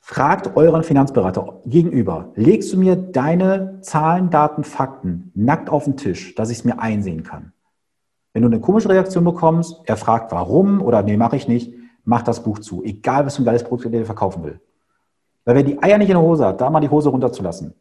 Fragt 0.00 0.56
euren 0.56 0.82
Finanzberater 0.82 1.60
gegenüber, 1.66 2.32
legst 2.34 2.72
du 2.72 2.78
mir 2.78 2.96
deine 2.96 3.78
Zahlen, 3.82 4.30
Daten, 4.30 4.64
Fakten 4.64 5.30
nackt 5.36 5.70
auf 5.70 5.84
den 5.84 5.96
Tisch, 5.96 6.34
dass 6.34 6.50
ich 6.50 6.58
es 6.58 6.64
mir 6.64 6.80
einsehen 6.80 7.22
kann? 7.22 7.52
Wenn 8.32 8.42
du 8.42 8.48
eine 8.48 8.58
komische 8.58 8.88
Reaktion 8.88 9.22
bekommst, 9.22 9.82
er 9.84 9.96
fragt 9.96 10.32
warum 10.32 10.82
oder 10.82 11.04
nee, 11.04 11.16
mache 11.16 11.36
ich 11.36 11.46
nicht, 11.46 11.72
mach 12.02 12.22
das 12.22 12.42
Buch 12.42 12.58
zu. 12.58 12.82
Egal, 12.82 13.24
was 13.24 13.36
für 13.36 13.42
ein 13.42 13.44
geiles 13.44 13.62
Produkt 13.62 13.94
er 13.94 14.04
verkaufen 14.04 14.42
will. 14.42 14.60
Weil 15.44 15.56
wer 15.56 15.62
die 15.62 15.82
Eier 15.82 15.98
nicht 15.98 16.08
in 16.08 16.14
der 16.14 16.22
Hose 16.22 16.46
hat, 16.46 16.60
da 16.60 16.70
mal 16.70 16.80
die 16.80 16.88
Hose 16.88 17.08
runterzulassen, 17.08 17.74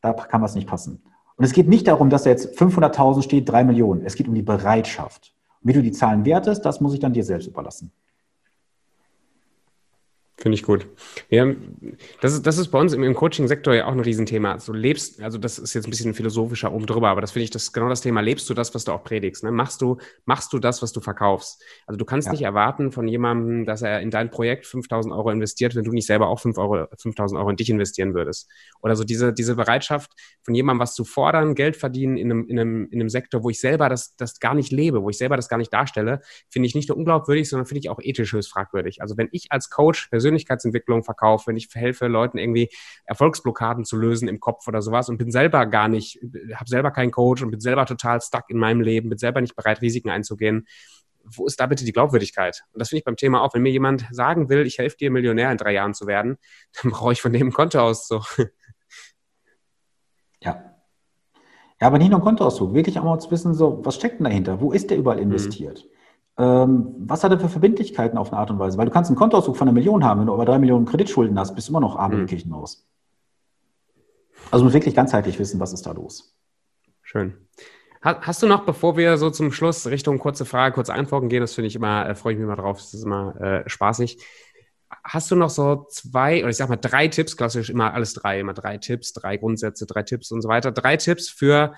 da 0.00 0.12
kann 0.12 0.42
was 0.42 0.54
nicht 0.54 0.68
passen. 0.68 1.02
Und 1.36 1.44
es 1.44 1.52
geht 1.52 1.68
nicht 1.68 1.88
darum, 1.88 2.10
dass 2.10 2.22
da 2.22 2.30
jetzt 2.30 2.58
500.000 2.58 3.22
steht, 3.22 3.48
3 3.48 3.64
Millionen. 3.64 4.02
Es 4.04 4.14
geht 4.14 4.28
um 4.28 4.34
die 4.34 4.42
Bereitschaft. 4.42 5.34
Wie 5.62 5.72
du 5.72 5.82
die 5.82 5.92
Zahlen 5.92 6.24
wertest, 6.24 6.64
das 6.64 6.80
muss 6.80 6.94
ich 6.94 7.00
dann 7.00 7.12
dir 7.12 7.24
selbst 7.24 7.48
überlassen. 7.48 7.90
Finde 10.36 10.56
ich 10.56 10.64
gut. 10.64 10.88
Ja, 11.30 11.46
das, 12.20 12.32
ist, 12.32 12.44
das 12.44 12.58
ist 12.58 12.68
bei 12.68 12.80
uns 12.80 12.92
im, 12.92 13.04
im 13.04 13.14
Coaching-Sektor 13.14 13.72
ja 13.72 13.86
auch 13.86 13.92
ein 13.92 14.00
Riesenthema. 14.00 14.52
Also 14.52 14.72
lebst, 14.72 15.22
also 15.22 15.38
das 15.38 15.60
ist 15.60 15.74
jetzt 15.74 15.86
ein 15.86 15.90
bisschen 15.90 16.12
philosophischer 16.12 16.72
oben 16.72 16.86
drüber, 16.86 17.08
aber 17.08 17.20
das 17.20 17.30
finde 17.30 17.44
ich 17.44 17.50
das 17.50 17.72
genau 17.72 17.88
das 17.88 18.00
Thema. 18.00 18.20
Lebst 18.20 18.50
du 18.50 18.54
das, 18.54 18.74
was 18.74 18.84
du 18.84 18.90
auch 18.90 19.04
predigst? 19.04 19.44
Ne? 19.44 19.52
Machst 19.52 19.80
du, 19.80 19.96
machst 20.24 20.52
du 20.52 20.58
das, 20.58 20.82
was 20.82 20.90
du 20.90 21.00
verkaufst? 21.00 21.62
Also 21.86 21.96
du 21.96 22.04
kannst 22.04 22.26
ja. 22.26 22.32
nicht 22.32 22.42
erwarten 22.42 22.90
von 22.90 23.06
jemandem, 23.06 23.64
dass 23.64 23.82
er 23.82 24.00
in 24.00 24.10
dein 24.10 24.28
Projekt 24.28 24.66
5000 24.66 25.14
Euro 25.14 25.30
investiert, 25.30 25.76
wenn 25.76 25.84
du 25.84 25.92
nicht 25.92 26.06
selber 26.06 26.26
auch 26.26 26.40
5 26.40 26.58
Euro, 26.58 26.88
5000 26.98 27.38
Euro 27.38 27.50
in 27.50 27.56
dich 27.56 27.70
investieren 27.70 28.12
würdest. 28.12 28.50
Oder 28.82 28.96
so 28.96 29.04
diese, 29.04 29.32
diese 29.32 29.54
Bereitschaft 29.54 30.10
von 30.42 30.52
jemandem, 30.56 30.80
was 30.80 30.96
zu 30.96 31.04
fordern, 31.04 31.54
Geld 31.54 31.76
verdienen 31.76 32.16
in 32.16 32.32
einem, 32.32 32.48
in 32.48 32.58
einem, 32.58 32.88
in 32.90 33.00
einem 33.00 33.08
Sektor, 33.08 33.44
wo 33.44 33.50
ich 33.50 33.60
selber 33.60 33.88
das, 33.88 34.16
das 34.16 34.40
gar 34.40 34.54
nicht 34.54 34.72
lebe, 34.72 35.00
wo 35.00 35.10
ich 35.10 35.16
selber 35.16 35.36
das 35.36 35.48
gar 35.48 35.58
nicht 35.58 35.72
darstelle, 35.72 36.22
finde 36.50 36.66
ich 36.66 36.74
nicht 36.74 36.88
nur 36.88 36.98
unglaubwürdig, 36.98 37.48
sondern 37.48 37.66
finde 37.66 37.78
ich 37.78 37.88
auch 37.88 38.00
ethisch 38.02 38.32
höchst 38.32 38.50
fragwürdig. 38.50 39.00
Also 39.00 39.16
wenn 39.16 39.28
ich 39.30 39.52
als 39.52 39.70
Coach 39.70 40.08
persönlich 40.08 40.23
Persönlichkeitsentwicklung 40.24 41.04
verkaufe, 41.04 41.48
wenn 41.48 41.56
ich 41.56 41.68
helfe, 41.74 42.06
Leuten 42.06 42.38
irgendwie 42.38 42.70
Erfolgsblockaden 43.04 43.84
zu 43.84 43.96
lösen 43.96 44.26
im 44.26 44.40
Kopf 44.40 44.66
oder 44.66 44.80
sowas 44.80 45.10
und 45.10 45.18
bin 45.18 45.30
selber 45.30 45.66
gar 45.66 45.88
nicht, 45.88 46.18
habe 46.54 46.68
selber 46.68 46.90
keinen 46.90 47.10
Coach 47.10 47.42
und 47.42 47.50
bin 47.50 47.60
selber 47.60 47.84
total 47.84 48.20
stuck 48.22 48.44
in 48.48 48.56
meinem 48.56 48.80
Leben, 48.80 49.10
bin 49.10 49.18
selber 49.18 49.42
nicht 49.42 49.54
bereit, 49.54 49.82
Risiken 49.82 50.08
einzugehen. 50.08 50.66
Wo 51.24 51.46
ist 51.46 51.60
da 51.60 51.66
bitte 51.66 51.84
die 51.84 51.92
Glaubwürdigkeit? 51.92 52.64
Und 52.72 52.80
das 52.80 52.88
finde 52.88 53.00
ich 53.00 53.04
beim 53.04 53.16
Thema 53.16 53.42
auch. 53.42 53.54
Wenn 53.54 53.62
mir 53.62 53.70
jemand 53.70 54.06
sagen 54.10 54.48
will, 54.48 54.66
ich 54.66 54.78
helfe 54.78 54.96
dir, 54.96 55.10
Millionär 55.10 55.50
in 55.50 55.58
drei 55.58 55.72
Jahren 55.72 55.94
zu 55.94 56.06
werden, 56.06 56.38
dann 56.82 56.90
brauche 56.90 57.12
ich 57.12 57.20
von 57.20 57.32
dem 57.32 57.48
ein 57.48 57.52
Konto 57.52 57.80
aus 57.80 58.08
so. 58.08 58.22
Ja. 60.42 60.70
Ja, 61.80 61.88
aber 61.88 61.98
nicht 61.98 62.10
nur 62.10 62.20
ein 62.20 62.24
Kontoauszug, 62.24 62.72
wirklich 62.72 62.98
auch 62.98 63.04
mal 63.04 63.18
zu 63.18 63.30
wissen, 63.30 63.52
so, 63.52 63.80
was 63.84 63.96
steckt 63.96 64.18
denn 64.18 64.24
dahinter? 64.24 64.60
Wo 64.60 64.72
ist 64.72 64.90
der 64.90 64.96
überall 64.96 65.16
mhm. 65.16 65.24
investiert? 65.24 65.84
Mhm. 65.84 65.90
Ähm, 66.36 66.94
was 66.98 67.22
hat 67.22 67.30
er 67.30 67.38
für 67.38 67.48
Verbindlichkeiten 67.48 68.18
auf 68.18 68.32
eine 68.32 68.40
Art 68.40 68.50
und 68.50 68.58
Weise? 68.58 68.76
Weil 68.76 68.86
du 68.86 68.92
kannst 68.92 69.10
einen 69.10 69.16
Kontoauszug 69.16 69.56
von 69.56 69.68
einer 69.68 69.74
Million 69.74 70.04
haben, 70.04 70.20
wenn 70.20 70.26
du 70.26 70.34
aber 70.34 70.44
drei 70.44 70.58
Millionen 70.58 70.86
Kreditschulden 70.86 71.38
hast, 71.38 71.54
bist 71.54 71.68
du 71.68 71.72
immer 71.72 71.80
noch 71.80 71.96
arm 71.96 72.12
im 72.12 72.26
Kirchenhaus. 72.26 72.86
Also 74.50 74.64
muss 74.64 74.74
wirklich 74.74 74.94
ganzheitlich 74.94 75.38
wissen, 75.38 75.60
was 75.60 75.72
ist 75.72 75.86
da 75.86 75.92
los. 75.92 76.34
Schön. 77.02 77.34
Hast 78.02 78.42
du 78.42 78.46
noch, 78.46 78.66
bevor 78.66 78.98
wir 78.98 79.16
so 79.16 79.30
zum 79.30 79.50
Schluss 79.50 79.86
Richtung 79.86 80.18
kurze 80.18 80.44
Frage, 80.44 80.74
kurze 80.74 80.92
Antworten 80.92 81.30
gehen, 81.30 81.40
das 81.40 81.54
finde 81.54 81.68
ich 81.68 81.76
immer, 81.76 82.06
äh, 82.06 82.14
freue 82.14 82.34
ich 82.34 82.38
mich 82.38 82.44
immer 82.44 82.56
drauf, 82.56 82.76
das 82.76 82.92
ist 82.92 83.04
immer 83.04 83.40
äh, 83.40 83.68
spaßig. 83.68 84.22
Hast 85.02 85.30
du 85.30 85.36
noch 85.36 85.48
so 85.48 85.86
zwei, 85.88 86.40
oder 86.40 86.50
ich 86.50 86.56
sag 86.56 86.68
mal 86.68 86.76
drei 86.76 87.08
Tipps, 87.08 87.36
klassisch 87.36 87.70
immer 87.70 87.94
alles 87.94 88.12
drei, 88.12 88.40
immer 88.40 88.52
drei 88.52 88.76
Tipps, 88.76 89.14
drei 89.14 89.38
Grundsätze, 89.38 89.86
drei 89.86 90.02
Tipps 90.02 90.30
und 90.30 90.42
so 90.42 90.48
weiter. 90.50 90.70
Drei 90.70 90.98
Tipps 90.98 91.30
für, 91.30 91.74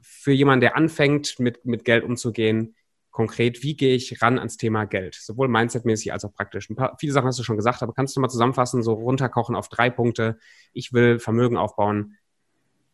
für 0.00 0.32
jemanden, 0.32 0.60
der 0.60 0.76
anfängt, 0.76 1.40
mit, 1.40 1.64
mit 1.64 1.84
Geld 1.84 2.04
umzugehen, 2.04 2.76
konkret, 3.14 3.62
wie 3.62 3.76
gehe 3.76 3.94
ich 3.94 4.20
ran 4.20 4.38
ans 4.38 4.56
Thema 4.56 4.84
Geld? 4.84 5.14
Sowohl 5.14 5.46
mindsetmäßig 5.46 6.12
als 6.12 6.24
auch 6.24 6.34
praktisch. 6.34 6.68
Ein 6.68 6.74
paar, 6.74 6.96
viele 6.98 7.12
Sachen 7.12 7.28
hast 7.28 7.38
du 7.38 7.44
schon 7.44 7.56
gesagt, 7.56 7.82
aber 7.82 7.94
kannst 7.94 8.16
du 8.16 8.20
mal 8.20 8.28
zusammenfassen, 8.28 8.82
so 8.82 8.92
runterkochen 8.92 9.54
auf 9.54 9.68
drei 9.68 9.88
Punkte. 9.88 10.36
Ich 10.72 10.92
will 10.92 11.20
Vermögen 11.20 11.56
aufbauen. 11.56 12.16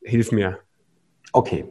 Hilf 0.02 0.30
mir. 0.30 0.58
Okay. 1.32 1.64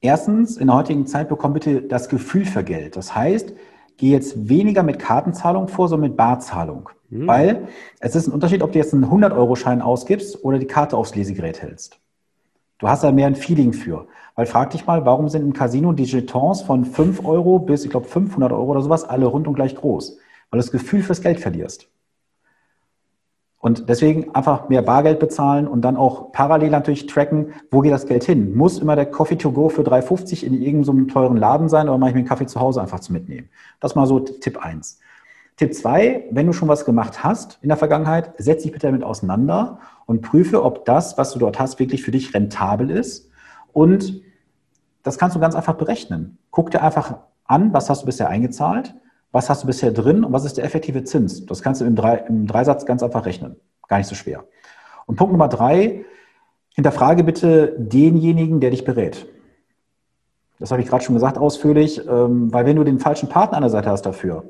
Erstens, 0.00 0.56
in 0.56 0.68
der 0.68 0.76
heutigen 0.76 1.06
Zeit 1.06 1.28
bekomm 1.28 1.52
bitte 1.52 1.82
das 1.82 2.08
Gefühl 2.08 2.46
für 2.46 2.64
Geld. 2.64 2.96
Das 2.96 3.14
heißt, 3.14 3.52
geh 3.98 4.10
jetzt 4.10 4.48
weniger 4.48 4.82
mit 4.82 4.98
Kartenzahlung 4.98 5.68
vor, 5.68 5.88
sondern 5.88 6.10
mit 6.10 6.16
Barzahlung. 6.16 6.88
Hm. 7.10 7.26
Weil 7.26 7.68
es 8.00 8.16
ist 8.16 8.26
ein 8.26 8.32
Unterschied, 8.32 8.62
ob 8.62 8.72
du 8.72 8.78
jetzt 8.78 8.94
einen 8.94 9.04
100-Euro-Schein 9.04 9.82
ausgibst 9.82 10.42
oder 10.42 10.58
die 10.58 10.66
Karte 10.66 10.96
aufs 10.96 11.14
Lesegerät 11.14 11.60
hältst. 11.60 12.00
Du 12.82 12.88
hast 12.88 13.04
da 13.04 13.12
mehr 13.12 13.28
ein 13.28 13.36
Feeling 13.36 13.72
für. 13.72 14.08
Weil 14.34 14.46
frag 14.46 14.70
dich 14.70 14.86
mal, 14.86 15.06
warum 15.06 15.28
sind 15.28 15.42
im 15.42 15.52
Casino 15.52 15.92
die 15.92 16.02
Jetons 16.02 16.62
von 16.62 16.84
5 16.84 17.24
Euro 17.24 17.60
bis, 17.60 17.84
ich 17.84 17.90
glaube, 17.90 18.08
500 18.08 18.50
Euro 18.50 18.72
oder 18.72 18.82
sowas 18.82 19.04
alle 19.04 19.26
rund 19.26 19.46
und 19.46 19.54
gleich 19.54 19.76
groß? 19.76 20.18
Weil 20.50 20.58
du 20.58 20.64
das 20.64 20.72
Gefühl 20.72 21.04
fürs 21.04 21.20
Geld 21.20 21.38
verlierst. 21.38 21.88
Und 23.58 23.88
deswegen 23.88 24.34
einfach 24.34 24.68
mehr 24.68 24.82
Bargeld 24.82 25.20
bezahlen 25.20 25.68
und 25.68 25.82
dann 25.82 25.96
auch 25.96 26.32
parallel 26.32 26.70
natürlich 26.70 27.06
tracken, 27.06 27.52
wo 27.70 27.82
geht 27.82 27.92
das 27.92 28.08
Geld 28.08 28.24
hin? 28.24 28.56
Muss 28.56 28.80
immer 28.80 28.96
der 28.96 29.06
Coffee 29.06 29.36
to 29.36 29.52
go 29.52 29.68
für 29.68 29.82
3,50 29.82 30.42
in 30.42 30.60
irgendeinem 30.60 31.06
teuren 31.06 31.36
Laden 31.36 31.68
sein 31.68 31.88
oder 31.88 31.98
mache 31.98 32.10
ich 32.10 32.14
mir 32.14 32.20
einen 32.22 32.28
Kaffee 32.28 32.46
zu 32.46 32.58
Hause 32.58 32.82
einfach 32.82 32.98
zu 32.98 33.12
mitnehmen? 33.12 33.48
Das 33.78 33.94
mal 33.94 34.08
so 34.08 34.18
Tipp 34.18 34.58
1. 34.58 34.98
Tipp 35.56 35.74
2, 35.74 36.28
wenn 36.30 36.46
du 36.46 36.52
schon 36.52 36.68
was 36.68 36.84
gemacht 36.84 37.22
hast 37.22 37.58
in 37.62 37.68
der 37.68 37.76
Vergangenheit, 37.76 38.32
setz 38.38 38.62
dich 38.62 38.72
bitte 38.72 38.86
damit 38.86 39.04
auseinander 39.04 39.78
und 40.06 40.22
prüfe, 40.22 40.64
ob 40.64 40.84
das, 40.84 41.18
was 41.18 41.32
du 41.32 41.38
dort 41.38 41.58
hast, 41.58 41.78
wirklich 41.78 42.02
für 42.02 42.10
dich 42.10 42.34
rentabel 42.34 42.90
ist 42.90 43.30
und 43.72 44.22
das 45.02 45.18
kannst 45.18 45.36
du 45.36 45.40
ganz 45.40 45.54
einfach 45.54 45.74
berechnen. 45.74 46.38
Guck 46.50 46.70
dir 46.70 46.82
einfach 46.82 47.18
an, 47.44 47.72
was 47.72 47.90
hast 47.90 48.02
du 48.02 48.06
bisher 48.06 48.28
eingezahlt, 48.28 48.94
was 49.32 49.50
hast 49.50 49.62
du 49.62 49.66
bisher 49.66 49.90
drin 49.90 50.24
und 50.24 50.32
was 50.32 50.44
ist 50.44 50.56
der 50.56 50.64
effektive 50.64 51.04
Zins. 51.04 51.44
Das 51.46 51.62
kannst 51.62 51.80
du 51.80 51.84
im, 51.84 51.96
drei, 51.96 52.16
im 52.16 52.46
Dreisatz 52.46 52.86
ganz 52.86 53.02
einfach 53.02 53.26
rechnen. 53.26 53.56
Gar 53.88 53.98
nicht 53.98 54.06
so 54.06 54.14
schwer. 54.14 54.44
Und 55.06 55.16
Punkt 55.16 55.32
Nummer 55.32 55.48
drei, 55.48 56.04
hinterfrage 56.74 57.24
bitte 57.24 57.74
denjenigen, 57.78 58.60
der 58.60 58.70
dich 58.70 58.84
berät. 58.84 59.26
Das 60.58 60.70
habe 60.70 60.80
ich 60.80 60.88
gerade 60.88 61.02
schon 61.04 61.14
gesagt 61.14 61.38
ausführlich, 61.38 62.06
ähm, 62.06 62.52
weil 62.52 62.64
wenn 62.66 62.76
du 62.76 62.84
den 62.84 63.00
falschen 63.00 63.28
Partner 63.28 63.56
an 63.56 63.62
der 63.62 63.70
Seite 63.70 63.90
hast 63.90 64.06
dafür, 64.06 64.44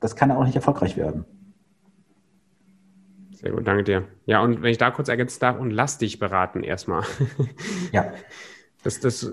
das 0.00 0.16
kann 0.16 0.30
auch 0.30 0.44
nicht 0.44 0.56
erfolgreich 0.56 0.96
werden. 0.96 1.24
Sehr 3.32 3.52
gut, 3.52 3.66
danke 3.66 3.84
dir. 3.84 4.08
Ja, 4.24 4.42
und 4.42 4.62
wenn 4.62 4.70
ich 4.70 4.78
da 4.78 4.90
kurz 4.90 5.08
ergänzen 5.08 5.40
darf, 5.40 5.58
und 5.58 5.70
lass 5.70 5.98
dich 5.98 6.18
beraten 6.18 6.62
erstmal. 6.62 7.04
Ja. 7.92 8.12
Das, 8.82 9.00
das 9.00 9.30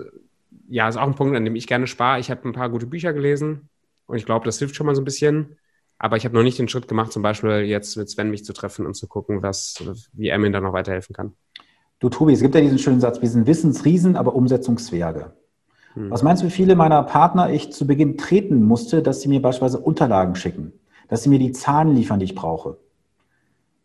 ja, 0.68 0.88
ist 0.88 0.96
auch 0.96 1.06
ein 1.06 1.14
Punkt, 1.14 1.36
an 1.36 1.44
dem 1.44 1.56
ich 1.56 1.66
gerne 1.66 1.86
spare. 1.86 2.18
Ich 2.18 2.30
habe 2.30 2.48
ein 2.48 2.52
paar 2.52 2.70
gute 2.70 2.86
Bücher 2.86 3.12
gelesen 3.12 3.68
und 4.06 4.16
ich 4.16 4.26
glaube, 4.26 4.44
das 4.44 4.58
hilft 4.58 4.74
schon 4.74 4.86
mal 4.86 4.94
so 4.94 5.02
ein 5.02 5.04
bisschen. 5.04 5.56
Aber 5.98 6.16
ich 6.16 6.24
habe 6.24 6.34
noch 6.34 6.42
nicht 6.42 6.58
den 6.58 6.68
Schritt 6.68 6.88
gemacht, 6.88 7.12
zum 7.12 7.22
Beispiel 7.22 7.60
jetzt 7.60 7.96
mit 7.96 8.10
Sven 8.10 8.30
mich 8.30 8.44
zu 8.44 8.52
treffen 8.52 8.84
und 8.84 8.94
zu 8.94 9.06
gucken, 9.06 9.42
was, 9.42 9.82
wie 10.12 10.28
er 10.28 10.38
mir 10.38 10.50
da 10.50 10.60
noch 10.60 10.72
weiterhelfen 10.72 11.14
kann. 11.14 11.34
Du, 12.00 12.08
Tobi, 12.08 12.32
es 12.32 12.40
gibt 12.40 12.54
ja 12.54 12.60
diesen 12.60 12.78
schönen 12.78 13.00
Satz, 13.00 13.22
wir 13.22 13.28
sind 13.28 13.46
Wissensriesen, 13.46 14.16
aber 14.16 14.34
Umsetzungszwerge. 14.34 15.32
Hm. 15.94 16.10
Was 16.10 16.22
meinst 16.22 16.42
du, 16.42 16.46
wie 16.46 16.50
viele 16.50 16.76
meiner 16.76 17.02
Partner 17.02 17.50
ich 17.50 17.72
zu 17.72 17.86
Beginn 17.86 18.16
treten 18.16 18.62
musste, 18.62 19.02
dass 19.02 19.20
sie 19.20 19.28
mir 19.28 19.40
beispielsweise 19.40 19.78
Unterlagen 19.78 20.34
schicken, 20.36 20.72
dass 21.08 21.22
sie 21.22 21.28
mir 21.28 21.38
die 21.38 21.52
Zahlen 21.52 21.94
liefern, 21.94 22.18
die 22.18 22.26
ich 22.26 22.34
brauche? 22.34 22.76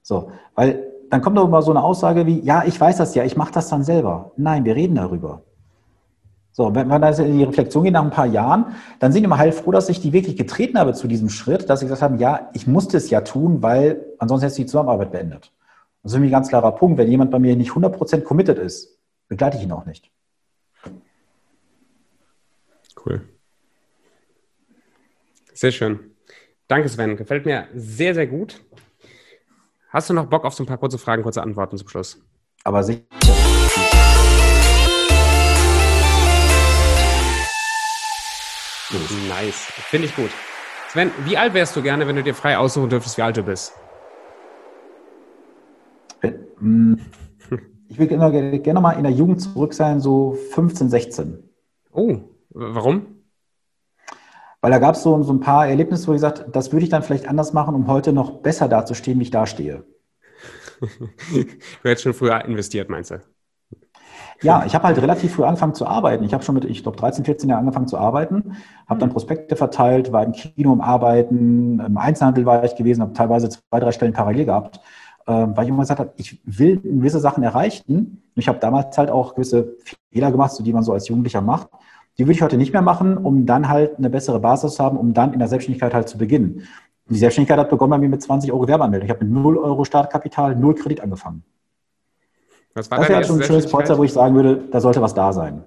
So, 0.01 0.31
weil 0.55 0.87
dann 1.09 1.21
kommt 1.21 1.37
doch 1.37 1.45
immer 1.45 1.61
so 1.61 1.71
eine 1.71 1.83
Aussage 1.83 2.25
wie, 2.25 2.39
ja, 2.41 2.63
ich 2.65 2.79
weiß 2.79 2.97
das 2.97 3.15
ja, 3.15 3.23
ich 3.23 3.37
mache 3.37 3.51
das 3.51 3.69
dann 3.69 3.83
selber. 3.83 4.31
Nein, 4.37 4.65
wir 4.65 4.75
reden 4.75 4.95
darüber. 4.95 5.41
So, 6.51 6.73
wenn 6.75 6.87
man 6.87 7.01
dann 7.01 7.13
in 7.13 7.37
die 7.37 7.43
Reflexion 7.43 7.83
geht 7.83 7.93
nach 7.93 8.03
ein 8.03 8.09
paar 8.09 8.25
Jahren, 8.25 8.75
dann 8.99 9.11
sind 9.11 9.23
immer 9.23 9.37
heilfroh, 9.37 9.71
dass 9.71 9.87
ich 9.87 10.01
die 10.01 10.13
wirklich 10.13 10.35
getreten 10.35 10.77
habe 10.77 10.93
zu 10.93 11.07
diesem 11.07 11.29
Schritt, 11.29 11.69
dass 11.69 11.79
sie 11.79 11.85
gesagt 11.85 12.01
haben, 12.01 12.19
ja, 12.19 12.49
ich 12.53 12.67
musste 12.67 12.97
es 12.97 13.09
ja 13.09 13.21
tun, 13.21 13.61
weil 13.61 14.03
ansonsten 14.17 14.45
hätte 14.45 14.55
sich 14.55 14.65
die 14.65 14.69
Zusammenarbeit 14.69 15.11
beendet. 15.11 15.53
Das 16.03 16.11
ist 16.11 16.17
für 16.17 16.23
ein 16.23 16.31
ganz 16.31 16.49
klarer 16.49 16.71
Punkt. 16.71 16.97
Wenn 16.97 17.09
jemand 17.09 17.31
bei 17.31 17.39
mir 17.39 17.55
nicht 17.55 17.71
100% 17.71 18.21
committed 18.21 18.57
ist, 18.57 18.97
begleite 19.27 19.57
ich 19.57 19.63
ihn 19.63 19.71
auch 19.71 19.85
nicht. 19.85 20.11
Cool. 23.05 23.21
Sehr 25.53 25.71
schön. 25.71 26.15
Danke, 26.67 26.89
Sven. 26.89 27.17
Gefällt 27.17 27.45
mir 27.45 27.67
sehr, 27.73 28.13
sehr 28.13 28.27
gut. 28.27 28.61
Hast 29.89 30.09
du 30.09 30.13
noch 30.13 30.27
Bock 30.27 30.45
auf 30.45 30.53
so 30.53 30.63
ein 30.63 30.67
paar 30.67 30.77
kurze 30.77 30.97
Fragen, 30.97 31.23
kurze 31.23 31.41
Antworten 31.41 31.77
zum 31.77 31.87
Schluss? 31.87 32.21
Aber 32.63 32.83
sicher. 32.83 33.01
Nice. 39.27 39.67
Finde 39.89 40.07
ich 40.07 40.15
gut. 40.15 40.29
Sven, 40.89 41.11
wie 41.25 41.37
alt 41.37 41.53
wärst 41.53 41.75
du 41.75 41.81
gerne, 41.81 42.07
wenn 42.07 42.15
du 42.15 42.23
dir 42.23 42.33
frei 42.33 42.57
aussuchen 42.57 42.89
dürftest, 42.89 43.17
wie 43.17 43.21
alt 43.21 43.37
du 43.37 43.43
bist? 43.43 43.73
Hm, 46.59 46.99
ich 47.87 47.97
will 47.97 48.07
gerne, 48.07 48.59
gerne 48.59 48.81
mal 48.81 48.93
in 48.93 49.03
der 49.03 49.11
Jugend 49.11 49.41
zurück 49.41 49.73
sein, 49.73 49.99
so 49.99 50.37
15, 50.53 50.89
16. 50.89 51.43
Oh, 51.91 52.17
warum? 52.49 53.23
Weil 54.61 54.71
da 54.71 54.79
gab 54.79 54.95
es 54.95 55.03
so, 55.03 55.21
so 55.23 55.31
ein 55.31 55.39
paar 55.39 55.67
Erlebnisse, 55.67 56.07
wo 56.07 56.11
ich 56.11 56.17
gesagt 56.17 56.45
das 56.51 56.71
würde 56.71 56.83
ich 56.83 56.89
dann 56.89 57.03
vielleicht 57.03 57.27
anders 57.27 57.53
machen, 57.53 57.75
um 57.75 57.87
heute 57.87 58.11
noch 58.11 58.41
besser 58.41 58.67
dazustehen, 58.67 59.19
wie 59.19 59.23
ich 59.23 59.31
dastehe. 59.31 59.83
du 60.79 61.45
hättest 61.83 62.03
schon 62.03 62.13
früher 62.13 62.43
investiert, 62.45 62.89
meinst 62.89 63.11
du? 63.11 63.21
Ja, 64.41 64.63
ich 64.65 64.73
habe 64.73 64.85
halt 64.85 65.01
relativ 65.01 65.35
früh 65.35 65.43
angefangen 65.43 65.73
zu 65.73 65.85
arbeiten. 65.85 66.23
Ich 66.23 66.33
habe 66.33 66.43
schon 66.43 66.55
mit, 66.55 66.63
ich 66.63 66.83
glaube, 66.83 66.97
13, 66.97 67.25
14 67.25 67.49
Jahren 67.49 67.59
angefangen 67.59 67.87
zu 67.87 67.97
arbeiten, 67.97 68.55
habe 68.87 68.99
dann 68.99 69.09
hm. 69.09 69.13
Prospekte 69.13 69.55
verteilt, 69.57 70.13
war 70.13 70.23
im 70.23 70.31
Kino 70.31 70.71
im 70.71 70.79
Arbeiten, 70.79 71.79
im 71.79 71.97
Einzelhandel 71.97 72.45
war 72.45 72.63
ich 72.63 72.75
gewesen, 72.75 73.01
habe 73.01 73.13
teilweise 73.13 73.49
zwei, 73.49 73.79
drei 73.79 73.91
Stellen 73.91 74.13
parallel 74.13 74.45
gehabt, 74.45 74.79
äh, 75.25 75.31
weil 75.31 75.65
ich 75.65 75.69
immer 75.69 75.81
gesagt 75.81 75.99
habe, 75.99 76.13
ich 76.15 76.41
will 76.45 76.79
gewisse 76.79 77.19
Sachen 77.19 77.43
erreichen. 77.43 78.23
Und 78.33 78.33
ich 78.35 78.47
habe 78.47 78.59
damals 78.59 78.97
halt 78.97 79.09
auch 79.09 79.35
gewisse 79.35 79.75
Fehler 80.11 80.31
gemacht, 80.31 80.51
so 80.51 80.63
die 80.63 80.73
man 80.73 80.83
so 80.83 80.93
als 80.93 81.09
Jugendlicher 81.09 81.41
macht. 81.41 81.67
Die 82.19 82.25
würde 82.25 82.33
ich 82.33 82.41
heute 82.41 82.57
nicht 82.57 82.73
mehr 82.73 82.81
machen, 82.81 83.17
um 83.17 83.45
dann 83.45 83.69
halt 83.69 83.97
eine 83.97 84.09
bessere 84.09 84.41
Basis 84.41 84.75
zu 84.75 84.83
haben, 84.83 84.97
um 84.97 85.13
dann 85.13 85.31
in 85.31 85.39
der 85.39 85.47
Selbstständigkeit 85.47 85.93
halt 85.93 86.09
zu 86.09 86.17
beginnen. 86.17 86.67
Und 87.05 87.15
die 87.15 87.17
Selbstständigkeit 87.17 87.57
hat 87.57 87.69
begonnen 87.69 87.91
bei 87.91 87.97
mir 87.97 88.09
mit 88.09 88.21
20 88.21 88.51
Euro 88.51 88.63
Gewerbeanmeldung. 88.63 89.05
Ich 89.05 89.09
habe 89.09 89.23
mit 89.23 89.33
0 89.33 89.57
Euro 89.57 89.85
Startkapital, 89.85 90.53
0 90.57 90.75
Kredit 90.75 90.99
angefangen. 90.99 91.43
Was 92.73 92.91
war 92.91 92.99
das 92.99 93.09
wäre 93.09 93.23
schon 93.23 93.37
ein 93.37 93.43
schönes 93.43 93.71
Polster, 93.71 93.97
wo 93.97 94.03
ich 94.03 94.11
sagen 94.11 94.35
würde, 94.35 94.65
da 94.69 94.81
sollte 94.81 95.01
was 95.01 95.13
da 95.13 95.31
sein. 95.31 95.63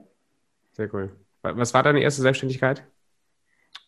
Sehr 0.72 0.92
cool. 0.94 1.10
Was 1.40 1.72
war 1.72 1.82
deine 1.82 2.00
erste 2.00 2.20
Selbstständigkeit? 2.20 2.84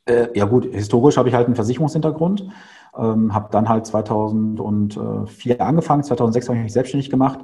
Äh, 0.07 0.29
ja 0.35 0.47
gut, 0.47 0.65
historisch 0.73 1.19
habe 1.19 1.29
ich 1.29 1.35
halt 1.35 1.47
einen 1.47 1.55
Versicherungshintergrund, 1.55 2.49
ähm, 2.97 3.35
habe 3.35 3.49
dann 3.53 3.69
halt 3.69 3.87
2004 3.87 5.61
angefangen, 5.61 6.03
2006 6.03 6.49
habe 6.49 6.59
ich 6.59 6.65
mich 6.65 6.73
selbstständig 6.73 7.11
gemacht. 7.11 7.41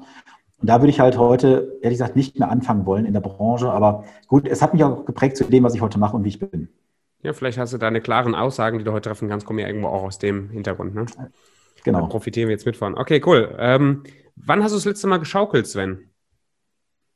Und 0.61 0.69
da 0.69 0.81
würde 0.81 0.91
ich 0.91 1.01
halt 1.01 1.17
heute, 1.17 1.79
ehrlich 1.81 1.99
gesagt, 1.99 2.17
nicht 2.17 2.39
mehr 2.39 2.51
anfangen 2.51 2.87
wollen 2.87 3.07
in 3.07 3.13
der 3.13 3.21
Branche. 3.21 3.71
Aber 3.71 4.05
gut, 4.27 4.47
es 4.47 4.61
hat 4.63 4.75
mich 4.75 4.85
auch 4.85 5.05
geprägt 5.05 5.37
zu 5.37 5.45
dem, 5.45 5.65
was 5.65 5.75
ich 5.75 5.81
heute 5.81 5.99
mache 5.99 6.17
und 6.17 6.25
wie 6.25 6.29
ich 6.29 6.39
bin. 6.39 6.69
Ja, 7.23 7.33
vielleicht 7.33 7.59
hast 7.59 7.73
du 7.73 7.79
deine 7.79 8.01
klaren 8.01 8.35
Aussagen, 8.35 8.79
die 8.79 8.85
du 8.85 8.93
heute 8.93 9.09
treffen 9.09 9.29
kannst, 9.29 9.47
kommen 9.47 9.59
ja 9.59 9.67
irgendwo 9.67 9.89
auch 9.89 10.03
aus 10.03 10.19
dem 10.19 10.51
Hintergrund. 10.51 10.95
Ne? 10.95 11.07
Genau. 11.85 12.01
Da 12.01 12.07
profitieren 12.07 12.49
wir 12.49 12.55
jetzt 12.55 12.67
mit 12.67 12.77
von. 12.77 12.97
Okay, 12.97 13.23
cool. 13.25 13.55
Ähm, 13.59 14.03
Wann 14.47 14.63
hast 14.63 14.73
du 14.73 14.77
das 14.77 14.85
letzte 14.85 15.07
Mal 15.07 15.19
geschaukelt, 15.19 15.67
Sven? 15.67 16.11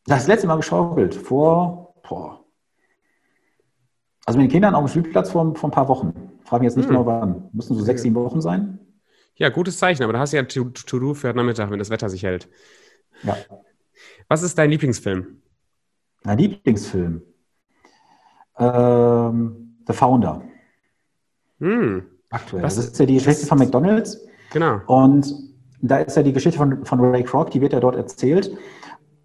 Das 0.06 0.26
letzte 0.26 0.46
Mal 0.46 0.56
geschaukelt? 0.56 1.14
Vor, 1.14 1.94
boah. 2.06 2.44
Also 4.26 4.38
mit 4.38 4.48
den 4.48 4.52
Kindern 4.52 4.74
auf 4.74 4.84
dem 4.84 4.88
Spielplatz 4.88 5.30
vor, 5.30 5.54
vor 5.54 5.68
ein 5.68 5.72
paar 5.72 5.88
Wochen. 5.88 6.12
Frage 6.44 6.62
mich 6.62 6.70
jetzt 6.70 6.76
nicht 6.76 6.88
hm. 6.88 6.96
genau 6.96 7.06
wann. 7.06 7.48
Müssen 7.52 7.74
so 7.74 7.82
sechs, 7.82 8.02
sieben 8.02 8.14
Wochen 8.14 8.40
sein? 8.40 8.78
Ja, 9.36 9.48
gutes 9.48 9.78
Zeichen, 9.78 10.02
aber 10.02 10.12
da 10.12 10.20
hast 10.20 10.32
du 10.32 10.36
ja 10.36 10.44
To-Do 10.44 11.14
für 11.14 11.28
heute 11.28 11.38
Nachmittag, 11.38 11.70
wenn 11.70 11.78
das 11.78 11.90
Wetter 11.90 12.08
sich 12.08 12.22
hält. 12.22 12.48
Ja. 13.24 13.36
Was 14.28 14.42
ist 14.42 14.56
dein 14.56 14.70
Lieblingsfilm? 14.70 15.42
Mein 16.22 16.38
Lieblingsfilm? 16.38 17.22
Ähm, 18.58 19.76
The 19.86 19.92
Founder. 19.92 20.42
Hm. 21.60 22.04
Aktuell. 22.30 22.62
Das 22.62 22.78
ist 22.78 22.98
ja 22.98 23.06
die 23.06 23.14
Geschichte 23.14 23.46
von 23.46 23.58
McDonalds. 23.58 24.20
Genau. 24.52 24.80
Und 24.86 25.32
da 25.80 25.98
ist 25.98 26.16
ja 26.16 26.22
die 26.22 26.32
Geschichte 26.32 26.58
von, 26.58 26.84
von 26.84 27.00
Ray 27.00 27.22
Kroc, 27.22 27.50
die 27.50 27.60
wird 27.60 27.72
ja 27.72 27.80
dort 27.80 27.96
erzählt. 27.96 28.56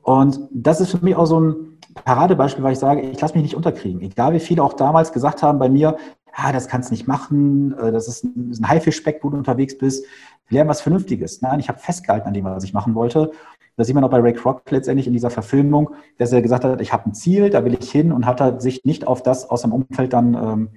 Und 0.01 0.39
das 0.51 0.81
ist 0.81 0.91
für 0.91 1.03
mich 1.03 1.15
auch 1.15 1.25
so 1.25 1.39
ein 1.39 1.77
Paradebeispiel, 2.03 2.63
weil 2.63 2.73
ich 2.73 2.79
sage, 2.79 3.01
ich 3.01 3.19
lasse 3.19 3.35
mich 3.35 3.43
nicht 3.43 3.55
unterkriegen. 3.55 4.01
Egal 4.01 4.33
wie 4.33 4.39
viele 4.39 4.63
auch 4.63 4.73
damals 4.73 5.11
gesagt 5.11 5.43
haben 5.43 5.59
bei 5.59 5.69
mir, 5.69 5.97
ja, 6.37 6.51
das 6.51 6.67
kannst 6.67 6.89
du 6.89 6.93
nicht 6.93 7.07
machen, 7.07 7.77
äh, 7.77 7.91
das 7.91 8.07
ist 8.07 8.23
ein, 8.23 8.67
Haifischspeck, 8.67 9.19
wo 9.23 9.29
du 9.29 9.37
unterwegs 9.37 9.77
bist. 9.77 10.05
Wir 10.47 10.57
lernen 10.57 10.69
was 10.69 10.81
Vernünftiges. 10.81 11.41
Nein, 11.41 11.59
ich 11.59 11.69
habe 11.69 11.79
festgehalten 11.79 12.27
an 12.27 12.33
dem, 12.33 12.45
was 12.45 12.63
ich 12.63 12.73
machen 12.73 12.95
wollte. 12.95 13.31
Das 13.79 13.87
sieht 13.87 13.95
man 13.95 14.03
auch 14.03 14.09
bei 14.09 14.19
Ray 14.19 14.33
Kroc 14.33 14.69
letztendlich 14.71 15.07
in 15.07 15.13
dieser 15.13 15.29
Verfilmung, 15.29 15.91
dass 16.17 16.33
er 16.33 16.41
gesagt 16.41 16.65
hat, 16.65 16.81
ich 16.81 16.91
habe 16.91 17.05
ein 17.05 17.13
Ziel, 17.13 17.49
da 17.49 17.63
will 17.63 17.77
ich 17.79 17.89
hin 17.89 18.11
und 18.11 18.25
hat 18.25 18.41
er 18.41 18.59
sich 18.59 18.83
nicht 18.83 19.07
auf 19.07 19.23
das 19.23 19.49
aus 19.49 19.61
seinem 19.61 19.71
Umfeld 19.71 20.11
dann 20.11 20.33
ähm, 20.33 20.69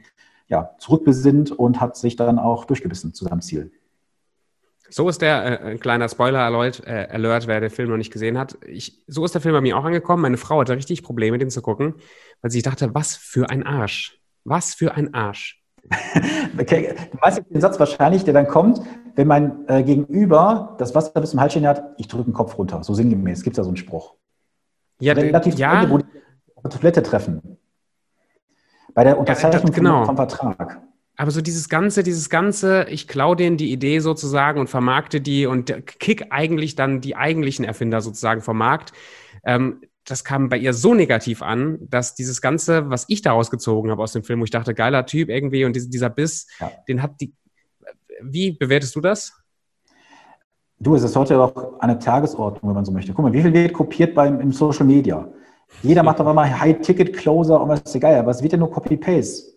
ja, 0.47 0.71
zurückbesinnt 0.79 1.51
und 1.51 1.81
hat 1.81 1.97
sich 1.97 2.15
dann 2.15 2.39
auch 2.39 2.65
durchgebissen 2.65 3.13
zu 3.13 3.25
seinem 3.25 3.41
Ziel. 3.41 3.73
So 4.89 5.09
ist 5.09 5.21
der, 5.21 5.63
äh, 5.63 5.71
ein 5.73 5.81
kleiner 5.81 6.09
Spoiler-Alert, 6.09 6.87
äh, 6.87 7.09
Alert, 7.11 7.49
wer 7.49 7.59
den 7.59 7.71
Film 7.71 7.89
noch 7.89 7.97
nicht 7.97 8.13
gesehen 8.13 8.39
hat. 8.39 8.57
Ich, 8.69 9.03
so 9.09 9.25
ist 9.25 9.35
der 9.35 9.41
Film 9.41 9.55
bei 9.55 9.61
mir 9.61 9.77
auch 9.77 9.85
angekommen. 9.85 10.23
Meine 10.23 10.37
Frau 10.37 10.61
hatte 10.61 10.77
richtig 10.77 11.03
Probleme, 11.03 11.39
den 11.39 11.51
zu 11.51 11.61
gucken, 11.61 11.97
weil 12.41 12.53
sie 12.53 12.63
dachte, 12.63 12.95
was 12.95 13.17
für 13.17 13.51
ein 13.51 13.65
Arsch. 13.67 14.21
Was 14.45 14.75
für 14.75 14.95
ein 14.95 15.13
Arsch. 15.13 15.61
okay. 16.57 16.95
Du 17.11 17.19
weißt 17.21 17.39
jetzt 17.39 17.51
den 17.51 17.61
Satz 17.61 17.81
wahrscheinlich, 17.81 18.23
der 18.23 18.35
dann 18.35 18.47
kommt, 18.47 18.81
wenn 19.15 19.27
mein 19.27 19.69
äh, 19.69 19.83
Gegenüber 19.83 20.75
das 20.79 20.95
Wasser 20.95 21.21
bis 21.21 21.31
zum 21.31 21.41
Hals 21.41 21.53
stehen 21.53 21.67
hat, 21.67 21.95
ich 21.99 22.09
drücke 22.09 22.25
den 22.25 22.35
Kopf 22.35 22.57
runter. 22.59 22.83
So 22.83 22.95
sinngemäß. 22.95 23.43
Gibt 23.43 23.55
es 23.55 23.59
da 23.59 23.65
so 23.65 23.71
einen 23.71 23.77
Spruch. 23.77 24.15
Ja, 25.01 25.15
relativ 25.15 25.57
ja. 25.57 25.83
Ende, 25.83 25.91
wo 25.91 25.99
die 25.99 26.05
auf 26.55 26.63
der 26.63 26.71
Toilette 26.71 27.03
treffen. 27.03 27.59
Bei 28.95 29.05
der 29.05 29.19
Unterzeichnung 29.19 29.63
ja, 29.63 29.67
das, 29.69 29.77
genau. 29.77 30.05
vom 30.05 30.17
Vertrag. 30.17 30.83
Aber 31.17 31.31
so 31.31 31.41
dieses 31.41 31.69
ganze, 31.69 32.03
dieses 32.03 32.31
ganze, 32.31 32.87
ich 32.89 33.07
klaue 33.07 33.37
denen 33.37 33.57
die 33.57 33.73
Idee 33.73 33.99
sozusagen 33.99 34.61
und 34.61 34.69
vermarkte 34.69 35.21
die 35.21 35.47
und 35.47 35.87
kick 35.87 36.27
eigentlich 36.31 36.75
dann 36.75 37.01
die 37.01 37.17
eigentlichen 37.17 37.65
Erfinder 37.65 38.01
sozusagen 38.01 38.41
vom 38.41 38.59
Markt. 38.59 38.93
Ähm, 39.45 39.83
das 40.05 40.25
kam 40.25 40.49
bei 40.49 40.57
ihr 40.57 40.73
so 40.73 40.95
negativ 40.95 41.43
an, 41.43 41.79
dass 41.89 42.15
dieses 42.15 42.41
Ganze, 42.41 42.91
was 42.91 43.05
ich 43.09 43.23
daraus 43.23 43.51
gezogen 43.51 43.91
habe 43.91 44.03
aus 44.03 44.13
dem 44.13 44.25
Film, 44.25 44.41
wo 44.41 44.45
ich 44.45 44.51
dachte, 44.51 44.75
geiler 44.75 45.07
Typ 45.07 45.29
irgendwie 45.29 45.65
und 45.65 45.75
dieser 45.77 46.11
Biss, 46.11 46.49
ja. 46.59 46.73
den 46.89 47.03
hat 47.03 47.21
die. 47.21 47.35
Wie 48.25 48.53
bewertest 48.53 48.95
du 48.95 49.01
das? 49.01 49.33
Du, 50.79 50.95
es 50.97 51.03
ist 51.03 51.15
heute 51.15 51.41
auch 51.41 51.79
eine 51.81 51.99
Tagesordnung, 51.99 52.71
wenn 52.71 52.75
man 52.75 52.85
so 52.85 52.93
möchte. 52.93 53.13
Guck 53.13 53.25
mal, 53.25 53.33
wie 53.33 53.43
viel 53.43 53.53
wird 53.53 53.73
kopiert 53.73 54.15
beim, 54.15 54.41
im 54.41 54.53
Social 54.53 54.85
Media? 54.85 55.29
Jeder 55.83 56.03
macht 56.03 56.21
doch 56.21 56.29
immer 56.29 56.61
High-Ticket-Closer 56.61 57.61
und 57.61 57.69
was 57.69 57.83
ist 57.83 57.95
egal. 57.95 58.27
Was 58.27 58.43
wird 58.43 58.53
denn 58.53 58.61
nur 58.61 58.71
Copy-Paste? 58.71 59.53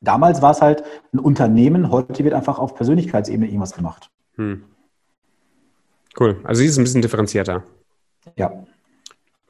Damals 0.00 0.42
war 0.42 0.52
es 0.52 0.60
halt 0.60 0.82
ein 1.12 1.18
Unternehmen, 1.18 1.90
heute 1.90 2.24
wird 2.24 2.34
einfach 2.34 2.58
auf 2.58 2.74
Persönlichkeitsebene 2.74 3.46
irgendwas 3.46 3.74
gemacht. 3.74 4.10
Hm. 4.36 4.64
Cool. 6.18 6.40
Also 6.44 6.60
sie 6.60 6.66
ist 6.66 6.78
ein 6.78 6.84
bisschen 6.84 7.02
differenzierter. 7.02 7.64
Ja. 8.36 8.64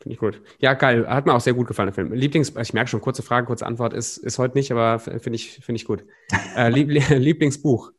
Finde 0.02 0.14
ich 0.14 0.18
gut. 0.18 0.42
Ja, 0.58 0.74
geil. 0.74 1.06
Hat 1.08 1.26
mir 1.26 1.34
auch 1.34 1.40
sehr 1.40 1.54
gut 1.54 1.68
gefallen, 1.68 1.86
der 1.86 1.94
Film. 1.94 2.12
Lieblings, 2.12 2.52
ich 2.56 2.74
merke 2.74 2.90
schon, 2.90 3.00
kurze 3.00 3.22
Frage, 3.22 3.46
kurze 3.46 3.64
Antwort 3.64 3.94
ist, 3.94 4.16
ist 4.16 4.38
heute 4.38 4.58
nicht, 4.58 4.72
aber 4.72 4.98
finde 4.98 5.36
ich, 5.36 5.60
finde 5.64 5.76
ich 5.76 5.84
gut. 5.84 6.04
Äh, 6.56 6.68
Lieblingsbuch. 7.18 7.92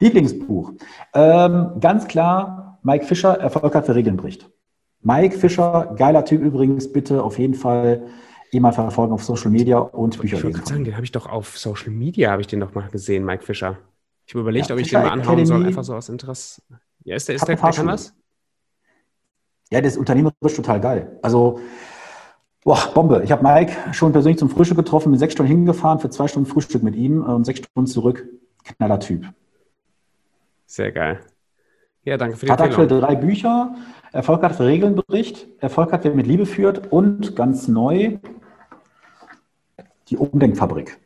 Lieblingsbuch. 0.00 0.72
Ähm, 1.14 1.70
ganz 1.80 2.08
klar, 2.08 2.78
Mike 2.82 3.06
Fischer, 3.06 3.38
Erfolg 3.38 3.74
hat 3.74 3.86
für 3.86 3.94
Regeln 3.94 4.16
bricht. 4.16 4.50
Mike 5.02 5.38
Fischer, 5.38 5.94
geiler 5.96 6.24
Typ 6.24 6.42
übrigens, 6.42 6.92
bitte 6.92 7.22
auf 7.22 7.38
jeden 7.38 7.54
Fall 7.54 8.02
die 8.52 8.60
mal 8.60 8.72
verfolgen 8.72 9.12
auf 9.12 9.24
Social 9.24 9.50
Media 9.50 9.78
und 9.78 10.20
Bücher 10.20 10.36
ich 10.36 10.42
lesen. 10.42 10.64
sagen, 10.64 10.84
den 10.84 10.94
habe 10.94 11.04
ich 11.04 11.12
doch 11.12 11.26
auf 11.26 11.58
Social 11.58 11.90
Media, 11.90 12.30
habe 12.30 12.40
ich 12.40 12.46
den 12.48 12.60
doch 12.60 12.74
mal 12.74 12.88
gesehen, 12.88 13.24
Mike 13.24 13.44
Fischer. 13.44 13.78
Ich 14.26 14.34
habe 14.34 14.40
überlegt, 14.42 14.68
ja, 14.68 14.74
ob 14.74 14.80
ich 14.80 14.90
den 14.90 15.00
mal 15.00 15.10
anhauen 15.10 15.20
Academy. 15.20 15.46
soll, 15.46 15.66
einfach 15.66 15.84
so 15.84 15.94
aus 15.94 16.08
Interesse. 16.08 16.62
Ja, 17.04 17.16
ist 17.16 17.28
der, 17.28 17.36
ist 17.36 17.46
der, 17.46 17.56
der 17.56 17.70
kann 17.70 17.86
was? 17.86 18.14
Ja, 19.70 19.80
das 19.80 19.96
unternehmerisch 19.96 20.54
total 20.54 20.80
geil. 20.80 21.18
Also, 21.22 21.60
boah, 22.64 22.78
Bombe. 22.94 23.22
Ich 23.24 23.32
habe 23.32 23.42
Mike 23.42 23.72
schon 23.92 24.12
persönlich 24.12 24.38
zum 24.38 24.50
Frühstück 24.50 24.76
getroffen, 24.76 25.10
bin 25.10 25.18
sechs 25.18 25.32
Stunden 25.32 25.50
hingefahren 25.50 25.98
für 25.98 26.10
zwei 26.10 26.28
Stunden 26.28 26.48
Frühstück 26.48 26.82
mit 26.82 26.94
ihm 26.96 27.22
und 27.22 27.44
sechs 27.44 27.60
Stunden 27.60 27.86
zurück. 27.86 28.26
Knaller 28.64 29.00
Typ. 29.00 29.26
Sehr 30.66 30.92
geil. 30.92 31.20
Ja, 32.04 32.16
danke 32.16 32.36
für 32.36 32.46
die 32.46 32.52
Hat 32.52 32.60
aktuell 32.60 32.88
drei 32.88 33.14
Bücher. 33.16 33.74
Erfolg 34.12 34.42
hat 34.42 34.54
für 34.56 34.66
Regelnbericht, 34.66 35.48
Erfolg 35.58 35.92
hat, 35.92 36.04
wer 36.04 36.14
mit 36.14 36.26
Liebe 36.26 36.46
führt 36.46 36.92
und 36.92 37.34
ganz 37.34 37.66
neu 37.66 38.18
die 40.08 40.16
Umdenkfabrik. 40.16 40.98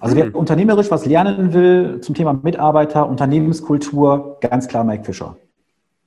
Also 0.00 0.16
wer 0.16 0.26
mhm. 0.26 0.34
unternehmerisch 0.34 0.90
was 0.90 1.06
lernen 1.06 1.54
will 1.54 2.00
zum 2.00 2.14
Thema 2.14 2.34
Mitarbeiter, 2.34 3.08
Unternehmenskultur, 3.08 4.38
ganz 4.40 4.68
klar 4.68 4.84
Mike 4.84 5.04
Fischer. 5.04 5.36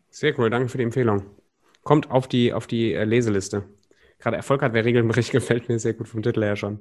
Sehr 0.09 0.37
cool, 0.39 0.49
danke 0.49 0.69
für 0.69 0.77
die 0.77 0.83
Empfehlung. 0.83 1.23
Kommt 1.83 2.11
auf 2.11 2.27
die, 2.27 2.53
auf 2.53 2.67
die 2.67 2.93
äh, 2.93 3.03
Leseliste. 3.03 3.63
Gerade 4.19 4.37
Erfolg 4.37 4.61
hat, 4.61 4.73
wer 4.73 4.85
Regelnbericht 4.85 5.31
gefällt 5.33 5.69
mir 5.69 5.79
sehr 5.79 5.93
gut 5.93 6.07
vom 6.07 6.21
Titel 6.21 6.43
her 6.43 6.55
schon. 6.55 6.79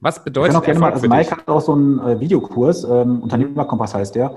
Was 0.00 0.22
bedeutet 0.22 0.54
Erfolg 0.54 0.78
mal, 0.78 0.92
also 0.92 1.08
Mike 1.08 1.30
hat 1.30 1.48
auch 1.48 1.60
so 1.60 1.72
einen 1.72 1.98
äh, 1.98 2.20
Videokurs, 2.20 2.84
ähm, 2.84 3.20
Unternehmerkompass 3.22 3.94
heißt 3.94 4.14
der. 4.14 4.36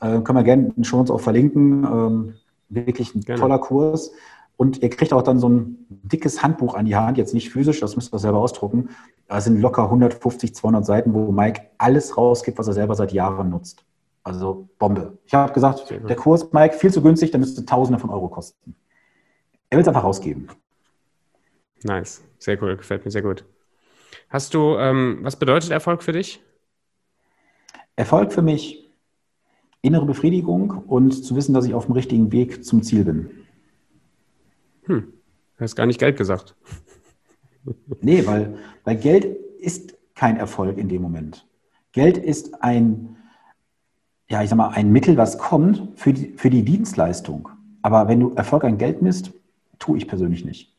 Äh, 0.00 0.20
können 0.20 0.38
wir 0.38 0.42
gerne 0.42 0.72
schon 0.82 1.00
uns 1.00 1.10
auch 1.10 1.20
verlinken. 1.20 1.84
Ähm, 1.84 2.34
wirklich 2.70 3.14
ein 3.14 3.20
gerne. 3.20 3.40
toller 3.40 3.58
Kurs. 3.58 4.12
Und 4.56 4.82
ihr 4.82 4.90
kriegt 4.90 5.12
auch 5.12 5.22
dann 5.22 5.38
so 5.38 5.48
ein 5.48 5.86
dickes 5.88 6.42
Handbuch 6.42 6.74
an 6.74 6.84
die 6.84 6.94
Hand, 6.94 7.18
jetzt 7.18 7.34
nicht 7.34 7.50
physisch, 7.50 7.80
das 7.80 7.96
müsst 7.96 8.14
ihr 8.14 8.18
selber 8.18 8.38
ausdrucken. 8.38 8.90
Da 9.26 9.40
sind 9.40 9.60
locker 9.60 9.84
150, 9.84 10.54
200 10.54 10.86
Seiten, 10.86 11.14
wo 11.14 11.32
Mike 11.32 11.62
alles 11.78 12.16
rausgibt, 12.16 12.58
was 12.58 12.68
er 12.68 12.74
selber 12.74 12.94
seit 12.94 13.12
Jahren 13.12 13.50
nutzt. 13.50 13.84
Also 14.24 14.68
Bombe. 14.78 15.18
Ich 15.26 15.34
habe 15.34 15.52
gesagt, 15.52 15.90
der 15.90 16.16
Kurs, 16.16 16.52
Mike, 16.52 16.76
viel 16.76 16.92
zu 16.92 17.02
günstig, 17.02 17.30
der 17.32 17.40
müsste 17.40 17.64
Tausende 17.64 17.98
von 17.98 18.10
Euro 18.10 18.28
kosten. 18.28 18.76
Er 19.68 19.78
will 19.78 19.82
es 19.82 19.88
einfach 19.88 20.04
rausgeben. 20.04 20.48
Nice, 21.82 22.22
sehr 22.38 22.62
cool, 22.62 22.76
gefällt 22.76 23.04
mir 23.04 23.10
sehr 23.10 23.22
gut. 23.22 23.44
Hast 24.28 24.54
du, 24.54 24.76
ähm, 24.76 25.18
was 25.22 25.36
bedeutet 25.36 25.70
Erfolg 25.70 26.02
für 26.02 26.12
dich? 26.12 26.40
Erfolg 27.96 28.32
für 28.32 28.42
mich, 28.42 28.90
innere 29.82 30.06
Befriedigung 30.06 30.70
und 30.70 31.12
zu 31.12 31.34
wissen, 31.34 31.52
dass 31.52 31.66
ich 31.66 31.74
auf 31.74 31.86
dem 31.86 31.92
richtigen 31.92 32.30
Weg 32.32 32.64
zum 32.64 32.82
Ziel 32.82 33.04
bin. 33.04 33.30
Hm, 34.84 35.12
du 35.56 35.60
hast 35.60 35.74
gar 35.74 35.86
nicht 35.86 36.00
Geld 36.00 36.16
gesagt. 36.16 36.54
Nee, 38.00 38.26
weil, 38.26 38.58
weil 38.82 38.96
Geld 38.96 39.24
ist 39.60 39.96
kein 40.16 40.36
Erfolg 40.36 40.78
in 40.78 40.88
dem 40.88 41.00
Moment. 41.00 41.46
Geld 41.92 42.18
ist 42.18 42.60
ein, 42.60 43.16
ja, 44.32 44.42
ich 44.42 44.48
sag 44.48 44.56
mal, 44.56 44.70
ein 44.70 44.90
Mittel, 44.90 45.18
was 45.18 45.36
kommt 45.36 45.88
für 45.94 46.14
die, 46.14 46.32
für 46.38 46.48
die 46.48 46.64
Dienstleistung. 46.64 47.50
Aber 47.82 48.08
wenn 48.08 48.18
du 48.18 48.32
Erfolg 48.34 48.64
an 48.64 48.78
Geld 48.78 49.02
misst, 49.02 49.30
tue 49.78 49.98
ich 49.98 50.08
persönlich 50.08 50.42
nicht. 50.46 50.74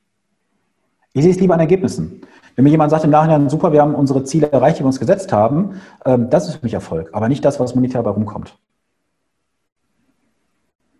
Ich 1.13 1.21
sehe 1.21 1.31
es 1.31 1.39
lieber 1.39 1.53
an 1.53 1.59
Ergebnissen. 1.59 2.21
Wenn 2.55 2.63
mir 2.63 2.71
jemand 2.71 2.89
sagt 2.89 3.03
im 3.03 3.11
Nachhinein, 3.11 3.49
super, 3.49 3.71
wir 3.71 3.81
haben 3.83 3.93
unsere 3.93 4.23
Ziele 4.23 4.51
erreicht, 4.51 4.79
die 4.79 4.81
wir 4.81 4.87
uns 4.87 4.99
gesetzt 4.99 5.31
haben, 5.31 5.79
ähm, 6.03 6.31
das 6.31 6.47
ist 6.47 6.55
für 6.55 6.65
mich 6.65 6.73
Erfolg, 6.73 7.11
aber 7.13 7.29
nicht 7.29 7.45
das, 7.45 7.59
was 7.59 7.75
monetär 7.75 8.01
dabei 8.01 8.15
rumkommt. 8.15 8.57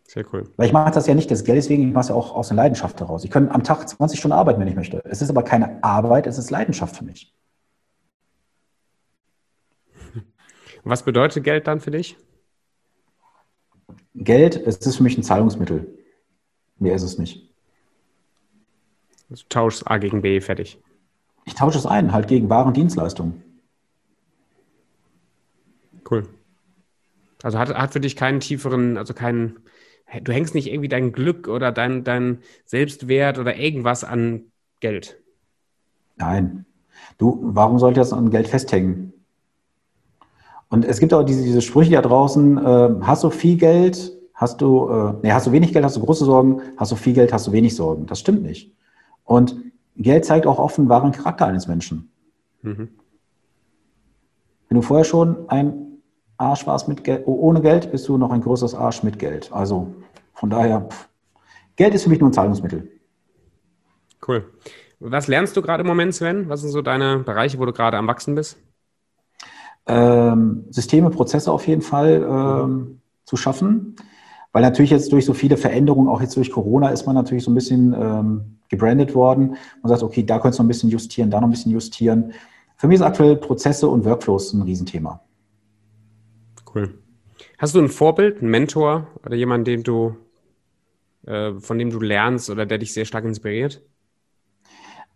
Sehr 0.08 0.24
cool. 0.32 0.47
Weil 0.56 0.68
ich 0.68 0.74
mache 0.74 0.91
das 0.91 1.08
ja 1.08 1.16
nicht 1.16 1.32
des 1.32 1.45
Geldes 1.45 1.70
wegen, 1.70 1.88
ich 1.88 1.93
mache 1.93 2.04
es 2.04 2.10
ja 2.10 2.16
auch 2.16 2.36
aus 2.36 2.51
einer 2.51 2.62
Leidenschaft 2.62 2.99
heraus. 2.99 3.24
Ich 3.24 3.32
kann 3.32 3.49
am 3.49 3.64
Tag 3.64 3.89
20 3.89 4.20
Stunden 4.20 4.38
arbeiten, 4.38 4.62
wenn 4.62 4.68
ich 4.68 4.76
möchte. 4.76 5.01
Es 5.06 5.24
ist 5.24 5.32
aber 5.32 5.41
keine 5.41 5.84
Arbeit, 5.84 6.28
es 6.28 6.38
ist 6.38 6.51
Leidenschaft 6.51 6.97
für 6.97 7.04
mich. 7.04 7.34
Was 10.84 11.01
bedeutet 11.01 11.43
Geld 11.43 11.66
dann 11.66 11.80
für 11.80 11.89
dich? 11.89 12.16
Geld, 14.16 14.55
es 14.55 14.78
ist 14.78 14.97
für 14.97 15.03
mich 15.03 15.18
ein 15.18 15.24
Zahlungsmittel. 15.24 15.97
Mehr 16.78 16.95
ist 16.95 17.03
es 17.03 17.18
nicht. 17.18 17.49
Du 19.30 19.36
tauschst 19.49 19.89
A 19.89 19.97
gegen 19.97 20.22
B, 20.22 20.39
fertig. 20.41 20.80
Ich 21.45 21.55
tausche 21.55 21.78
es 21.78 21.86
ein, 21.86 22.11
halt 22.14 22.28
gegen 22.28 22.49
Waren 22.49 22.68
und 22.68 22.78
Dienstleistungen. 22.78 23.41
Cool. 26.09 26.28
Also 27.41 27.57
hat, 27.57 27.74
hat 27.74 27.93
für 27.93 27.99
dich 27.99 28.16
keinen 28.16 28.39
tieferen, 28.39 28.97
also 28.97 29.14
keinen, 29.14 29.59
du 30.22 30.32
hängst 30.32 30.55
nicht 30.55 30.68
irgendwie 30.68 30.88
dein 30.88 31.11
Glück 31.11 31.47
oder 31.47 31.72
dein, 31.72 32.03
dein 32.03 32.39
Selbstwert 32.66 33.39
oder 33.39 33.57
irgendwas 33.57 34.03
an 34.03 34.51
Geld. 34.80 35.22
Nein. 36.16 36.66
Du, 37.18 37.39
warum 37.41 37.80
sollte 37.80 37.99
das 37.99 38.14
an 38.14 38.30
Geld 38.30 38.47
festhängen? 38.47 39.14
Und 40.74 40.86
es 40.86 41.00
gibt 41.00 41.14
auch 41.14 41.22
diese, 41.22 41.44
diese 41.44 41.62
Sprüche 41.62 41.92
da 41.92 42.02
draußen, 42.02 42.58
äh, 42.58 42.90
hast 43.02 43.24
du 43.24 43.30
viel 43.30 43.58
Geld, 43.58 44.12
hast 44.34 44.60
du, 44.60 44.90
äh, 44.90 45.14
nee, 45.22 45.32
hast 45.32 45.46
du 45.46 45.52
wenig 45.52 45.72
Geld, 45.72 45.86
hast 45.86 45.98
du 45.98 46.02
große 46.02 46.26
Sorgen, 46.26 46.64
hast 46.78 46.92
du 46.92 46.96
viel 46.96 47.14
Geld, 47.14 47.32
hast 47.32 47.46
du 47.46 47.52
wenig 47.52 47.76
Sorgen. 47.76 48.08
Das 48.08 48.20
stimmt 48.20 48.42
nicht. 48.42 48.76
Und 49.24 49.56
Geld 49.98 50.26
zeigt 50.26 50.48
auch 50.48 50.58
oft 50.58 50.80
den 50.80 50.90
wahren 50.90 51.12
Charakter 51.12 51.46
eines 51.46 51.68
Menschen. 51.68 52.12
Mhm. 52.64 52.90
Wenn 54.68 54.76
du 54.76 54.82
vorher 54.82 55.04
schon 55.06 55.48
ein 55.48 56.02
Arsch 56.38 56.66
warst 56.66 56.88
mit 56.88 57.04
Geld, 57.04 57.22
ohne 57.28 57.62
Geld, 57.62 57.92
bist 57.92 58.08
du 58.08 58.18
noch 58.18 58.32
ein 58.32 58.42
größeres 58.42 58.74
Arsch 58.74 59.04
mit 59.04 59.20
Geld. 59.20 59.52
Also 59.54 59.94
von 60.34 60.50
daher, 60.50 60.88
pff, 60.90 61.08
Geld 61.76 61.94
ist 61.94 62.02
für 62.02 62.10
mich 62.10 62.20
nur 62.20 62.32
ein 62.32 62.34
Zahlungsmittel. 62.34 62.90
Cool. 64.28 64.52
Was 65.00 65.28
lernst 65.28 65.56
du 65.56 65.62
gerade 65.62 65.82
im 65.82 65.88
Moment, 65.88 66.16
Sven? 66.16 66.50
Was 66.50 66.62
sind 66.62 66.72
so 66.72 66.82
deine 66.82 67.20
Bereiche, 67.20 67.60
wo 67.60 67.66
du 67.66 67.74
gerade 67.74 67.96
am 67.98 68.08
Wachsen 68.08 68.34
bist? 68.34 68.58
Ähm, 69.86 70.66
Systeme, 70.70 71.10
Prozesse 71.10 71.52
auf 71.52 71.68
jeden 71.68 71.82
Fall 71.82 72.26
ähm, 72.28 73.02
zu 73.26 73.36
schaffen. 73.36 73.96
Weil 74.52 74.62
natürlich 74.62 74.92
jetzt 74.92 75.12
durch 75.12 75.26
so 75.26 75.34
viele 75.34 75.58
Veränderungen, 75.58 76.08
auch 76.08 76.22
jetzt 76.22 76.38
durch 76.38 76.52
Corona, 76.52 76.90
ist 76.90 77.06
man 77.06 77.16
natürlich 77.16 77.44
so 77.44 77.52
ein 77.52 77.56
bisschen 77.56 77.94
ähm, 78.00 78.60
gebrandet 78.70 79.16
worden. 79.16 79.56
Man 79.82 79.90
sagt, 79.90 80.04
okay, 80.04 80.24
da 80.24 80.40
könntest 80.40 80.60
du 80.60 80.64
noch 80.64 80.66
ein 80.66 80.70
bisschen 80.70 80.90
justieren, 80.90 81.32
da 81.32 81.42
noch 81.42 81.48
ein 81.48 81.52
bisschen 81.52 81.72
justieren. 81.72 82.34
Für 82.78 82.88
mich 82.88 82.96
ist 82.96 83.02
aktuell 83.02 83.36
Prozesse 83.36 83.88
und 83.88 84.06
Workflows 84.06 84.54
ein 84.54 84.62
Riesenthema. 84.62 85.22
Cool. 86.74 86.94
Hast 87.58 87.76
du 87.76 87.80
ein 87.80 87.90
Vorbild, 87.90 88.42
einen 88.42 88.52
Mentor 88.52 89.08
oder 89.26 89.36
jemanden, 89.36 89.66
den 89.66 89.84
du, 89.84 90.16
äh, 91.26 91.54
von 91.54 91.80
dem 91.80 91.90
du 91.90 92.00
lernst 92.00 92.50
oder 92.50 92.66
der 92.66 92.78
dich 92.78 92.94
sehr 92.94 93.06
stark 93.06 93.26
inspiriert? 93.26 93.82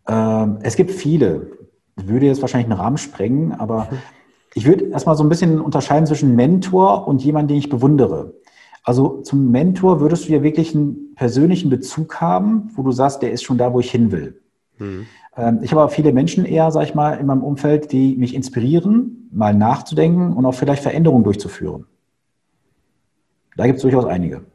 Ähm, 0.07 0.59
es 0.61 0.75
gibt 0.75 0.91
viele. 0.91 1.51
Würde 1.95 2.27
jetzt 2.27 2.41
wahrscheinlich 2.41 2.71
einen 2.71 2.79
Rahmen 2.79 2.97
sprengen, 2.97 3.53
aber 3.53 3.89
ich 4.53 4.65
würde 4.65 4.85
erstmal 4.85 5.15
so 5.15 5.23
ein 5.23 5.29
bisschen 5.29 5.61
unterscheiden 5.61 6.05
zwischen 6.05 6.35
Mentor 6.35 7.07
und 7.07 7.23
jemanden, 7.23 7.49
den 7.49 7.57
ich 7.57 7.69
bewundere. 7.69 8.33
Also 8.83 9.21
zum 9.21 9.51
Mentor 9.51 9.99
würdest 9.99 10.27
du 10.27 10.33
ja 10.33 10.43
wirklich 10.43 10.73
einen 10.73 11.13
persönlichen 11.15 11.69
Bezug 11.69 12.21
haben, 12.21 12.69
wo 12.75 12.83
du 12.83 12.91
sagst, 12.91 13.21
der 13.21 13.31
ist 13.31 13.43
schon 13.43 13.57
da, 13.57 13.73
wo 13.73 13.79
ich 13.79 13.91
hin 13.91 14.11
will. 14.11 14.41
Mhm. 14.77 15.07
Ich 15.61 15.71
habe 15.71 15.81
aber 15.81 15.89
viele 15.89 16.13
Menschen 16.13 16.45
eher, 16.45 16.71
sag 16.71 16.83
ich 16.83 16.95
mal, 16.95 17.13
in 17.13 17.27
meinem 17.27 17.43
Umfeld, 17.43 17.91
die 17.91 18.15
mich 18.15 18.33
inspirieren, 18.33 19.29
mal 19.31 19.53
nachzudenken 19.53 20.33
und 20.33 20.45
auch 20.45 20.53
vielleicht 20.53 20.81
Veränderungen 20.81 21.23
durchzuführen. 21.23 21.85
Da 23.55 23.67
gibt 23.67 23.77
es 23.77 23.83
durchaus 23.83 24.05
einige. 24.05 24.45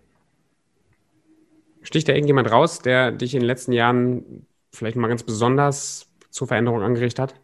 Sticht 1.83 2.09
da 2.09 2.13
irgendjemand 2.13 2.51
raus, 2.51 2.81
der 2.81 3.13
dich 3.13 3.35
in 3.35 3.41
den 3.41 3.47
letzten 3.47 3.73
Jahren 3.73 4.47
vielleicht 4.73 4.97
mal 4.97 5.09
ganz 5.09 5.23
besonders 5.23 6.11
zur 6.31 6.49
Veränderung 6.49 6.83
angerichtet 6.83 7.21
hat? 7.21 7.35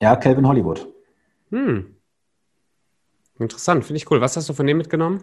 Ja, 0.00 0.16
Calvin 0.16 0.46
Hollywood. 0.46 0.86
Hm. 1.50 1.94
Interessant, 3.38 3.84
finde 3.84 3.98
ich 3.98 4.10
cool. 4.10 4.20
Was 4.20 4.36
hast 4.36 4.48
du 4.48 4.52
von 4.52 4.66
dem 4.66 4.78
mitgenommen? 4.78 5.22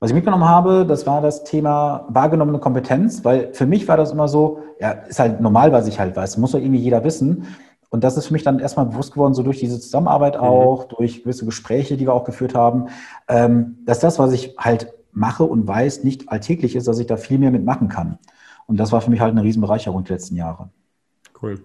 Was 0.00 0.10
ich 0.10 0.14
mitgenommen 0.14 0.44
habe, 0.44 0.86
das 0.86 1.06
war 1.06 1.20
das 1.20 1.42
Thema 1.42 2.06
wahrgenommene 2.08 2.60
Kompetenz, 2.60 3.24
weil 3.24 3.52
für 3.52 3.66
mich 3.66 3.88
war 3.88 3.96
das 3.96 4.12
immer 4.12 4.28
so, 4.28 4.62
ja, 4.80 4.92
ist 4.92 5.18
halt 5.18 5.40
normal, 5.40 5.72
was 5.72 5.88
ich 5.88 5.98
halt 5.98 6.14
weiß, 6.14 6.36
muss 6.36 6.52
doch 6.52 6.60
irgendwie 6.60 6.80
jeder 6.80 7.02
wissen. 7.02 7.46
Und 7.90 8.04
das 8.04 8.16
ist 8.16 8.26
für 8.26 8.34
mich 8.34 8.44
dann 8.44 8.60
erstmal 8.60 8.86
bewusst 8.86 9.12
geworden, 9.12 9.34
so 9.34 9.42
durch 9.42 9.58
diese 9.58 9.80
Zusammenarbeit 9.80 10.36
mhm. 10.36 10.42
auch, 10.42 10.84
mhm. 10.84 10.96
durch 10.96 11.22
gewisse 11.22 11.46
Gespräche, 11.46 11.96
die 11.96 12.06
wir 12.06 12.14
auch 12.14 12.24
geführt 12.24 12.54
haben, 12.54 12.86
ähm, 13.26 13.78
dass 13.84 13.98
das, 13.98 14.18
was 14.18 14.32
ich 14.32 14.54
halt 14.58 14.92
mache 15.12 15.42
und 15.42 15.66
weiß, 15.66 16.04
nicht 16.04 16.28
alltäglich 16.28 16.76
ist, 16.76 16.86
dass 16.86 16.98
ich 17.00 17.06
da 17.06 17.16
viel 17.16 17.38
mehr 17.38 17.50
mitmachen 17.50 17.88
kann. 17.88 18.18
Und 18.66 18.76
das 18.78 18.92
war 18.92 19.00
für 19.00 19.10
mich 19.10 19.20
halt 19.20 19.32
eine 19.32 19.42
Riesenbereicherung 19.42 20.04
die 20.04 20.12
letzten 20.12 20.36
Jahre. 20.36 20.70
Cool. 21.42 21.60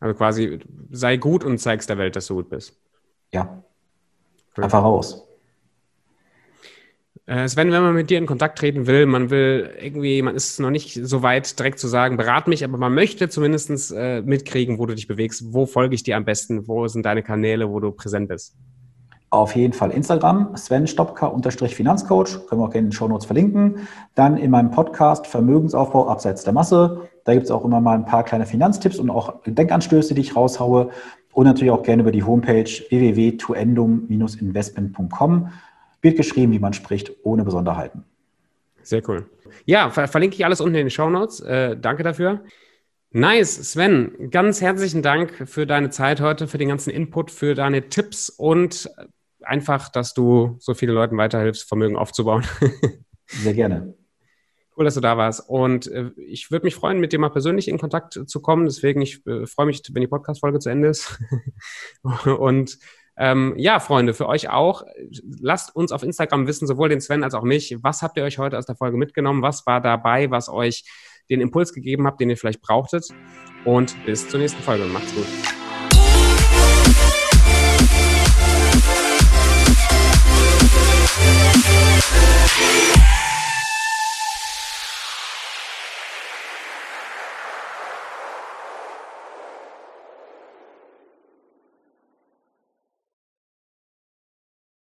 Also 0.00 0.14
quasi 0.14 0.58
sei 0.90 1.16
gut 1.16 1.44
und 1.44 1.58
zeigst 1.58 1.88
der 1.88 1.98
Welt, 1.98 2.16
dass 2.16 2.26
du 2.26 2.34
gut 2.34 2.50
bist. 2.50 2.76
Ja. 3.32 3.62
Cool. 4.56 4.64
Einfach 4.64 4.82
raus. 4.82 5.28
Äh, 7.28 7.46
Sven, 7.46 7.70
wenn 7.70 7.82
man 7.82 7.94
mit 7.94 8.08
dir 8.08 8.16
in 8.16 8.24
Kontakt 8.24 8.58
treten 8.58 8.86
will, 8.86 9.04
man 9.04 9.28
will 9.28 9.70
irgendwie, 9.78 10.22
man 10.22 10.34
ist 10.34 10.60
noch 10.60 10.70
nicht 10.70 10.94
so 10.94 11.22
weit 11.22 11.58
direkt 11.58 11.78
zu 11.78 11.86
sagen, 11.86 12.16
berat 12.16 12.48
mich, 12.48 12.64
aber 12.64 12.78
man 12.78 12.94
möchte 12.94 13.28
zumindest 13.28 13.92
äh, 13.94 14.22
mitkriegen, 14.22 14.78
wo 14.78 14.86
du 14.86 14.94
dich 14.94 15.06
bewegst. 15.06 15.52
Wo 15.52 15.66
folge 15.66 15.94
ich 15.94 16.02
dir 16.02 16.16
am 16.16 16.24
besten? 16.24 16.66
Wo 16.66 16.88
sind 16.88 17.04
deine 17.04 17.22
Kanäle, 17.22 17.70
wo 17.70 17.80
du 17.80 17.92
präsent 17.92 18.28
bist? 18.28 18.56
Auf 19.30 19.54
jeden 19.54 19.74
Fall 19.74 19.90
Instagram, 19.90 20.56
Sven 20.56 20.86
Stopka-Finanzcoach, 20.86 22.46
können 22.46 22.62
wir 22.62 22.64
auch 22.64 22.70
gerne 22.70 22.86
in 22.86 22.86
den 22.86 22.92
Show 22.92 23.08
Notes 23.08 23.26
verlinken. 23.26 23.86
Dann 24.14 24.38
in 24.38 24.50
meinem 24.50 24.70
Podcast 24.70 25.26
Vermögensaufbau 25.26 26.08
abseits 26.08 26.44
der 26.44 26.54
Masse. 26.54 27.10
Da 27.26 27.34
gibt 27.34 27.44
es 27.44 27.50
auch 27.50 27.62
immer 27.62 27.82
mal 27.82 27.94
ein 27.94 28.06
paar 28.06 28.24
kleine 28.24 28.46
Finanztipps 28.46 28.98
und 28.98 29.10
auch 29.10 29.42
Denkanstöße, 29.44 30.14
die 30.14 30.22
ich 30.22 30.34
raushaue. 30.34 30.88
Und 31.38 31.46
natürlich 31.46 31.70
auch 31.70 31.84
gerne 31.84 32.02
über 32.02 32.10
die 32.10 32.24
Homepage 32.24 32.64
www.tuendum-investment.com 32.64 35.52
wird 36.02 36.16
geschrieben, 36.16 36.50
wie 36.50 36.58
man 36.58 36.72
spricht, 36.72 37.12
ohne 37.22 37.44
Besonderheiten. 37.44 38.02
Sehr 38.82 39.08
cool. 39.08 39.30
Ja, 39.64 39.88
ver 39.90 40.08
verlinke 40.08 40.34
ich 40.34 40.44
alles 40.44 40.60
unten 40.60 40.74
in 40.74 40.86
den 40.86 40.90
Show 40.90 41.08
Notes. 41.08 41.38
Äh, 41.38 41.76
danke 41.76 42.02
dafür. 42.02 42.42
Nice, 43.12 43.70
Sven, 43.70 44.32
ganz 44.32 44.60
herzlichen 44.60 45.00
Dank 45.00 45.48
für 45.48 45.64
deine 45.64 45.90
Zeit 45.90 46.20
heute, 46.20 46.48
für 46.48 46.58
den 46.58 46.70
ganzen 46.70 46.90
Input, 46.90 47.30
für 47.30 47.54
deine 47.54 47.88
Tipps 47.88 48.30
und 48.30 48.90
einfach, 49.40 49.90
dass 49.90 50.14
du 50.14 50.56
so 50.58 50.74
viele 50.74 50.92
Leuten 50.92 51.16
weiterhilfst, 51.18 51.68
Vermögen 51.68 51.94
aufzubauen. 51.94 52.44
Sehr 53.28 53.54
gerne. 53.54 53.94
Cool, 54.78 54.84
dass 54.84 54.94
du 54.94 55.00
da 55.00 55.16
warst. 55.16 55.48
Und 55.48 55.88
äh, 55.88 56.12
ich 56.16 56.52
würde 56.52 56.64
mich 56.64 56.76
freuen, 56.76 57.00
mit 57.00 57.12
dir 57.12 57.18
mal 57.18 57.30
persönlich 57.30 57.66
in 57.66 57.78
Kontakt 57.78 58.12
zu 58.26 58.40
kommen. 58.40 58.64
Deswegen, 58.64 59.02
ich 59.02 59.26
äh, 59.26 59.44
freue 59.44 59.66
mich, 59.66 59.82
wenn 59.90 60.02
die 60.02 60.06
Podcast-Folge 60.06 60.60
zu 60.60 60.68
Ende 60.68 60.86
ist. 60.86 61.18
und 62.24 62.78
ähm, 63.16 63.54
ja, 63.56 63.80
Freunde, 63.80 64.14
für 64.14 64.28
euch 64.28 64.50
auch. 64.50 64.84
Lasst 65.40 65.74
uns 65.74 65.90
auf 65.90 66.04
Instagram 66.04 66.46
wissen, 66.46 66.68
sowohl 66.68 66.90
den 66.90 67.00
Sven 67.00 67.24
als 67.24 67.34
auch 67.34 67.42
mich, 67.42 67.76
was 67.82 68.02
habt 68.02 68.16
ihr 68.18 68.22
euch 68.22 68.38
heute 68.38 68.56
aus 68.56 68.66
der 68.66 68.76
Folge 68.76 68.96
mitgenommen? 68.96 69.42
Was 69.42 69.66
war 69.66 69.80
dabei, 69.80 70.30
was 70.30 70.48
euch 70.48 70.84
den 71.28 71.40
Impuls 71.40 71.72
gegeben 71.72 72.06
habt, 72.06 72.20
den 72.20 72.30
ihr 72.30 72.36
vielleicht 72.36 72.60
brauchtet? 72.60 73.08
Und 73.64 73.96
bis 74.06 74.28
zur 74.28 74.38
nächsten 74.38 74.62
Folge. 74.62 74.84
Macht's 74.84 75.12
gut. 75.12 75.26
Yeah. 82.60 82.97